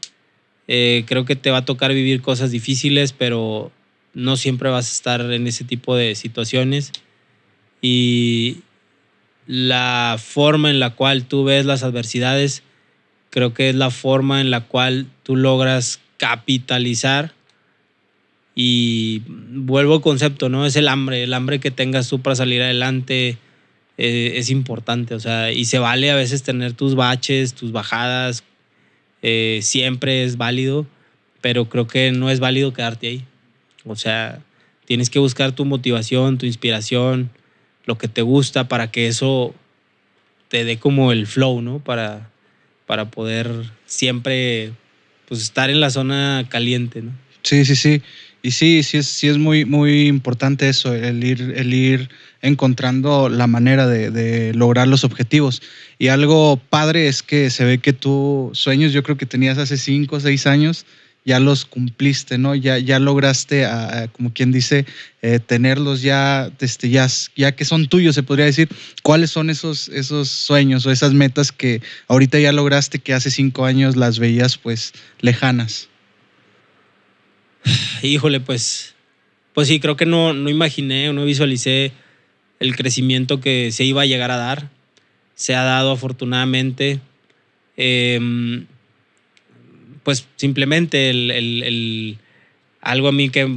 Eh, 0.68 1.04
creo 1.06 1.24
que 1.24 1.34
te 1.34 1.50
va 1.50 1.58
a 1.58 1.64
tocar 1.64 1.92
vivir 1.92 2.22
cosas 2.22 2.52
difíciles, 2.52 3.12
pero 3.12 3.72
no 4.14 4.36
siempre 4.36 4.70
vas 4.70 4.88
a 4.88 4.92
estar 4.92 5.20
en 5.32 5.46
ese 5.48 5.64
tipo 5.64 5.96
de 5.96 6.14
situaciones. 6.14 6.92
Y 7.80 8.58
la 9.48 10.18
forma 10.22 10.70
en 10.70 10.78
la 10.78 10.90
cual 10.90 11.24
tú 11.24 11.42
ves 11.42 11.66
las 11.66 11.82
adversidades, 11.82 12.62
creo 13.30 13.52
que 13.52 13.68
es 13.68 13.74
la 13.74 13.90
forma 13.90 14.40
en 14.40 14.50
la 14.50 14.60
cual 14.60 15.08
tú 15.24 15.34
logras 15.34 16.00
capitalizar 16.18 17.34
y 18.54 19.22
vuelvo 19.26 19.94
al 19.94 20.00
concepto, 20.00 20.48
¿no? 20.48 20.66
Es 20.66 20.76
el 20.76 20.88
hambre, 20.88 21.22
el 21.22 21.34
hambre 21.34 21.60
que 21.60 21.70
tengas 21.70 22.08
tú 22.08 22.20
para 22.20 22.36
salir 22.36 22.62
adelante 22.62 23.38
eh, 23.98 24.32
es 24.36 24.50
importante, 24.50 25.14
o 25.14 25.20
sea, 25.20 25.52
y 25.52 25.64
se 25.64 25.78
vale 25.78 26.10
a 26.10 26.16
veces 26.16 26.42
tener 26.42 26.72
tus 26.74 26.94
baches, 26.94 27.54
tus 27.54 27.72
bajadas, 27.72 28.44
eh, 29.22 29.60
siempre 29.62 30.24
es 30.24 30.36
válido, 30.36 30.86
pero 31.40 31.68
creo 31.68 31.86
que 31.86 32.12
no 32.12 32.30
es 32.30 32.40
válido 32.40 32.72
quedarte 32.72 33.08
ahí. 33.08 33.24
O 33.84 33.96
sea, 33.96 34.40
tienes 34.84 35.10
que 35.10 35.18
buscar 35.18 35.52
tu 35.52 35.64
motivación, 35.64 36.38
tu 36.38 36.46
inspiración, 36.46 37.30
lo 37.84 37.98
que 37.98 38.08
te 38.08 38.22
gusta 38.22 38.68
para 38.68 38.90
que 38.90 39.06
eso 39.06 39.54
te 40.48 40.64
dé 40.64 40.78
como 40.78 41.12
el 41.12 41.26
flow, 41.26 41.62
¿no? 41.62 41.78
Para, 41.78 42.30
para 42.86 43.10
poder 43.10 43.48
siempre 43.86 44.72
pues, 45.28 45.42
estar 45.42 45.70
en 45.70 45.80
la 45.80 45.90
zona 45.90 46.46
caliente, 46.48 47.02
¿no? 47.02 47.12
Sí, 47.42 47.64
sí, 47.64 47.74
sí. 47.74 48.02
Y 48.42 48.50
sí, 48.50 48.82
sí 48.82 48.98
es, 48.98 49.06
sí 49.06 49.28
es 49.28 49.38
muy, 49.38 49.64
muy 49.64 50.08
importante 50.08 50.68
eso, 50.68 50.92
el 50.92 51.22
ir, 51.22 51.54
el 51.56 51.72
ir 51.72 52.10
encontrando 52.42 53.28
la 53.28 53.46
manera 53.46 53.86
de, 53.86 54.52
lograr 54.54 54.88
los 54.88 55.04
objetivos. 55.04 55.62
Y 55.98 56.08
algo 56.08 56.56
padre 56.56 57.06
es 57.06 57.22
que 57.22 57.50
se 57.50 57.64
ve 57.64 57.78
que 57.78 57.92
tú 57.92 58.50
sueños, 58.52 58.92
yo 58.92 59.04
creo 59.04 59.16
que 59.16 59.26
tenías 59.26 59.58
hace 59.58 59.78
cinco 59.78 60.16
o 60.16 60.20
seis 60.20 60.48
años, 60.48 60.84
ya 61.24 61.38
los 61.38 61.64
cumpliste, 61.64 62.36
¿no? 62.36 62.56
Ya, 62.56 62.78
ya 62.78 62.98
lograste, 62.98 63.64
como 64.10 64.32
quien 64.32 64.50
dice, 64.50 64.86
eh, 65.22 65.38
tenerlos 65.38 66.02
ya, 66.02 66.50
este, 66.58 66.90
ya, 66.90 67.06
ya 67.36 67.52
que 67.52 67.64
son 67.64 67.86
tuyos, 67.86 68.16
se 68.16 68.24
podría 68.24 68.46
decir. 68.46 68.68
¿Cuáles 69.04 69.30
son 69.30 69.48
esos, 69.48 69.88
esos 69.90 70.28
sueños 70.28 70.84
o 70.84 70.90
esas 70.90 71.14
metas 71.14 71.52
que 71.52 71.80
ahorita 72.08 72.40
ya 72.40 72.50
lograste 72.50 72.98
que 72.98 73.14
hace 73.14 73.30
cinco 73.30 73.66
años 73.66 73.94
las 73.94 74.18
veías 74.18 74.58
pues 74.58 74.94
lejanas? 75.20 75.91
Híjole, 78.02 78.40
pues, 78.40 78.94
pues 79.54 79.68
sí, 79.68 79.80
creo 79.80 79.96
que 79.96 80.06
no, 80.06 80.32
no 80.32 80.50
imaginé 80.50 81.08
o 81.08 81.12
no 81.12 81.24
visualicé 81.24 81.92
el 82.60 82.76
crecimiento 82.76 83.40
que 83.40 83.72
se 83.72 83.84
iba 83.84 84.02
a 84.02 84.06
llegar 84.06 84.30
a 84.30 84.36
dar. 84.36 84.70
Se 85.34 85.54
ha 85.54 85.62
dado 85.62 85.92
afortunadamente. 85.92 87.00
Em, 87.76 88.66
pues 90.02 90.26
simplemente 90.36 91.10
el, 91.10 92.18
algo 92.80 93.08
a 93.08 93.12
mí 93.12 93.30
que, 93.30 93.48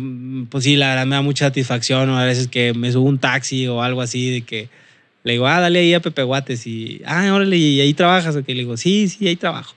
pues 0.49 0.64
sí, 0.64 0.76
la 0.76 0.89
verdad 0.89 1.06
me 1.06 1.16
da 1.16 1.22
mucha 1.22 1.45
satisfacción, 1.45 2.10
o 2.10 2.18
a 2.18 2.26
veces 2.26 2.47
que 2.47 2.74
me 2.74 2.91
subo 2.91 3.08
un 3.08 3.18
taxi 3.18 3.68
o 3.68 3.82
algo 3.82 4.01
así, 4.01 4.30
de 4.30 4.41
que 4.41 4.70
le 5.24 5.34
digo, 5.34 5.47
ah, 5.47 5.60
dale 5.60 5.80
ahí 5.80 5.93
a 5.93 5.99
Pepe 5.99 6.22
Guates 6.22 6.68
y, 6.68 7.01
ah, 7.06 7.34
órale, 7.34 7.58
y 7.58 7.82
ahí 7.82 7.93
trabajas, 7.95 8.38
que 8.45 8.53
le 8.53 8.60
digo, 8.60 8.78
sí, 8.78 9.08
sí, 9.10 9.28
ahí 9.28 9.36
trabajo. 9.36 9.76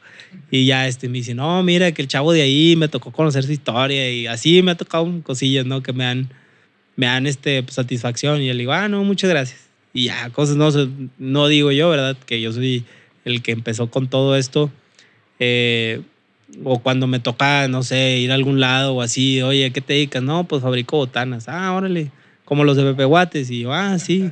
Y 0.50 0.66
ya 0.66 0.86
este, 0.86 1.08
me 1.08 1.18
dice, 1.18 1.34
no, 1.34 1.62
mira, 1.62 1.92
que 1.92 2.02
el 2.02 2.08
chavo 2.08 2.32
de 2.32 2.42
ahí 2.42 2.74
me 2.76 2.88
tocó 2.88 3.12
conocer 3.12 3.44
su 3.44 3.52
historia 3.52 4.10
y 4.10 4.26
así 4.26 4.62
me 4.62 4.70
ha 4.72 4.76
tocado 4.76 5.08
cosillas, 5.22 5.66
¿no? 5.66 5.82
Que 5.82 5.92
me 5.92 6.04
dan, 6.04 6.28
me 6.96 7.06
dan 7.06 7.26
este, 7.26 7.62
pues, 7.62 7.74
satisfacción. 7.74 8.40
Y 8.40 8.46
yo 8.46 8.52
le 8.54 8.60
digo, 8.60 8.72
ah, 8.72 8.88
no, 8.88 9.04
muchas 9.04 9.28
gracias. 9.30 9.68
Y 9.92 10.04
ya, 10.04 10.30
cosas 10.30 10.56
no, 10.56 10.70
no 11.18 11.48
digo 11.48 11.72
yo, 11.72 11.90
¿verdad? 11.90 12.16
Que 12.26 12.40
yo 12.40 12.52
soy 12.52 12.84
el 13.24 13.42
que 13.42 13.52
empezó 13.52 13.90
con 13.90 14.08
todo 14.08 14.36
esto. 14.36 14.70
Eh, 15.38 16.02
o 16.64 16.78
cuando 16.78 17.06
me 17.06 17.20
toca, 17.20 17.68
no 17.68 17.82
sé, 17.82 18.18
ir 18.18 18.32
a 18.32 18.34
algún 18.34 18.58
lado 18.60 18.94
o 18.94 19.02
así, 19.02 19.42
oye, 19.42 19.70
¿qué 19.70 19.80
te 19.80 19.92
dedicas? 19.94 20.22
No, 20.22 20.44
pues 20.44 20.62
fabrico 20.62 20.96
botanas. 20.96 21.48
Ah, 21.48 21.72
órale, 21.74 22.10
como 22.44 22.64
los 22.64 22.76
de 22.76 22.84
Pepe 22.84 23.04
Guates. 23.04 23.50
Y 23.50 23.60
yo, 23.60 23.72
ah, 23.72 23.98
sí. 23.98 24.30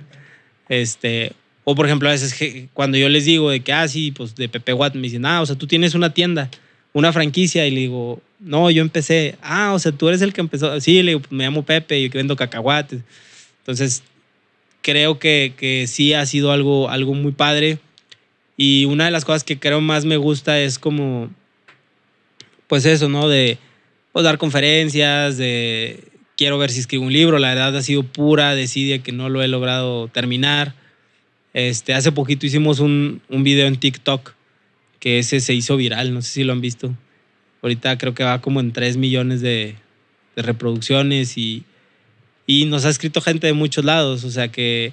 Este, 0.68 1.32
o 1.68 1.74
por 1.74 1.86
ejemplo, 1.86 2.08
a 2.08 2.12
veces 2.12 2.68
cuando 2.74 2.96
yo 2.96 3.08
les 3.08 3.24
digo 3.24 3.50
de 3.50 3.58
que, 3.58 3.72
ah, 3.72 3.88
sí, 3.88 4.12
pues 4.12 4.36
de 4.36 4.48
Pepe 4.48 4.72
Guates, 4.72 4.94
me 4.94 5.08
dicen, 5.08 5.26
ah, 5.26 5.42
o 5.42 5.46
sea, 5.46 5.56
tú 5.56 5.66
tienes 5.66 5.96
una 5.96 6.14
tienda, 6.14 6.48
una 6.92 7.12
franquicia, 7.12 7.66
y 7.66 7.72
le 7.72 7.80
digo, 7.80 8.22
no, 8.38 8.70
yo 8.70 8.82
empecé. 8.82 9.36
Ah, 9.42 9.72
o 9.74 9.78
sea, 9.80 9.90
tú 9.90 10.06
eres 10.06 10.22
el 10.22 10.32
que 10.32 10.40
empezó. 10.40 10.80
Sí, 10.80 11.02
le 11.02 11.14
digo, 11.14 11.22
me 11.28 11.42
llamo 11.42 11.64
Pepe 11.64 11.98
y 11.98 12.08
vendo 12.08 12.36
cacahuates. 12.36 13.00
Entonces, 13.58 14.04
creo 14.80 15.18
que, 15.18 15.54
que 15.56 15.88
sí 15.88 16.12
ha 16.12 16.24
sido 16.24 16.52
algo, 16.52 16.88
algo 16.88 17.14
muy 17.14 17.32
padre. 17.32 17.80
Y 18.56 18.84
una 18.84 19.06
de 19.06 19.10
las 19.10 19.24
cosas 19.24 19.42
que 19.42 19.58
creo 19.58 19.80
más 19.80 20.04
me 20.04 20.18
gusta 20.18 20.60
es 20.60 20.78
como 20.78 21.30
pues 22.68 22.86
eso, 22.86 23.08
¿no? 23.08 23.28
De 23.28 23.58
pues, 24.12 24.22
dar 24.24 24.38
conferencias, 24.38 25.36
de 25.36 26.04
quiero 26.36 26.58
ver 26.58 26.70
si 26.70 26.78
escribo 26.78 27.04
un 27.04 27.12
libro. 27.12 27.40
La 27.40 27.48
verdad 27.48 27.76
ha 27.76 27.82
sido 27.82 28.04
pura 28.04 28.54
desidia 28.54 29.02
que 29.02 29.10
no 29.10 29.28
lo 29.28 29.42
he 29.42 29.48
logrado 29.48 30.06
terminar. 30.06 30.86
Este, 31.57 31.94
hace 31.94 32.12
poquito 32.12 32.44
hicimos 32.44 32.80
un, 32.80 33.22
un 33.30 33.42
video 33.42 33.66
en 33.66 33.76
TikTok 33.76 34.34
que 35.00 35.18
ese 35.18 35.40
se 35.40 35.54
hizo 35.54 35.78
viral, 35.78 36.12
no 36.12 36.20
sé 36.20 36.30
si 36.30 36.44
lo 36.44 36.52
han 36.52 36.61
visto. 36.61 36.94
Ahorita 37.62 37.96
creo 37.96 38.12
que 38.12 38.24
va 38.24 38.42
como 38.42 38.61
en 38.61 38.72
3 38.72 38.98
millones 38.98 39.40
de, 39.40 39.74
de 40.36 40.42
reproducciones 40.42 41.38
y, 41.38 41.64
y 42.46 42.66
nos 42.66 42.84
ha 42.84 42.90
escrito 42.90 43.22
gente 43.22 43.46
de 43.46 43.54
muchos 43.54 43.86
lados, 43.86 44.24
o 44.24 44.30
sea 44.30 44.48
que 44.48 44.92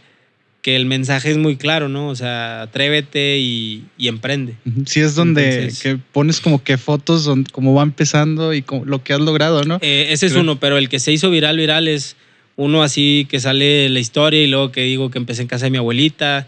que 0.62 0.78
el 0.78 0.86
mensaje 0.86 1.30
es 1.30 1.38
muy 1.38 1.58
claro, 1.58 1.90
¿no? 1.90 2.08
O 2.08 2.16
sea, 2.16 2.62
atrévete 2.62 3.38
y, 3.38 3.84
emprende. 4.00 4.56
Sí, 4.86 5.02
es 5.02 5.14
donde 5.14 5.74
que 5.82 6.00
pones 6.14 6.40
como 6.40 6.64
que 6.64 6.78
fotos, 6.78 7.26
donde, 7.26 7.52
cómo 7.52 7.74
va 7.74 7.84
empezando 7.84 8.54
y 8.54 8.64
lo 8.86 9.04
que 9.04 9.12
has 9.12 9.20
logrado, 9.20 9.66
¿no? 9.66 9.80
Eh, 9.82 10.08
ese 10.12 10.28
es 10.28 10.36
uno, 10.36 10.62
pero 10.62 10.78
el 10.78 10.88
que 10.88 11.00
se 11.00 11.12
hizo 11.12 11.30
viral, 11.30 11.58
viral 11.58 11.90
es 11.90 12.16
uno 12.56 12.84
así 12.84 13.28
que 13.30 13.40
sale 13.40 13.90
la 13.90 14.00
historia 14.00 14.42
y 14.44 14.48
luego 14.48 14.72
que 14.72 14.82
digo 14.82 15.10
que 15.10 15.18
empecé 15.18 15.42
en 15.42 15.48
casa 15.48 15.66
de 15.66 15.72
mi 15.72 15.78
abuelita 15.78 16.48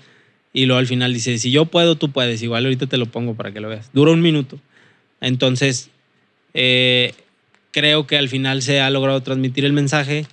y 0.53 0.65
luego 0.65 0.79
al 0.79 0.87
final 0.87 1.13
dice, 1.13 1.37
si 1.37 1.51
yo 1.51 1.65
puedo, 1.65 1.95
tú 1.95 2.11
puedes. 2.11 2.41
Igual 2.41 2.63
ahorita 2.63 2.87
te 2.87 2.97
lo 2.97 3.07
pongo 3.07 3.35
para 3.35 3.51
que 3.51 3.59
lo 3.59 3.67
veas. 3.67 3.91
Dura 3.91 4.11
un 4.11 4.21
minuto. 4.21 4.59
Entonces, 5.19 5.89
eh, 6.53 7.13
creo 7.71 8.07
que 8.07 8.17
al 8.17 8.29
final 8.29 8.61
se 8.61 8.79
ha 8.79 8.89
logrado 8.89 9.21
transmitir 9.21 9.65
el 9.65 9.73
mensaje 9.73 10.25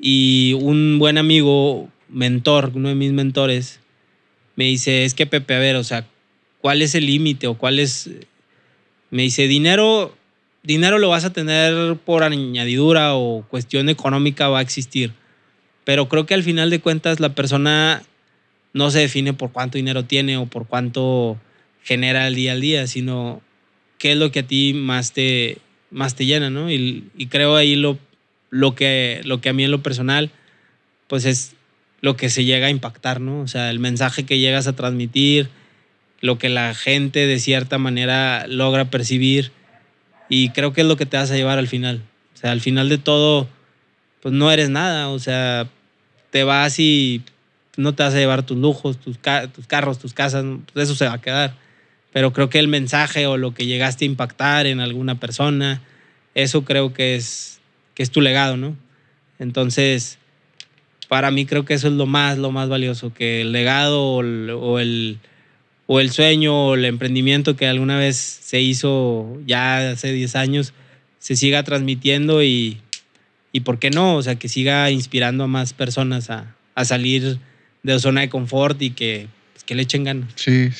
y 0.00 0.54
un 0.60 0.98
buen 0.98 1.18
amigo 1.18 1.88
mentor, 2.08 2.72
uno 2.74 2.88
de 2.88 2.94
mis 2.96 3.12
mentores, 3.12 3.80
me 4.56 4.64
dice, 4.64 5.04
es 5.04 5.14
que 5.14 5.26
Pepe, 5.26 5.54
a 5.54 5.58
ver, 5.58 5.76
o 5.76 5.84
sea, 5.84 6.06
¿cuál 6.60 6.82
es 6.82 6.94
el 6.94 7.06
límite 7.06 7.46
o 7.46 7.54
cuál 7.54 7.78
es... 7.78 8.10
Me 9.10 9.22
dice, 9.22 9.46
dinero, 9.46 10.14
dinero 10.62 10.98
lo 10.98 11.08
vas 11.08 11.24
a 11.24 11.32
tener 11.32 11.96
por 11.96 12.22
añadidura 12.22 13.14
o 13.14 13.44
cuestión 13.48 13.88
económica 13.88 14.48
va 14.48 14.58
a 14.58 14.62
existir. 14.62 15.12
Pero 15.84 16.08
creo 16.08 16.26
que 16.26 16.34
al 16.34 16.42
final 16.42 16.70
de 16.70 16.80
cuentas 16.80 17.20
la 17.20 17.34
persona 17.34 18.02
no 18.72 18.90
se 18.90 19.00
define 19.00 19.32
por 19.32 19.52
cuánto 19.52 19.78
dinero 19.78 20.04
tiene 20.04 20.36
o 20.36 20.46
por 20.46 20.66
cuánto 20.66 21.38
genera 21.82 22.28
el 22.28 22.34
día 22.34 22.52
al 22.52 22.60
día, 22.60 22.86
sino 22.86 23.40
qué 23.98 24.12
es 24.12 24.18
lo 24.18 24.30
que 24.30 24.40
a 24.40 24.46
ti 24.46 24.74
más 24.74 25.12
te, 25.12 25.58
más 25.90 26.14
te 26.14 26.26
llena, 26.26 26.50
¿no? 26.50 26.70
Y, 26.70 27.04
y 27.16 27.26
creo 27.26 27.56
ahí 27.56 27.74
lo, 27.74 27.98
lo, 28.50 28.74
que, 28.74 29.20
lo 29.24 29.40
que 29.40 29.48
a 29.48 29.52
mí 29.52 29.64
en 29.64 29.70
lo 29.70 29.82
personal, 29.82 30.30
pues 31.08 31.24
es 31.24 31.54
lo 32.00 32.16
que 32.16 32.28
se 32.28 32.44
llega 32.44 32.68
a 32.68 32.70
impactar, 32.70 33.20
¿no? 33.20 33.40
O 33.40 33.48
sea, 33.48 33.70
el 33.70 33.78
mensaje 33.78 34.24
que 34.24 34.38
llegas 34.38 34.66
a 34.66 34.76
transmitir, 34.76 35.48
lo 36.20 36.38
que 36.38 36.48
la 36.48 36.74
gente 36.74 37.26
de 37.26 37.38
cierta 37.38 37.78
manera 37.78 38.46
logra 38.46 38.90
percibir 38.90 39.52
y 40.30 40.48
creo 40.50 40.72
que 40.72 40.80
es 40.80 40.86
lo 40.86 40.96
que 40.96 41.04
te 41.04 41.18
vas 41.18 41.30
a 41.30 41.36
llevar 41.36 41.58
al 41.58 41.68
final. 41.68 42.02
O 42.34 42.38
sea, 42.38 42.52
al 42.52 42.62
final 42.62 42.88
de 42.88 42.96
todo, 42.96 43.48
pues 44.22 44.32
no 44.32 44.50
eres 44.50 44.70
nada, 44.70 45.08
o 45.08 45.18
sea, 45.18 45.68
te 46.30 46.44
vas 46.44 46.78
y 46.78 47.22
no 47.76 47.94
te 47.94 48.02
vas 48.02 48.14
a 48.14 48.18
llevar 48.18 48.46
tus 48.46 48.56
lujos, 48.56 48.98
tus, 48.98 49.18
tus 49.52 49.66
carros, 49.66 49.98
tus 49.98 50.14
casas, 50.14 50.44
eso 50.74 50.94
se 50.94 51.06
va 51.06 51.14
a 51.14 51.20
quedar. 51.20 51.54
Pero 52.12 52.32
creo 52.32 52.48
que 52.48 52.58
el 52.58 52.68
mensaje 52.68 53.26
o 53.26 53.36
lo 53.36 53.52
que 53.52 53.66
llegaste 53.66 54.04
a 54.04 54.08
impactar 54.08 54.66
en 54.66 54.80
alguna 54.80 55.20
persona, 55.20 55.82
eso 56.34 56.64
creo 56.64 56.94
que 56.94 57.16
es, 57.16 57.60
que 57.94 58.02
es 58.02 58.10
tu 58.10 58.20
legado, 58.20 58.56
¿no? 58.56 58.76
Entonces, 59.38 60.18
para 61.08 61.30
mí 61.30 61.44
creo 61.44 61.64
que 61.64 61.74
eso 61.74 61.88
es 61.88 61.94
lo 61.94 62.06
más, 62.06 62.38
lo 62.38 62.52
más 62.52 62.68
valioso, 62.68 63.12
que 63.12 63.40
el 63.40 63.52
legado 63.52 64.02
o 64.02 64.78
el, 64.78 65.18
sueño 66.10 66.68
o 66.68 66.74
el 66.74 66.84
emprendimiento 66.84 67.56
que 67.56 67.66
alguna 67.66 67.98
vez 67.98 68.16
se 68.16 68.60
hizo 68.60 69.40
ya 69.46 69.90
hace 69.90 70.12
10 70.12 70.36
años 70.36 70.72
se 71.18 71.36
siga 71.36 71.62
transmitiendo 71.62 72.42
y, 72.42 72.80
y 73.52 73.60
por 73.60 73.78
qué 73.78 73.90
no, 73.90 74.16
o 74.16 74.22
sea, 74.22 74.36
que 74.36 74.48
siga 74.48 74.90
inspirando 74.90 75.44
a 75.44 75.46
más 75.46 75.72
personas 75.72 76.30
a, 76.30 76.56
salir 76.84 77.38
de 77.82 77.98
zona 77.98 78.22
de 78.22 78.30
confort 78.30 78.80
y 78.80 78.90
que, 78.90 79.28
pues, 79.52 79.64
que 79.64 79.74
le 79.74 79.82
echen 79.82 80.04
ganas. 80.04 80.30
Sí, 80.34 80.70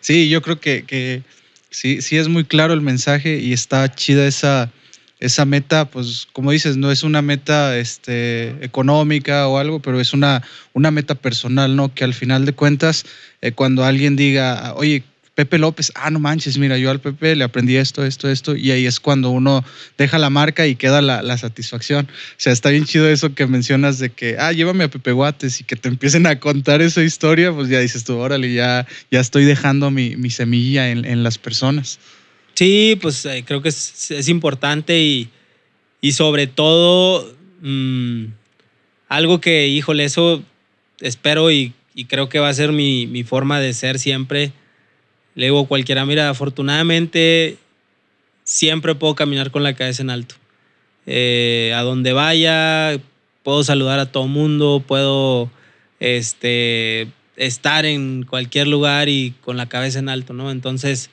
sí, 0.00 0.28
yo 0.28 0.42
creo 0.42 0.60
que, 0.60 0.84
que 0.84 1.22
sí, 1.70 2.02
sí 2.02 2.18
es 2.18 2.28
muy 2.28 2.44
claro 2.44 2.74
el 2.74 2.82
mensaje 2.82 3.38
y 3.38 3.54
está 3.54 3.94
chida 3.94 4.26
esa 4.26 4.70
esa 5.20 5.44
meta, 5.44 5.84
pues 5.86 6.28
como 6.32 6.52
dices, 6.52 6.76
no 6.76 6.90
es 6.90 7.02
una 7.02 7.22
meta 7.22 7.76
este, 7.76 8.64
económica 8.64 9.48
o 9.48 9.58
algo, 9.58 9.80
pero 9.80 10.00
es 10.00 10.12
una, 10.12 10.42
una 10.72 10.90
meta 10.90 11.14
personal, 11.14 11.74
¿no? 11.74 11.92
Que 11.92 12.04
al 12.04 12.14
final 12.14 12.44
de 12.44 12.52
cuentas, 12.52 13.04
eh, 13.40 13.52
cuando 13.52 13.84
alguien 13.84 14.16
diga, 14.16 14.74
oye, 14.76 15.02
Pepe 15.38 15.58
López, 15.58 15.92
ah, 15.94 16.10
no 16.10 16.18
manches, 16.18 16.58
mira, 16.58 16.78
yo 16.78 16.90
al 16.90 17.00
Pepe 17.00 17.36
le 17.36 17.44
aprendí 17.44 17.76
esto, 17.76 18.04
esto, 18.04 18.28
esto, 18.28 18.56
y 18.56 18.72
ahí 18.72 18.86
es 18.86 18.98
cuando 18.98 19.30
uno 19.30 19.64
deja 19.96 20.18
la 20.18 20.30
marca 20.30 20.66
y 20.66 20.74
queda 20.74 21.00
la, 21.00 21.38
satisfacción. 21.38 22.06
O 22.06 22.34
sea, 22.38 22.52
está 22.52 22.70
bien 22.70 22.86
chido 22.86 23.08
eso 23.08 23.32
que 23.32 23.46
mencionas 23.46 24.00
de 24.00 24.10
que, 24.10 24.36
ah, 24.36 24.50
llévame 24.50 24.82
a 24.82 24.90
Pepe 24.90 25.12
Guates 25.12 25.60
y 25.60 25.64
que 25.64 25.76
te 25.76 25.88
empiecen 25.88 26.26
a 26.26 26.40
contar 26.40 26.82
esa 26.82 27.04
historia, 27.04 27.52
pues 27.52 27.68
ya 27.68 27.78
dices 27.78 28.02
tú, 28.02 28.16
órale, 28.16 28.52
ya, 28.52 28.84
ya 29.12 29.20
estoy 29.20 29.44
dejando 29.44 29.92
mi, 29.92 30.30
semilla 30.30 30.90
en, 30.90 31.04
en 31.04 31.22
las 31.22 31.38
personas. 31.38 32.00
Sí, 32.58 32.98
pues 33.00 33.24
eh, 33.24 33.44
creo 33.46 33.62
que 33.62 33.68
es, 33.68 34.28
importante 34.28 34.98
y, 34.98 35.30
sobre 36.10 36.48
todo 36.48 37.32
mm, 37.60 38.24
algo 39.08 39.40
que, 39.40 39.68
híjole, 39.68 40.02
eso 40.02 40.42
espero 41.00 41.52
y, 41.52 41.72
creo 42.08 42.28
que 42.28 42.40
va 42.40 42.48
a 42.48 42.54
ser 42.54 42.72
mi, 42.72 43.22
forma 43.22 43.60
de 43.60 43.72
ser 43.74 44.00
siempre. 44.00 44.50
Le 45.36 45.44
digo 45.44 45.68
cualquiera, 45.68 46.04
mira, 46.04 46.30
afortunadamente 46.30 47.58
siempre 48.42 48.96
puedo 48.96 49.14
caminar 49.14 49.52
con 49.52 49.62
la 49.62 49.76
cabeza 49.76 50.02
en 50.02 50.10
alto. 50.10 50.34
Eh, 51.06 51.72
a 51.76 51.82
donde 51.82 52.12
vaya, 52.12 53.00
puedo 53.44 53.62
saludar 53.62 54.00
a 54.00 54.10
todo 54.10 54.26
mundo, 54.26 54.82
puedo 54.84 55.48
este, 56.00 57.06
estar 57.36 57.86
en 57.86 58.24
cualquier 58.24 58.66
lugar 58.66 59.08
y 59.08 59.32
con 59.42 59.56
la 59.56 59.68
cabeza 59.68 60.00
en 60.00 60.08
alto, 60.08 60.32
¿no? 60.32 60.50
Entonces, 60.50 61.10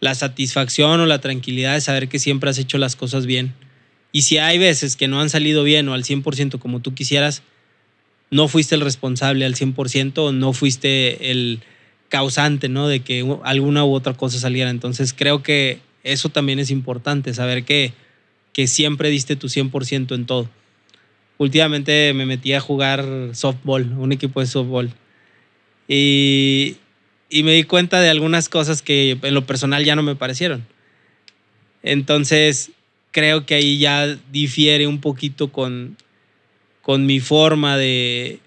la 0.00 0.14
satisfacción 0.14 1.00
o 1.00 1.06
la 1.06 1.20
tranquilidad 1.20 1.74
de 1.74 1.80
saber 1.80 2.08
que 2.08 2.18
siempre 2.18 2.50
has 2.50 2.58
hecho 2.58 2.78
las 2.78 2.96
cosas 2.96 3.26
bien. 3.26 3.54
Y 4.12 4.22
si 4.22 4.38
hay 4.38 4.58
veces 4.58 4.96
que 4.96 5.08
no 5.08 5.20
han 5.20 5.30
salido 5.30 5.64
bien 5.64 5.88
o 5.88 5.94
al 5.94 6.04
100% 6.04 6.58
como 6.58 6.80
tú 6.80 6.94
quisieras, 6.94 7.42
no 8.30 8.48
fuiste 8.48 8.74
el 8.74 8.80
responsable 8.80 9.44
al 9.44 9.54
100% 9.54 10.18
o 10.18 10.32
no 10.32 10.52
fuiste 10.52 11.30
el 11.30 11.60
causante, 12.08 12.68
¿no? 12.68 12.88
De 12.88 13.00
que 13.00 13.24
alguna 13.44 13.84
u 13.84 13.92
otra 13.92 14.14
cosa 14.14 14.38
saliera. 14.38 14.70
Entonces 14.70 15.12
creo 15.12 15.42
que 15.42 15.80
eso 16.04 16.28
también 16.28 16.58
es 16.58 16.70
importante, 16.70 17.34
saber 17.34 17.64
que, 17.64 17.92
que 18.52 18.66
siempre 18.66 19.10
diste 19.10 19.36
tu 19.36 19.48
100% 19.48 20.14
en 20.14 20.26
todo. 20.26 20.48
Últimamente 21.36 22.12
me 22.14 22.26
metí 22.26 22.52
a 22.52 22.60
jugar 22.60 23.04
softball, 23.32 23.92
un 23.98 24.12
equipo 24.12 24.40
de 24.40 24.46
softball. 24.46 24.90
Y, 25.86 26.76
y 27.30 27.42
me 27.42 27.52
di 27.52 27.64
cuenta 27.64 28.00
de 28.00 28.10
algunas 28.10 28.48
cosas 28.48 28.82
que 28.82 29.18
en 29.22 29.34
lo 29.34 29.46
personal 29.46 29.84
ya 29.84 29.96
no 29.96 30.02
me 30.02 30.16
parecieron. 30.16 30.66
Entonces, 31.82 32.70
creo 33.10 33.46
que 33.46 33.54
ahí 33.54 33.78
ya 33.78 34.06
difiere 34.30 34.86
un 34.86 35.00
poquito 35.00 35.52
con, 35.52 35.96
con 36.82 37.06
mi 37.06 37.20
forma 37.20 37.76
de, 37.76 38.40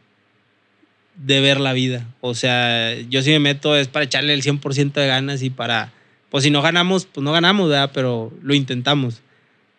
de 1.15 1.41
ver 1.41 1.59
la 1.59 1.73
vida. 1.73 2.07
O 2.21 2.33
sea, 2.33 2.95
yo 3.09 3.21
si 3.21 3.31
me 3.31 3.39
meto 3.39 3.75
es 3.75 3.87
para 3.87 4.05
echarle 4.05 4.33
el 4.33 4.43
100% 4.43 4.93
de 4.93 5.07
ganas 5.07 5.43
y 5.43 5.49
para, 5.49 5.93
pues 6.29 6.43
si 6.43 6.51
no 6.51 6.61
ganamos, 6.61 7.05
pues 7.05 7.23
no 7.23 7.31
ganamos, 7.31 7.69
¿verdad? 7.69 7.91
Pero 7.93 8.33
lo 8.41 8.53
intentamos. 8.53 9.21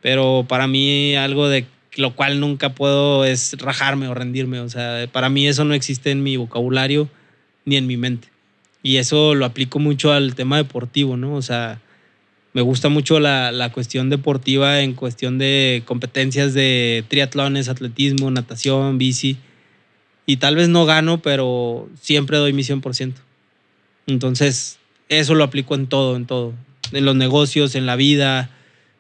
Pero 0.00 0.44
para 0.48 0.66
mí 0.66 1.14
algo 1.16 1.48
de 1.48 1.66
lo 1.96 2.14
cual 2.14 2.40
nunca 2.40 2.74
puedo 2.74 3.24
es 3.24 3.56
rajarme 3.58 4.08
o 4.08 4.14
rendirme. 4.14 4.60
O 4.60 4.68
sea, 4.68 5.06
para 5.12 5.28
mí 5.28 5.46
eso 5.46 5.64
no 5.64 5.74
existe 5.74 6.10
en 6.10 6.22
mi 6.22 6.36
vocabulario 6.36 7.08
ni 7.64 7.76
en 7.76 7.86
mi 7.86 7.96
mente. 7.96 8.31
Y 8.82 8.96
eso 8.96 9.34
lo 9.34 9.44
aplico 9.44 9.78
mucho 9.78 10.12
al 10.12 10.34
tema 10.34 10.56
deportivo, 10.56 11.16
¿no? 11.16 11.34
O 11.34 11.42
sea, 11.42 11.80
me 12.52 12.62
gusta 12.62 12.88
mucho 12.88 13.20
la, 13.20 13.52
la 13.52 13.72
cuestión 13.72 14.10
deportiva 14.10 14.80
en 14.80 14.94
cuestión 14.94 15.38
de 15.38 15.82
competencias 15.86 16.52
de 16.54 17.04
triatlones, 17.08 17.68
atletismo, 17.68 18.30
natación, 18.30 18.98
bici 18.98 19.38
y 20.26 20.36
tal 20.36 20.56
vez 20.56 20.68
no 20.68 20.84
gano, 20.84 21.20
pero 21.20 21.88
siempre 22.00 22.38
doy 22.38 22.52
mi 22.52 22.62
100%. 22.62 23.14
Entonces, 24.06 24.78
eso 25.08 25.34
lo 25.34 25.44
aplico 25.44 25.74
en 25.74 25.86
todo, 25.86 26.16
en 26.16 26.26
todo. 26.26 26.54
En 26.92 27.04
los 27.04 27.16
negocios, 27.16 27.74
en 27.74 27.86
la 27.86 27.96
vida, 27.96 28.50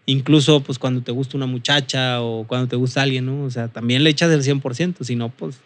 incluso 0.06 0.60
pues 0.60 0.78
cuando 0.78 1.02
te 1.02 1.12
gusta 1.12 1.36
una 1.36 1.46
muchacha 1.46 2.20
o 2.22 2.44
cuando 2.46 2.68
te 2.68 2.76
gusta 2.76 3.02
alguien, 3.02 3.26
¿no? 3.26 3.44
O 3.44 3.50
sea, 3.50 3.68
también 3.68 4.02
le 4.04 4.10
echas 4.10 4.30
el 4.30 4.42
100%, 4.42 5.04
si 5.04 5.16
no, 5.16 5.28
pues, 5.28 5.60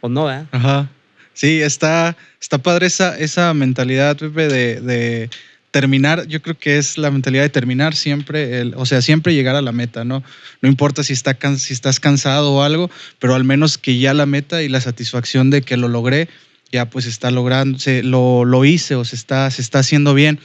pues 0.00 0.12
no, 0.12 0.24
¿verdad? 0.24 0.46
Ajá. 0.52 0.90
Sí, 1.38 1.62
está, 1.62 2.16
está 2.40 2.58
padre 2.58 2.88
esa, 2.88 3.16
esa 3.16 3.54
mentalidad, 3.54 4.16
Pepe, 4.16 4.48
de, 4.48 4.80
de 4.80 5.30
terminar, 5.70 6.26
yo 6.26 6.42
creo 6.42 6.58
que 6.58 6.78
es 6.78 6.98
la 6.98 7.12
mentalidad 7.12 7.44
de 7.44 7.48
terminar 7.48 7.94
siempre, 7.94 8.60
el, 8.60 8.74
o 8.74 8.84
sea, 8.84 9.02
siempre 9.02 9.34
llegar 9.34 9.54
a 9.54 9.62
la 9.62 9.70
meta, 9.70 10.02
¿no? 10.02 10.24
No 10.62 10.68
importa 10.68 11.04
si, 11.04 11.12
está, 11.12 11.38
si 11.56 11.72
estás 11.72 12.00
cansado 12.00 12.54
o 12.54 12.64
algo, 12.64 12.90
pero 13.20 13.36
al 13.36 13.44
menos 13.44 13.78
que 13.78 14.00
ya 14.00 14.14
la 14.14 14.26
meta 14.26 14.64
y 14.64 14.68
la 14.68 14.80
satisfacción 14.80 15.48
de 15.50 15.62
que 15.62 15.76
lo 15.76 15.86
logré, 15.86 16.28
ya 16.72 16.90
pues 16.90 17.06
está 17.06 17.30
logrando, 17.30 17.78
se, 17.78 18.02
lo, 18.02 18.44
lo 18.44 18.64
hice 18.64 18.96
o 18.96 19.04
se 19.04 19.14
está, 19.14 19.48
se 19.52 19.62
está 19.62 19.78
haciendo 19.78 20.14
bien. 20.14 20.40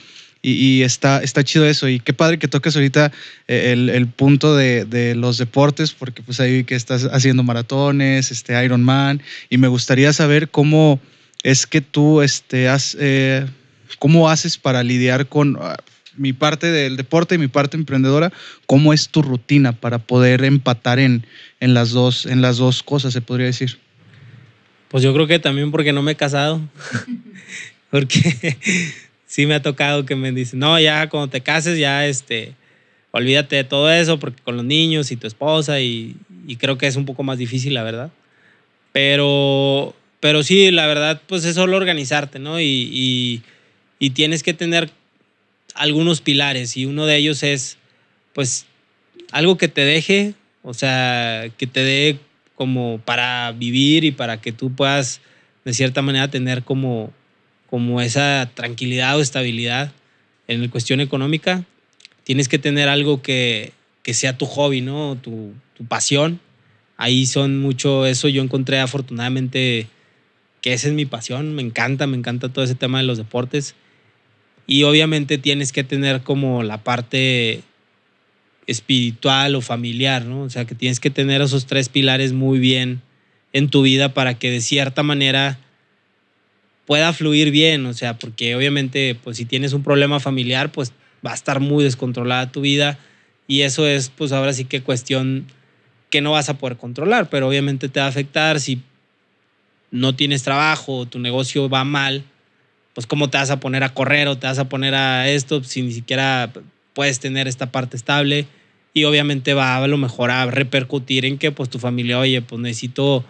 Y, 0.46 0.82
está, 0.82 1.22
está 1.22 1.42
chido 1.42 1.66
eso. 1.66 1.88
Y 1.88 2.00
qué 2.00 2.12
padre 2.12 2.38
que 2.38 2.48
toques 2.48 2.76
ahorita 2.76 3.10
eh, 3.48 3.72
el, 3.72 3.88
el 3.88 4.06
punto 4.08 4.54
de, 4.54 4.84
de, 4.84 5.14
los 5.14 5.38
deportes, 5.38 5.92
porque 5.92 6.22
pues 6.22 6.38
ahí 6.38 6.64
que 6.64 6.74
estás 6.74 7.08
haciendo 7.10 7.42
maratones, 7.42 8.30
este 8.30 8.62
Ironman, 8.62 9.22
y 9.48 9.56
me 9.56 9.68
gustaría 9.68 10.12
saber 10.12 10.50
cómo 10.50 11.00
es 11.42 11.66
que 11.66 11.80
tú 11.80 12.20
este, 12.20 12.68
has... 12.68 12.96
Eh, 13.00 13.46
¿Cómo 13.98 14.28
haces 14.28 14.58
para 14.58 14.82
lidiar 14.82 15.28
con 15.28 15.56
uh, 15.56 15.74
mi 16.16 16.32
parte 16.32 16.66
del 16.66 16.96
deporte 16.96 17.36
y 17.36 17.38
mi 17.38 17.48
parte 17.48 17.76
emprendedora? 17.76 18.32
¿Cómo 18.66 18.92
es 18.92 19.08
tu 19.08 19.22
rutina 19.22 19.72
para 19.72 19.98
poder 19.98 20.44
empatar 20.44 20.98
en, 20.98 21.26
en, 21.60 21.74
las, 21.74 21.90
dos, 21.90 22.26
en 22.26 22.42
las 22.42 22.56
dos 22.56 22.82
cosas, 22.82 23.12
se 23.12 23.20
podría 23.20 23.46
decir? 23.46 23.78
Pues 24.88 25.02
yo 25.02 25.14
creo 25.14 25.26
que 25.26 25.38
también 25.38 25.70
porque 25.70 25.92
no 25.92 26.02
me 26.02 26.12
he 26.12 26.16
casado. 26.16 26.60
porque 27.90 28.58
sí 29.26 29.46
me 29.46 29.54
ha 29.54 29.62
tocado 29.62 30.06
que 30.06 30.16
me 30.16 30.32
dicen, 30.32 30.58
no, 30.58 30.78
ya 30.80 31.08
cuando 31.08 31.28
te 31.28 31.40
cases, 31.40 31.78
ya 31.78 32.06
este, 32.06 32.54
olvídate 33.10 33.56
de 33.56 33.64
todo 33.64 33.90
eso, 33.92 34.18
porque 34.18 34.42
con 34.42 34.56
los 34.56 34.64
niños 34.64 35.10
y 35.10 35.16
tu 35.16 35.26
esposa, 35.26 35.80
y, 35.80 36.16
creo 36.58 36.78
que 36.78 36.86
es 36.86 36.96
un 36.96 37.06
poco 37.06 37.22
más 37.22 37.38
difícil, 37.38 37.74
la 37.74 37.82
verdad. 37.82 38.10
Pero, 38.92 39.94
pero 40.20 40.42
sí, 40.42 40.70
la 40.70 40.86
verdad, 40.86 41.20
pues 41.26 41.44
es 41.44 41.54
solo 41.56 41.76
organizarte, 41.76 42.38
¿no? 42.38 42.60
Y, 42.60 42.90
y 42.92 43.42
y 44.04 44.10
tienes 44.10 44.42
que 44.42 44.52
tener 44.52 44.90
algunos 45.74 46.20
pilares 46.20 46.76
y 46.76 46.84
uno 46.84 47.06
de 47.06 47.16
ellos 47.16 47.42
es 47.42 47.78
pues 48.32 48.66
algo 49.32 49.56
que 49.56 49.68
te 49.68 49.80
deje, 49.82 50.34
o 50.62 50.74
sea, 50.74 51.46
que 51.56 51.66
te 51.66 51.80
dé 51.80 52.18
como 52.54 53.00
para 53.04 53.52
vivir 53.52 54.04
y 54.04 54.10
para 54.10 54.40
que 54.40 54.52
tú 54.52 54.74
puedas 54.74 55.20
de 55.64 55.72
cierta 55.72 56.02
manera 56.02 56.28
tener 56.28 56.64
como, 56.64 57.12
como 57.74 58.00
esa 58.00 58.52
tranquilidad 58.54 59.18
o 59.18 59.20
estabilidad 59.20 59.90
en 60.46 60.68
cuestión 60.68 61.00
económica. 61.00 61.64
Tienes 62.22 62.46
que 62.46 62.60
tener 62.60 62.88
algo 62.88 63.20
que, 63.20 63.72
que 64.04 64.14
sea 64.14 64.38
tu 64.38 64.46
hobby, 64.46 64.80
¿no? 64.80 65.18
Tu, 65.20 65.52
tu 65.76 65.84
pasión. 65.84 66.38
Ahí 66.96 67.26
son 67.26 67.58
mucho 67.58 68.06
eso. 68.06 68.28
Yo 68.28 68.44
encontré 68.44 68.78
afortunadamente 68.78 69.88
que 70.60 70.72
esa 70.72 70.86
es 70.86 70.94
mi 70.94 71.04
pasión. 71.04 71.52
Me 71.52 71.62
encanta, 71.62 72.06
me 72.06 72.16
encanta 72.16 72.48
todo 72.48 72.64
ese 72.64 72.76
tema 72.76 72.98
de 72.98 73.06
los 73.06 73.18
deportes. 73.18 73.74
Y 74.68 74.84
obviamente 74.84 75.36
tienes 75.36 75.72
que 75.72 75.82
tener 75.82 76.22
como 76.22 76.62
la 76.62 76.84
parte 76.84 77.62
espiritual 78.68 79.56
o 79.56 79.60
familiar, 79.62 80.26
¿no? 80.26 80.42
O 80.42 80.48
sea, 80.48 80.64
que 80.64 80.76
tienes 80.76 81.00
que 81.00 81.10
tener 81.10 81.42
esos 81.42 81.66
tres 81.66 81.88
pilares 81.88 82.32
muy 82.32 82.60
bien 82.60 83.02
en 83.52 83.68
tu 83.68 83.82
vida 83.82 84.14
para 84.14 84.34
que 84.38 84.52
de 84.52 84.60
cierta 84.60 85.02
manera 85.02 85.58
pueda 86.86 87.12
fluir 87.12 87.50
bien, 87.50 87.86
o 87.86 87.94
sea, 87.94 88.18
porque 88.18 88.54
obviamente, 88.54 89.16
pues 89.22 89.36
si 89.36 89.44
tienes 89.44 89.72
un 89.72 89.82
problema 89.82 90.20
familiar, 90.20 90.70
pues 90.72 90.92
va 91.26 91.32
a 91.32 91.34
estar 91.34 91.60
muy 91.60 91.84
descontrolada 91.84 92.52
tu 92.52 92.60
vida 92.60 92.98
y 93.46 93.62
eso 93.62 93.86
es, 93.86 94.10
pues 94.10 94.32
ahora 94.32 94.52
sí 94.52 94.64
que 94.64 94.82
cuestión 94.82 95.46
que 96.10 96.20
no 96.20 96.32
vas 96.32 96.48
a 96.48 96.58
poder 96.58 96.76
controlar, 96.76 97.28
pero 97.30 97.48
obviamente 97.48 97.88
te 97.88 98.00
va 98.00 98.06
a 98.06 98.10
afectar 98.10 98.60
si 98.60 98.82
no 99.90 100.14
tienes 100.14 100.42
trabajo, 100.42 101.06
tu 101.06 101.18
negocio 101.18 101.68
va 101.68 101.84
mal, 101.84 102.24
pues 102.94 103.06
cómo 103.06 103.30
te 103.30 103.38
vas 103.38 103.50
a 103.50 103.60
poner 103.60 103.82
a 103.84 103.94
correr 103.94 104.28
o 104.28 104.38
te 104.38 104.46
vas 104.46 104.58
a 104.58 104.68
poner 104.68 104.94
a 104.94 105.28
esto 105.28 105.62
si 105.64 105.82
ni 105.82 105.92
siquiera 105.92 106.52
puedes 106.92 107.20
tener 107.20 107.48
esta 107.48 107.72
parte 107.72 107.96
estable 107.96 108.46
y 108.92 109.04
obviamente 109.04 109.54
va 109.54 109.76
a 109.76 109.86
lo 109.88 109.96
mejor 109.96 110.30
a 110.30 110.46
repercutir 110.46 111.24
en 111.24 111.38
que 111.38 111.50
pues 111.50 111.68
tu 111.68 111.78
familia, 111.78 112.18
oye, 112.18 112.42
pues 112.42 112.60
necesito 112.60 113.24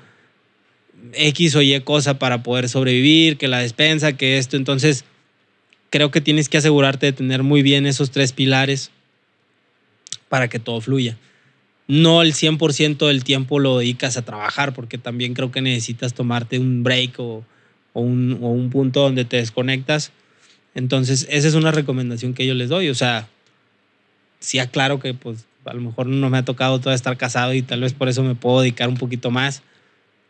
X 1.13 1.55
o 1.57 1.63
Y 1.63 1.79
cosa 1.81 2.19
para 2.19 2.43
poder 2.43 2.69
sobrevivir, 2.69 3.37
que 3.37 3.49
la 3.49 3.59
despensa, 3.59 4.17
que 4.17 4.39
esto, 4.39 4.57
entonces 4.57 5.05
creo 5.91 6.11
que 6.11 6.21
tienes 6.21 6.49
que 6.49 6.59
asegurarte 6.59 7.07
de 7.07 7.13
tener 7.13 7.43
muy 7.43 7.63
bien 7.63 7.87
esos 7.87 8.11
tres 8.11 8.33
pilares 8.33 8.91
para 10.29 10.49
que 10.49 10.59
todo 10.59 10.81
fluya. 10.81 11.17
No 11.87 12.23
el 12.23 12.33
100% 12.33 13.07
del 13.07 13.25
tiempo 13.25 13.59
lo 13.59 13.79
dedicas 13.79 14.17
a 14.17 14.25
trabajar, 14.25 14.73
porque 14.73 14.99
también 14.99 15.35
creo 15.35 15.53
que 15.53 15.61
necesitas 15.61 16.15
tomarte 16.15 16.59
un 16.59 16.83
break 16.83 17.21
o, 17.21 17.45
un, 17.93 18.39
o 18.41 18.49
un 18.49 18.71
punto 18.71 19.01
donde 19.01 19.25
te 19.25 19.37
desconectas. 19.37 20.11
Entonces, 20.75 21.27
esa 21.31 21.47
es 21.47 21.55
una 21.55 21.71
recomendación 21.71 22.35
que 22.35 22.47
yo 22.47 22.55
les 22.55 22.71
doy. 22.71 22.89
O 22.89 22.95
sea, 22.95 23.29
sí 24.41 24.59
aclaro 24.59 24.99
que 24.99 25.15
pues 25.15 25.47
a 25.65 25.75
lo 25.75 25.81
mejor 25.81 26.07
no 26.07 26.31
me 26.31 26.39
ha 26.39 26.45
tocado 26.45 26.79
todavía 26.79 26.97
estar 26.97 27.17
casado 27.17 27.55
y 27.55 27.63
tal 27.63 27.81
vez 27.81 27.93
por 27.93 28.09
eso 28.09 28.23
me 28.23 28.35
puedo 28.35 28.61
dedicar 28.61 28.89
un 28.89 28.97
poquito 28.97 29.31
más, 29.31 29.63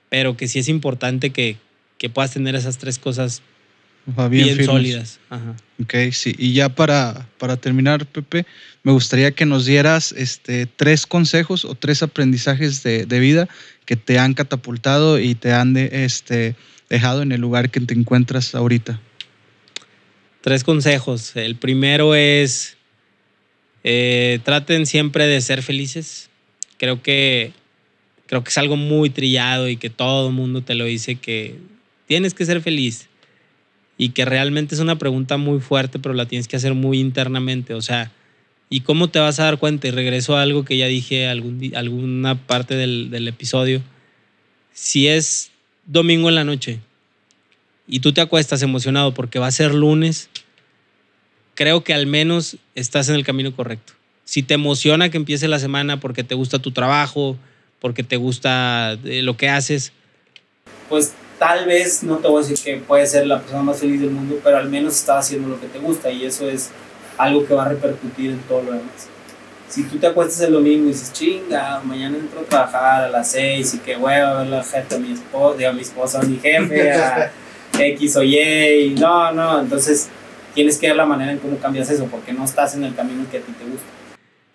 pero 0.09 0.37
que 0.37 0.49
sí 0.49 0.59
es 0.59 0.69
importante 0.69 1.31
que, 1.31 1.57
que 1.99 2.11
puedas 2.11 2.33
tener 2.33 2.55
esas 2.55 2.79
tres 2.79 2.99
cosas 2.99 3.43
bien, 4.31 4.65
sólidas. 4.65 5.19
Ajá. 5.31 5.57
Ok, 5.83 5.95
sí. 6.13 6.35
Y 6.39 6.53
ya 6.53 6.69
para, 6.69 7.29
para 7.39 7.57
terminar, 7.57 8.07
Pepe, 8.07 8.47
me 8.83 8.93
gustaría 8.93 9.33
que 9.33 9.47
nos 9.47 9.65
dieras 9.65 10.13
este, 10.13 10.67
tres 10.67 11.07
consejos 11.07 11.65
o 11.65 11.75
tres 11.75 12.03
aprendizajes 12.03 12.83
de, 12.83 13.07
de 13.07 13.19
vida 13.21 13.49
que 13.87 13.97
te 13.97 14.19
han 14.19 14.35
catapultado 14.35 15.19
y 15.19 15.35
te 15.35 15.53
han 15.53 15.75
de, 15.75 16.05
este, 16.05 16.55
dejado 16.89 17.23
en 17.23 17.33
el 17.33 17.41
lugar 17.41 17.71
que 17.71 17.81
te 17.81 17.95
encuentras 17.95 18.55
ahorita? 18.55 19.01
Tres 20.41 20.65
consejos. 20.65 21.35
El 21.37 21.57
primero 21.57 22.15
es, 22.15 22.77
eh, 23.83 24.41
traten 24.45 24.87
siempre 24.87 25.27
de 25.27 25.41
ser 25.41 25.63
felices. 25.63 26.29
Creo 26.79 27.03
que, 27.03 27.53
creo 28.27 28.43
que 28.43 28.51
es 28.51 28.59
algo 28.59 28.77
muy 28.77 29.11
trillado 29.11 29.69
y 29.69 29.77
que 29.77 29.91
todo 29.91 30.29
el 30.29 30.35
mundo 30.35 30.63
te 30.63 30.75
lo 30.75 30.85
dice 30.85 31.17
que 31.17 31.59
tienes 32.07 32.35
que 32.35 32.45
ser 32.45 32.61
feliz. 32.61 33.09
Y 33.97 34.09
que 34.09 34.25
realmente 34.25 34.75
es 34.75 34.81
una 34.81 34.99
pregunta 34.99 35.37
muy 35.37 35.61
fuerte, 35.61 36.01
pero 36.01 36.15
la 36.15 36.27
tienes 36.27 36.49
que 36.49 36.57
hacer 36.57 36.75
muy 36.75 36.99
internamente. 36.99 37.75
O 37.75 37.83
sea, 37.83 38.11
¿y 38.69 38.81
cómo 38.81 39.09
te 39.09 39.21
vas 39.21 39.39
a 39.39 39.45
dar 39.45 39.59
cuenta? 39.59 39.87
Y 39.87 39.93
regreso 39.93 40.37
a 40.37 40.43
algo 40.43 40.65
que 40.65 40.77
ya 40.77 40.87
dije 40.87 41.29
algún, 41.29 41.73
alguna 41.77 42.35
parte 42.35 42.75
del, 42.75 43.11
del 43.11 43.29
episodio. 43.29 43.83
Si 44.73 45.07
es 45.07 45.53
domingo 45.87 46.29
en 46.29 46.35
la 46.35 46.43
noche 46.43 46.81
y 47.87 48.01
tú 48.01 48.13
te 48.13 48.21
acuestas 48.21 48.63
emocionado 48.63 49.15
porque 49.15 49.39
va 49.39 49.47
a 49.47 49.53
ser 49.53 49.73
lunes, 49.75 50.29
creo 51.55 51.85
que 51.85 51.95
al 51.95 52.07
menos 52.07 52.57
estás 52.75 53.09
en 53.09 53.15
el 53.15 53.25
camino 53.25 53.55
correcto. 53.55 53.93
Si 54.25 54.43
te 54.43 54.55
emociona 54.55 55.11
que 55.11 55.19
empiece 55.19 55.47
la 55.47 55.59
semana 55.59 56.01
porque 56.01 56.25
te 56.25 56.35
gusta 56.35 56.59
tu 56.59 56.73
trabajo, 56.73 57.39
porque 57.85 58.03
te 58.03 58.17
gusta 58.17 58.97
eh, 59.05 59.21
lo 59.21 59.37
que 59.37 59.51
haces, 59.51 59.93
pues 60.89 61.13
tal 61.39 61.67
vez 61.67 62.03
no 62.03 62.17
te 62.17 62.29
voy 62.29 62.43
a 62.43 62.49
decir 62.49 62.65
que 62.65 62.81
puedes 62.81 63.11
ser 63.11 63.27
la 63.27 63.41
persona 63.41 63.63
más 63.63 63.79
feliz 63.79 64.01
del 64.01 64.11
mundo, 64.11 64.41
pero 64.43 64.57
al 64.57 64.71
menos 64.71 64.97
estás 64.97 65.27
haciendo 65.27 65.51
lo 65.51 65.61
que 65.61 65.67
te 65.67 65.79
gusta 65.81 66.11
y 66.11 66.25
eso 66.25 66.49
es 66.49 66.71
algo 67.19 67.47
que 67.47 67.53
va 67.53 67.67
a 67.67 67.69
repercutir 67.69 68.31
en 68.31 68.39
todo 68.49 68.63
lo 68.63 68.73
demás. 68.73 69.09
Si 69.69 69.83
tú 69.83 69.99
te 69.99 70.07
acuestas 70.07 70.41
el 70.41 70.55
domingo 70.55 70.85
y 70.87 70.93
dices, 70.93 71.13
chinga, 71.13 71.83
mañana 71.85 72.17
entro 72.17 72.41
a 72.41 72.45
trabajar 72.45 73.05
a 73.05 73.09
las 73.11 73.31
6 73.33 73.75
y 73.75 73.79
que 73.81 73.99
hueva 73.99 74.31
a 74.31 74.39
ver 74.39 74.47
la 74.47 74.65
gente 74.65 74.95
a 74.95 74.99
mi 74.99 75.13
esposa, 75.13 75.69
a 75.69 75.73
mi 75.75 75.83
esposa, 75.83 76.21
a 76.21 76.23
mi 76.23 76.39
jefe, 76.39 76.91
a 76.91 77.33
X 77.79 78.17
o 78.17 78.23
Y, 78.23 78.39
y 78.39 78.95
no, 78.99 79.31
no, 79.33 79.61
entonces 79.61 80.09
tienes 80.55 80.79
que 80.79 80.87
ver 80.87 80.97
la 80.97 81.05
manera 81.05 81.33
en 81.33 81.39
cómo 81.39 81.59
cambias 81.59 81.91
eso, 81.91 82.07
porque 82.07 82.33
no 82.33 82.47
estás 82.47 82.77
en 82.77 82.85
el 82.85 82.95
camino 82.95 83.27
que 83.31 83.37
a 83.37 83.41
ti 83.43 83.53
te 83.53 83.65
gusta. 83.67 83.87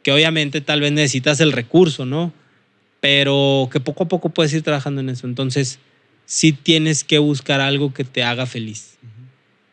Que 0.02 0.12
obviamente 0.12 0.62
tal 0.62 0.82
vez 0.82 0.92
necesitas 0.92 1.40
el 1.42 1.52
recurso, 1.52 2.08
¿no? 2.08 2.34
Pero 3.00 3.70
que 3.72 3.80
poco 3.80 4.04
a 4.04 4.08
poco 4.08 4.30
puedes 4.30 4.54
ir 4.54 4.62
trabajando 4.62 5.02
en 5.02 5.10
eso. 5.10 5.28
Entonces, 5.28 5.80
sí 6.26 6.52
tienes 6.52 7.04
que 7.04 7.18
buscar 7.18 7.62
algo 7.62 7.94
que 7.94 8.04
te 8.04 8.24
haga 8.24 8.46
feliz. 8.46 8.98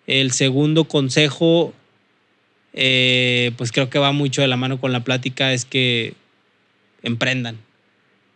El 0.06 0.30
segundo 0.32 0.84
consejo, 0.84 1.74
eh, 2.72 3.52
pues 3.56 3.72
creo 3.72 3.90
que 3.90 3.98
va 3.98 4.12
mucho 4.12 4.42
de 4.42 4.48
la 4.48 4.56
mano 4.56 4.80
con 4.80 4.92
la 4.92 5.02
plática, 5.02 5.52
es 5.52 5.64
que 5.64 6.14
emprendan. 7.02 7.58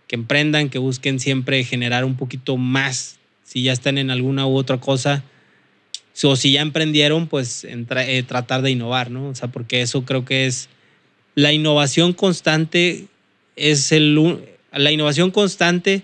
Que 0.09 0.17
emprendan, 0.17 0.69
que 0.71 0.79
busquen 0.79 1.21
siempre 1.21 1.63
generar 1.63 2.05
un 2.05 2.17
poquito 2.17 2.57
más. 2.57 3.19
Si 3.45 3.63
ya 3.63 3.73
están 3.73 3.99
en 3.99 4.11
alguna 4.11 4.47
u 4.47 4.57
otra 4.57 4.79
cosa, 4.79 5.23
o 6.23 6.37
si 6.37 6.53
ya 6.53 6.61
emprendieron, 6.61 7.29
pues 7.29 7.65
eh, 7.65 8.23
tratar 8.27 8.63
de 8.63 8.71
innovar, 8.71 9.11
¿no? 9.11 9.29
O 9.29 9.35
sea, 9.35 9.49
porque 9.49 9.83
eso 9.83 10.05
creo 10.05 10.25
que 10.25 10.47
es 10.47 10.69
la 11.35 11.53
innovación 11.53 12.13
constante 12.13 13.07
es 13.57 13.93
el 13.93 14.19
la 14.73 14.93
innovación 14.93 15.31
constante 15.31 16.03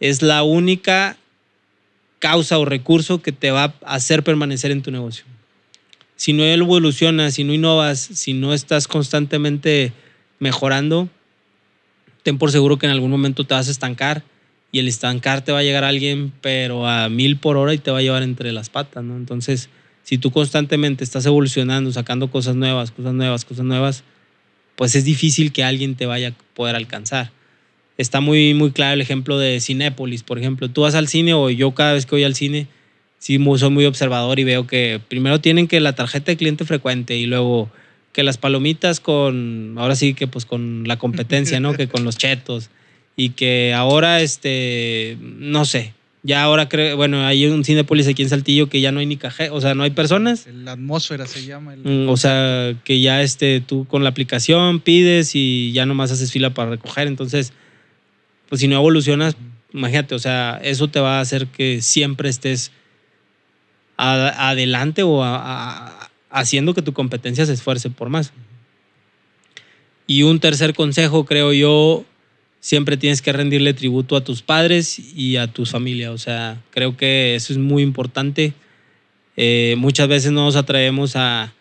es 0.00 0.22
la 0.22 0.42
única 0.42 1.16
causa 2.18 2.58
o 2.58 2.64
recurso 2.64 3.22
que 3.22 3.32
te 3.32 3.50
va 3.50 3.74
a 3.84 3.94
hacer 3.94 4.22
permanecer 4.22 4.70
en 4.70 4.82
tu 4.82 4.90
negocio. 4.90 5.24
Si 6.16 6.32
no 6.32 6.44
evolucionas, 6.44 7.34
si 7.34 7.44
no 7.44 7.52
innovas, 7.52 8.00
si 8.00 8.32
no 8.32 8.54
estás 8.54 8.88
constantemente 8.88 9.92
mejorando, 10.40 11.08
ten 12.22 12.38
por 12.38 12.50
seguro 12.50 12.78
que 12.78 12.86
en 12.86 12.92
algún 12.92 13.10
momento 13.10 13.44
te 13.44 13.54
vas 13.54 13.68
a 13.68 13.70
estancar 13.70 14.24
y 14.72 14.80
el 14.80 14.88
estancar 14.88 15.44
te 15.44 15.52
va 15.52 15.60
a 15.60 15.62
llegar 15.62 15.84
a 15.84 15.88
alguien, 15.88 16.32
pero 16.40 16.86
a 16.86 17.08
mil 17.08 17.38
por 17.38 17.56
hora 17.56 17.72
y 17.72 17.78
te 17.78 17.90
va 17.90 17.98
a 17.98 18.02
llevar 18.02 18.22
entre 18.22 18.52
las 18.52 18.68
patas. 18.68 19.04
Entonces, 19.04 19.70
si 20.02 20.18
tú 20.18 20.30
constantemente 20.30 21.04
estás 21.04 21.24
evolucionando, 21.26 21.92
sacando 21.92 22.30
cosas 22.30 22.56
nuevas, 22.56 22.90
cosas 22.90 23.14
nuevas, 23.14 23.44
cosas 23.44 23.64
nuevas, 23.64 24.04
pues 24.74 24.94
es 24.94 25.04
difícil 25.04 25.52
que 25.52 25.64
alguien 25.64 25.94
te 25.94 26.06
vaya 26.06 26.28
a 26.28 26.54
poder 26.54 26.76
alcanzar 26.76 27.30
está 27.98 28.20
muy, 28.20 28.54
muy 28.54 28.70
claro 28.70 28.94
el 28.94 29.00
ejemplo 29.00 29.38
de 29.38 29.60
Cinépolis, 29.60 30.22
por 30.22 30.38
ejemplo. 30.38 30.70
Tú 30.70 30.82
vas 30.82 30.94
al 30.94 31.08
cine 31.08 31.34
o 31.34 31.50
yo 31.50 31.72
cada 31.72 31.92
vez 31.92 32.06
que 32.06 32.14
voy 32.14 32.24
al 32.24 32.34
cine, 32.34 32.68
sí 33.18 33.38
soy 33.56 33.70
muy 33.70 33.84
observador 33.84 34.38
y 34.38 34.44
veo 34.44 34.66
que 34.66 35.00
primero 35.08 35.40
tienen 35.40 35.66
que 35.68 35.80
la 35.80 35.94
tarjeta 35.94 36.32
de 36.32 36.36
cliente 36.36 36.64
frecuente 36.64 37.16
y 37.16 37.26
luego 37.26 37.70
que 38.12 38.22
las 38.22 38.38
palomitas 38.38 39.00
con, 39.00 39.74
ahora 39.76 39.94
sí 39.96 40.14
que 40.14 40.26
pues 40.26 40.46
con 40.46 40.84
la 40.86 40.96
competencia, 40.96 41.60
¿no? 41.60 41.74
que 41.74 41.88
con 41.88 42.04
los 42.04 42.16
chetos 42.16 42.70
y 43.16 43.30
que 43.30 43.74
ahora, 43.74 44.20
este, 44.20 45.18
no 45.20 45.64
sé, 45.64 45.92
ya 46.22 46.42
ahora 46.42 46.68
creo, 46.68 46.96
bueno, 46.96 47.26
hay 47.26 47.46
un 47.46 47.64
Cinépolis 47.64 48.06
aquí 48.06 48.22
en 48.22 48.28
Saltillo 48.28 48.68
que 48.68 48.80
ya 48.80 48.92
no 48.92 49.00
hay 49.00 49.06
ni 49.06 49.16
cajero, 49.16 49.54
o 49.54 49.60
sea, 49.60 49.74
no 49.74 49.82
hay 49.82 49.90
personas. 49.90 50.46
La 50.46 50.72
atmósfera 50.72 51.26
se 51.26 51.44
llama. 51.44 51.74
Mm, 51.76 52.08
o 52.08 52.16
sea, 52.16 52.74
que 52.84 53.00
ya 53.00 53.22
este, 53.22 53.60
tú 53.60 53.86
con 53.86 54.04
la 54.04 54.10
aplicación 54.10 54.78
pides 54.80 55.34
y 55.34 55.72
ya 55.72 55.84
nomás 55.84 56.12
haces 56.12 56.30
fila 56.30 56.54
para 56.54 56.70
recoger, 56.70 57.08
entonces 57.08 57.52
pues 58.48 58.60
si 58.60 58.68
no 58.68 58.76
evolucionas, 58.76 59.36
imagínate, 59.72 60.14
o 60.14 60.18
sea, 60.18 60.60
eso 60.62 60.88
te 60.88 61.00
va 61.00 61.18
a 61.18 61.20
hacer 61.20 61.46
que 61.48 61.82
siempre 61.82 62.28
estés 62.28 62.72
adelante 63.96 65.02
o 65.02 65.22
haciendo 66.30 66.74
que 66.74 66.82
tu 66.82 66.92
competencia 66.92 67.44
se 67.46 67.52
esfuerce 67.52 67.90
por 67.90 68.08
más. 68.08 68.32
Y 70.06 70.22
un 70.22 70.40
tercer 70.40 70.72
consejo, 70.74 71.24
creo 71.24 71.52
yo, 71.52 72.04
siempre 72.60 72.96
tienes 72.96 73.20
que 73.20 73.32
rendirle 73.32 73.74
tributo 73.74 74.16
a 74.16 74.24
tus 74.24 74.40
padres 74.42 74.98
y 74.98 75.36
a 75.36 75.48
tu 75.48 75.66
familia. 75.66 76.12
O 76.12 76.18
sea, 76.18 76.62
creo 76.70 76.96
que 76.96 77.34
eso 77.34 77.52
es 77.52 77.58
muy 77.58 77.82
importante. 77.82 78.54
Eh, 79.36 79.74
muchas 79.78 80.08
veces 80.08 80.32
no 80.32 80.44
nos 80.44 80.56
atrevemos 80.56 81.14
a, 81.16 81.52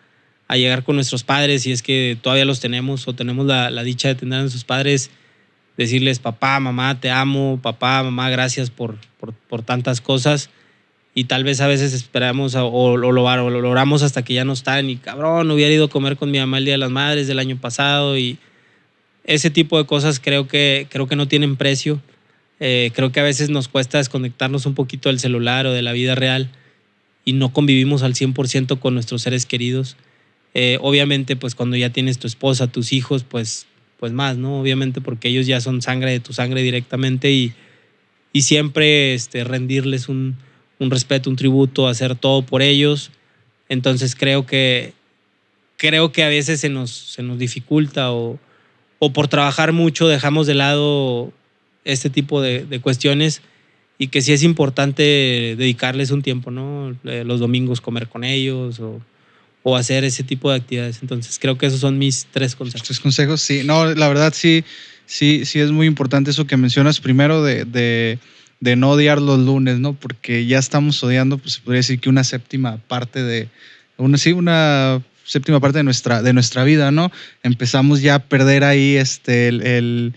llegar 0.49 0.85
con 0.85 0.95
nuestros 0.95 1.23
padres 1.23 1.65
y 1.65 1.73
es 1.73 1.83
que 1.83 2.17
todavía 2.21 2.45
los 2.45 2.61
tenemos 2.61 3.05
o 3.09 3.13
tenemos 3.13 3.45
la, 3.45 3.69
la 3.69 3.83
dicha 3.83 4.07
de 4.07 4.15
tener 4.15 4.39
a 4.39 4.41
nuestros 4.43 4.63
padres 4.63 5.11
decirles, 5.77 6.19
papá, 6.19 6.59
mamá, 6.59 6.99
te 6.99 7.11
amo, 7.11 7.59
papá, 7.61 8.03
mamá, 8.03 8.29
gracias 8.29 8.69
por, 8.71 8.97
por, 9.47 9.61
tantas 9.61 10.01
cosas. 10.01 10.49
Y 11.13 11.25
tal 11.25 11.43
vez 11.43 11.61
a 11.61 11.67
veces 11.67 11.93
esperamos 11.93 12.55
o, 12.55 12.97
lo, 12.97 13.11
logramos 13.11 14.03
hasta 14.03 14.23
que 14.23 14.33
ya 14.33 14.45
no 14.45 14.53
están 14.53 14.89
y 14.89 14.97
cabrón, 14.97 15.49
hubiera 15.49 15.73
ido 15.73 15.85
a 15.85 15.89
comer 15.89 16.17
con 16.17 16.29
mi 16.29 16.39
mamá 16.39 16.59
el 16.59 16.65
Día 16.65 16.73
de 16.75 16.79
las 16.79 16.91
Madres 16.91 17.27
del 17.27 17.39
año 17.39 17.57
pasado 17.57 18.17
y 18.17 18.37
ese 19.23 19.49
tipo 19.49 19.77
de 19.77 19.85
cosas 19.85 20.19
creo 20.19 20.47
que, 20.47 20.87
creo 20.89 21.07
que 21.07 21.15
no 21.15 21.27
tienen 21.27 21.55
precio. 21.55 22.01
Eh, 22.59 22.91
creo 22.95 23.11
que 23.11 23.19
a 23.19 23.23
veces 23.23 23.49
nos 23.49 23.67
cuesta 23.67 23.99
desconectarnos 23.99 24.65
un 24.65 24.73
poquito 24.73 25.09
del 25.09 25.19
celular 25.19 25.67
o 25.67 25.73
de 25.73 25.83
la 25.83 25.91
vida 25.91 26.15
real 26.15 26.49
y 27.23 27.33
no 27.33 27.51
convivimos 27.51 28.03
al 28.03 28.13
100% 28.13 28.79
con 28.79 28.93
nuestros 28.93 29.21
seres 29.21 29.45
queridos. 29.45 29.97
Eh, 30.53 30.77
obviamente, 30.81 31.35
pues 31.35 31.55
cuando 31.55 31.75
ya 31.75 31.91
tienes 31.91 32.17
tu 32.17 32.25
esposa, 32.25 32.67
tus 32.67 32.93
hijos, 32.93 33.23
pues 33.23 33.67
pues 33.99 34.13
más, 34.13 34.37
¿no? 34.37 34.59
Obviamente 34.59 35.01
porque 35.01 35.29
ellos 35.29 35.47
ya 35.47 35.59
son 35.59 35.81
sangre 35.81 36.11
de 36.11 36.19
tu 36.19 36.33
sangre 36.33 36.61
directamente 36.61 37.31
y, 37.31 37.53
y 38.31 38.43
siempre 38.43 39.13
este, 39.13 39.43
rendirles 39.43 40.09
un, 40.09 40.37
un, 40.79 40.91
respeto, 40.91 41.29
un 41.29 41.35
tributo, 41.35 41.87
hacer 41.87 42.15
todo 42.15 42.43
por 42.43 42.61
ellos. 42.61 43.11
Entonces 43.69 44.15
creo 44.15 44.45
que, 44.45 44.93
creo 45.77 46.11
que 46.11 46.23
a 46.23 46.29
veces 46.29 46.59
se 46.59 46.69
nos, 46.69 46.91
se 46.91 47.23
nos 47.23 47.39
dificulta 47.39 48.11
o, 48.11 48.39
o 48.99 49.13
por 49.13 49.27
trabajar 49.27 49.73
mucho 49.73 50.07
dejamos 50.07 50.47
de 50.47 50.53
lado 50.53 51.31
este 51.83 52.09
tipo 52.09 52.41
de, 52.41 52.65
de, 52.65 52.79
cuestiones 52.79 53.41
y 53.97 54.07
que 54.07 54.21
sí 54.21 54.33
es 54.33 54.43
importante 54.43 55.55
dedicarles 55.57 56.11
un 56.11 56.21
tiempo, 56.21 56.51
¿no? 56.51 56.95
Eh, 57.05 57.23
los 57.25 57.39
domingos 57.39 57.81
comer 57.81 58.07
con 58.07 58.23
ellos 58.23 58.79
o 58.79 59.01
o 59.69 59.75
hacer 59.75 60.05
ese 60.05 60.23
tipo 60.23 60.49
de 60.49 60.55
actividades. 60.55 60.99
Entonces, 61.01 61.37
creo 61.39 61.57
que 61.57 61.65
esos 61.65 61.81
son 61.81 61.97
mis 61.97 62.25
tres 62.31 62.55
consejos. 62.55 62.87
Tres 62.87 63.01
consejos, 63.01 63.41
sí. 63.41 63.63
No, 63.65 63.93
la 63.95 64.07
verdad 64.07 64.33
sí, 64.33 64.63
sí, 65.05 65.43
sí 65.43 65.59
es 65.59 65.71
muy 65.71 65.87
importante 65.87 66.31
eso 66.31 66.47
que 66.47 66.55
mencionas 66.55 67.01
primero 67.01 67.43
de, 67.43 67.65
de, 67.65 68.75
no 68.77 68.91
odiar 68.91 69.21
los 69.21 69.39
lunes, 69.39 69.77
¿no? 69.79 69.91
Porque 69.91 70.45
ya 70.45 70.57
estamos 70.57 71.03
odiando, 71.03 71.37
pues 71.37 71.55
se 71.55 71.59
podría 71.59 71.79
decir 71.79 71.99
que 71.99 72.07
una 72.07 72.23
séptima 72.23 72.77
parte 72.87 73.21
de, 73.21 73.49
una, 73.97 74.17
sí, 74.17 74.31
una 74.31 75.03
séptima 75.25 75.59
parte 75.59 75.79
de 75.79 75.83
nuestra, 75.83 76.21
de 76.21 76.31
nuestra 76.31 76.63
vida, 76.63 76.91
¿no? 76.91 77.11
Empezamos 77.43 78.01
ya 78.01 78.15
a 78.15 78.19
perder 78.19 78.63
ahí 78.63 78.95
este, 78.95 79.49
el 79.49 80.13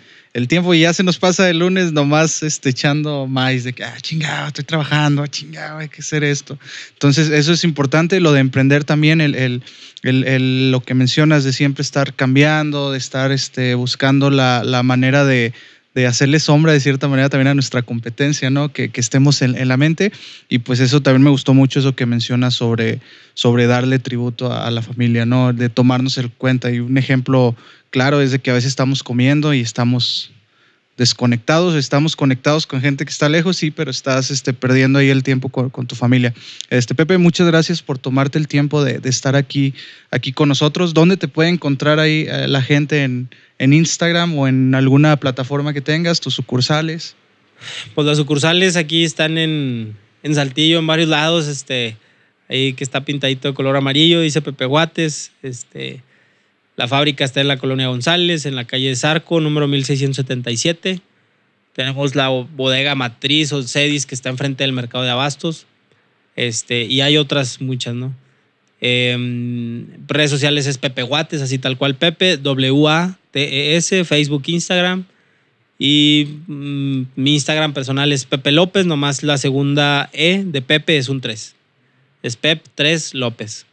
tiempo 0.48 0.72
y 0.74 0.80
ya 0.80 0.92
se 0.92 1.02
nos 1.02 1.18
pasa 1.18 1.50
el 1.50 1.58
lunes 1.58 1.92
nomás 1.92 2.42
este, 2.42 2.70
echando 2.70 3.26
más 3.26 3.64
de 3.64 3.72
que, 3.72 3.84
ah, 3.84 3.96
chingado, 4.00 4.48
estoy 4.48 4.64
trabajando, 4.64 5.22
ah, 5.22 5.28
chingado, 5.28 5.78
hay 5.78 5.88
que 5.88 6.02
hacer 6.02 6.22
esto. 6.22 6.58
Entonces, 6.92 7.30
eso 7.30 7.52
es 7.52 7.64
importante, 7.64 8.20
lo 8.20 8.32
de 8.32 8.40
emprender 8.40 8.84
también, 8.84 9.20
el, 9.20 9.34
el, 9.34 9.62
el, 10.02 10.70
lo 10.70 10.80
que 10.82 10.94
mencionas 10.94 11.42
de 11.42 11.52
siempre 11.52 11.82
estar 11.82 12.14
cambiando, 12.14 12.92
de 12.92 12.98
estar 12.98 13.32
este, 13.32 13.74
buscando 13.74 14.30
la, 14.30 14.62
la 14.62 14.84
manera 14.84 15.24
de, 15.24 15.52
de 15.94 16.06
hacerle 16.06 16.38
sombra 16.38 16.72
de 16.72 16.80
cierta 16.80 17.08
manera 17.08 17.28
también 17.28 17.48
a 17.48 17.54
nuestra 17.54 17.82
competencia, 17.82 18.50
¿no? 18.50 18.72
Que, 18.72 18.90
que 18.90 19.00
estemos 19.00 19.42
en, 19.42 19.56
en, 19.56 19.66
la 19.66 19.76
mente. 19.76 20.12
Y 20.48 20.60
pues 20.60 20.78
eso 20.78 21.02
también 21.02 21.24
me 21.24 21.30
gustó 21.30 21.54
mucho, 21.54 21.80
eso 21.80 21.96
que 21.96 22.06
mencionas 22.06 22.54
sobre, 22.54 23.00
sobre 23.34 23.66
darle 23.66 23.98
tributo 23.98 24.52
a, 24.52 24.66
a 24.66 24.70
la 24.70 24.82
familia, 24.82 25.26
¿no? 25.26 25.52
De 25.52 25.68
tomarnos 25.68 26.16
el 26.18 26.30
cuenta. 26.30 26.70
Y 26.70 26.78
un 26.78 26.96
ejemplo 26.96 27.56
claro 27.91 28.20
es 28.20 28.32
de 28.32 28.38
que 28.38 28.51
a 28.51 28.55
veces 28.55 28.68
estamos 28.68 29.03
comiendo 29.03 29.53
y 29.53 29.61
estamos 29.61 30.32
desconectados, 31.01 31.74
estamos 31.76 32.14
conectados 32.14 32.66
con 32.66 32.82
gente 32.82 33.07
que 33.07 33.11
está 33.11 33.30
lejos, 33.30 33.57
sí, 33.57 33.70
pero 33.70 33.91
estás 33.91 34.30
este, 34.30 34.53
perdiendo 34.53 34.99
ahí 34.99 35.09
el 35.09 35.22
tiempo 35.22 35.49
con, 35.49 35.86
tu 35.86 35.95
familia. 35.95 36.34
Este, 36.68 36.95
Pepe, 36.95 37.16
muchas 37.16 37.47
gracias 37.47 37.80
por 37.80 37.97
tomarte 37.97 38.36
el 38.36 38.47
tiempo 38.47 38.84
de, 38.84 39.01
estar 39.05 39.34
aquí, 39.34 39.72
aquí 40.11 40.34
con 40.34 40.51
nosotros. 40.51 40.93
¿Dónde 40.93 41.16
te 41.16 41.26
puede 41.26 41.49
encontrar 41.49 41.99
ahí 42.01 42.26
eh, 42.28 42.47
la 42.49 42.61
gente 42.61 43.03
en, 43.03 43.30
en, 43.59 43.72
Instagram 43.72 44.36
o 44.36 44.47
en 44.47 44.74
alguna 44.74 45.16
plataforma 45.16 45.72
que 45.72 45.80
tengas, 45.80 46.20
tus 46.20 46.34
sucursales? 46.34 47.16
Pues 47.95 48.07
las 48.07 48.18
sucursales 48.18 48.76
aquí 48.76 49.03
están 49.03 49.38
en, 49.38 49.97
en 50.22 50.34
Saltillo, 50.34 50.80
en 50.80 50.86
varios 50.86 51.09
lados, 51.09 51.47
este, 51.47 51.97
ahí 52.47 52.74
que 52.74 52.84
está 52.84 53.07
pintadito 53.07 53.49
de 53.49 53.55
color 53.55 53.74
amarillo, 53.74 54.20
dice 54.20 54.43
Pepe 54.43 54.66
Guates, 54.66 55.32
este 55.43 56.03
la 56.80 56.88
fábrica 56.88 57.26
está 57.26 57.42
en 57.42 57.48
la 57.48 57.58
colonia 57.58 57.88
González, 57.88 58.46
en 58.46 58.56
la 58.56 58.64
calle 58.64 58.96
Zarco, 58.96 59.38
número 59.38 59.68
1677. 59.68 61.02
Tenemos 61.74 62.14
la 62.14 62.30
bodega 62.30 62.94
matriz 62.94 63.52
o 63.52 63.62
Cedis 63.62 64.06
que 64.06 64.14
está 64.14 64.30
enfrente 64.30 64.64
del 64.64 64.72
mercado 64.72 65.04
de 65.04 65.10
abastos. 65.10 65.66
Este, 66.36 66.84
y 66.86 67.02
hay 67.02 67.18
otras 67.18 67.60
muchas, 67.60 67.94
¿no? 67.94 68.14
Em, 68.80 69.88
redes 70.08 70.30
sociales 70.30 70.66
es 70.66 70.78
Pepe 70.78 71.02
Guates, 71.02 71.42
así 71.42 71.58
tal 71.58 71.76
cual 71.76 71.96
Pepe, 71.96 72.38
W-A-T-E-S, 72.38 74.04
Facebook, 74.06 74.44
Instagram. 74.46 75.04
Y 75.78 76.38
mm, 76.46 77.02
mi 77.14 77.34
Instagram 77.34 77.74
personal 77.74 78.10
es 78.10 78.24
Pepe 78.24 78.52
López, 78.52 78.86
nomás 78.86 79.22
la 79.22 79.36
segunda 79.36 80.08
E 80.14 80.44
de 80.46 80.62
Pepe 80.62 80.96
es 80.96 81.10
un 81.10 81.20
3. 81.20 81.54
Es 82.22 82.36
Pep 82.36 82.64
3 82.74 83.12
López. 83.12 83.66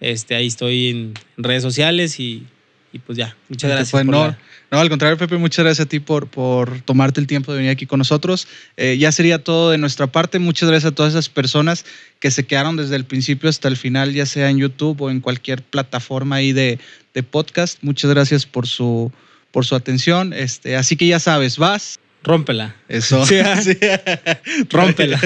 Este, 0.00 0.34
ahí 0.34 0.46
estoy 0.46 0.88
en 0.88 1.14
redes 1.36 1.62
sociales 1.62 2.18
y, 2.20 2.46
y 2.92 2.98
pues 2.98 3.18
ya. 3.18 3.36
Muchas 3.48 3.70
gracias. 3.70 3.90
Pues 3.90 4.04
por 4.04 4.14
no, 4.14 4.26
la- 4.28 4.38
no, 4.70 4.78
al 4.78 4.88
contrario, 4.88 5.18
Pepe, 5.18 5.36
muchas 5.36 5.64
gracias 5.64 5.84
a 5.86 5.88
ti 5.88 5.98
por, 6.00 6.28
por 6.28 6.80
tomarte 6.82 7.20
el 7.20 7.26
tiempo 7.26 7.50
de 7.52 7.58
venir 7.58 7.72
aquí 7.72 7.86
con 7.86 7.98
nosotros. 7.98 8.46
Eh, 8.76 8.96
ya 8.98 9.10
sería 9.12 9.42
todo 9.42 9.70
de 9.72 9.78
nuestra 9.78 10.06
parte. 10.06 10.38
Muchas 10.38 10.68
gracias 10.68 10.92
a 10.92 10.94
todas 10.94 11.12
esas 11.12 11.28
personas 11.28 11.84
que 12.20 12.30
se 12.30 12.46
quedaron 12.46 12.76
desde 12.76 12.94
el 12.96 13.04
principio 13.04 13.50
hasta 13.50 13.66
el 13.68 13.76
final, 13.76 14.12
ya 14.12 14.26
sea 14.26 14.48
en 14.48 14.58
YouTube 14.58 15.00
o 15.02 15.10
en 15.10 15.20
cualquier 15.20 15.62
plataforma 15.62 16.36
ahí 16.36 16.52
de, 16.52 16.78
de 17.14 17.22
podcast. 17.24 17.78
Muchas 17.82 18.10
gracias 18.10 18.46
por 18.46 18.66
su, 18.68 19.10
por 19.50 19.66
su 19.66 19.74
atención. 19.74 20.32
Este, 20.32 20.76
así 20.76 20.96
que 20.96 21.06
ya 21.08 21.18
sabes, 21.18 21.58
vas. 21.58 21.98
Rómpela. 22.22 22.76
Eso. 22.88 23.26
Sí. 23.26 23.36
Sí. 23.62 23.76
Rómpela. 24.70 25.18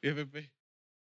Bien, 0.00 0.14
Pepe. 0.14 0.50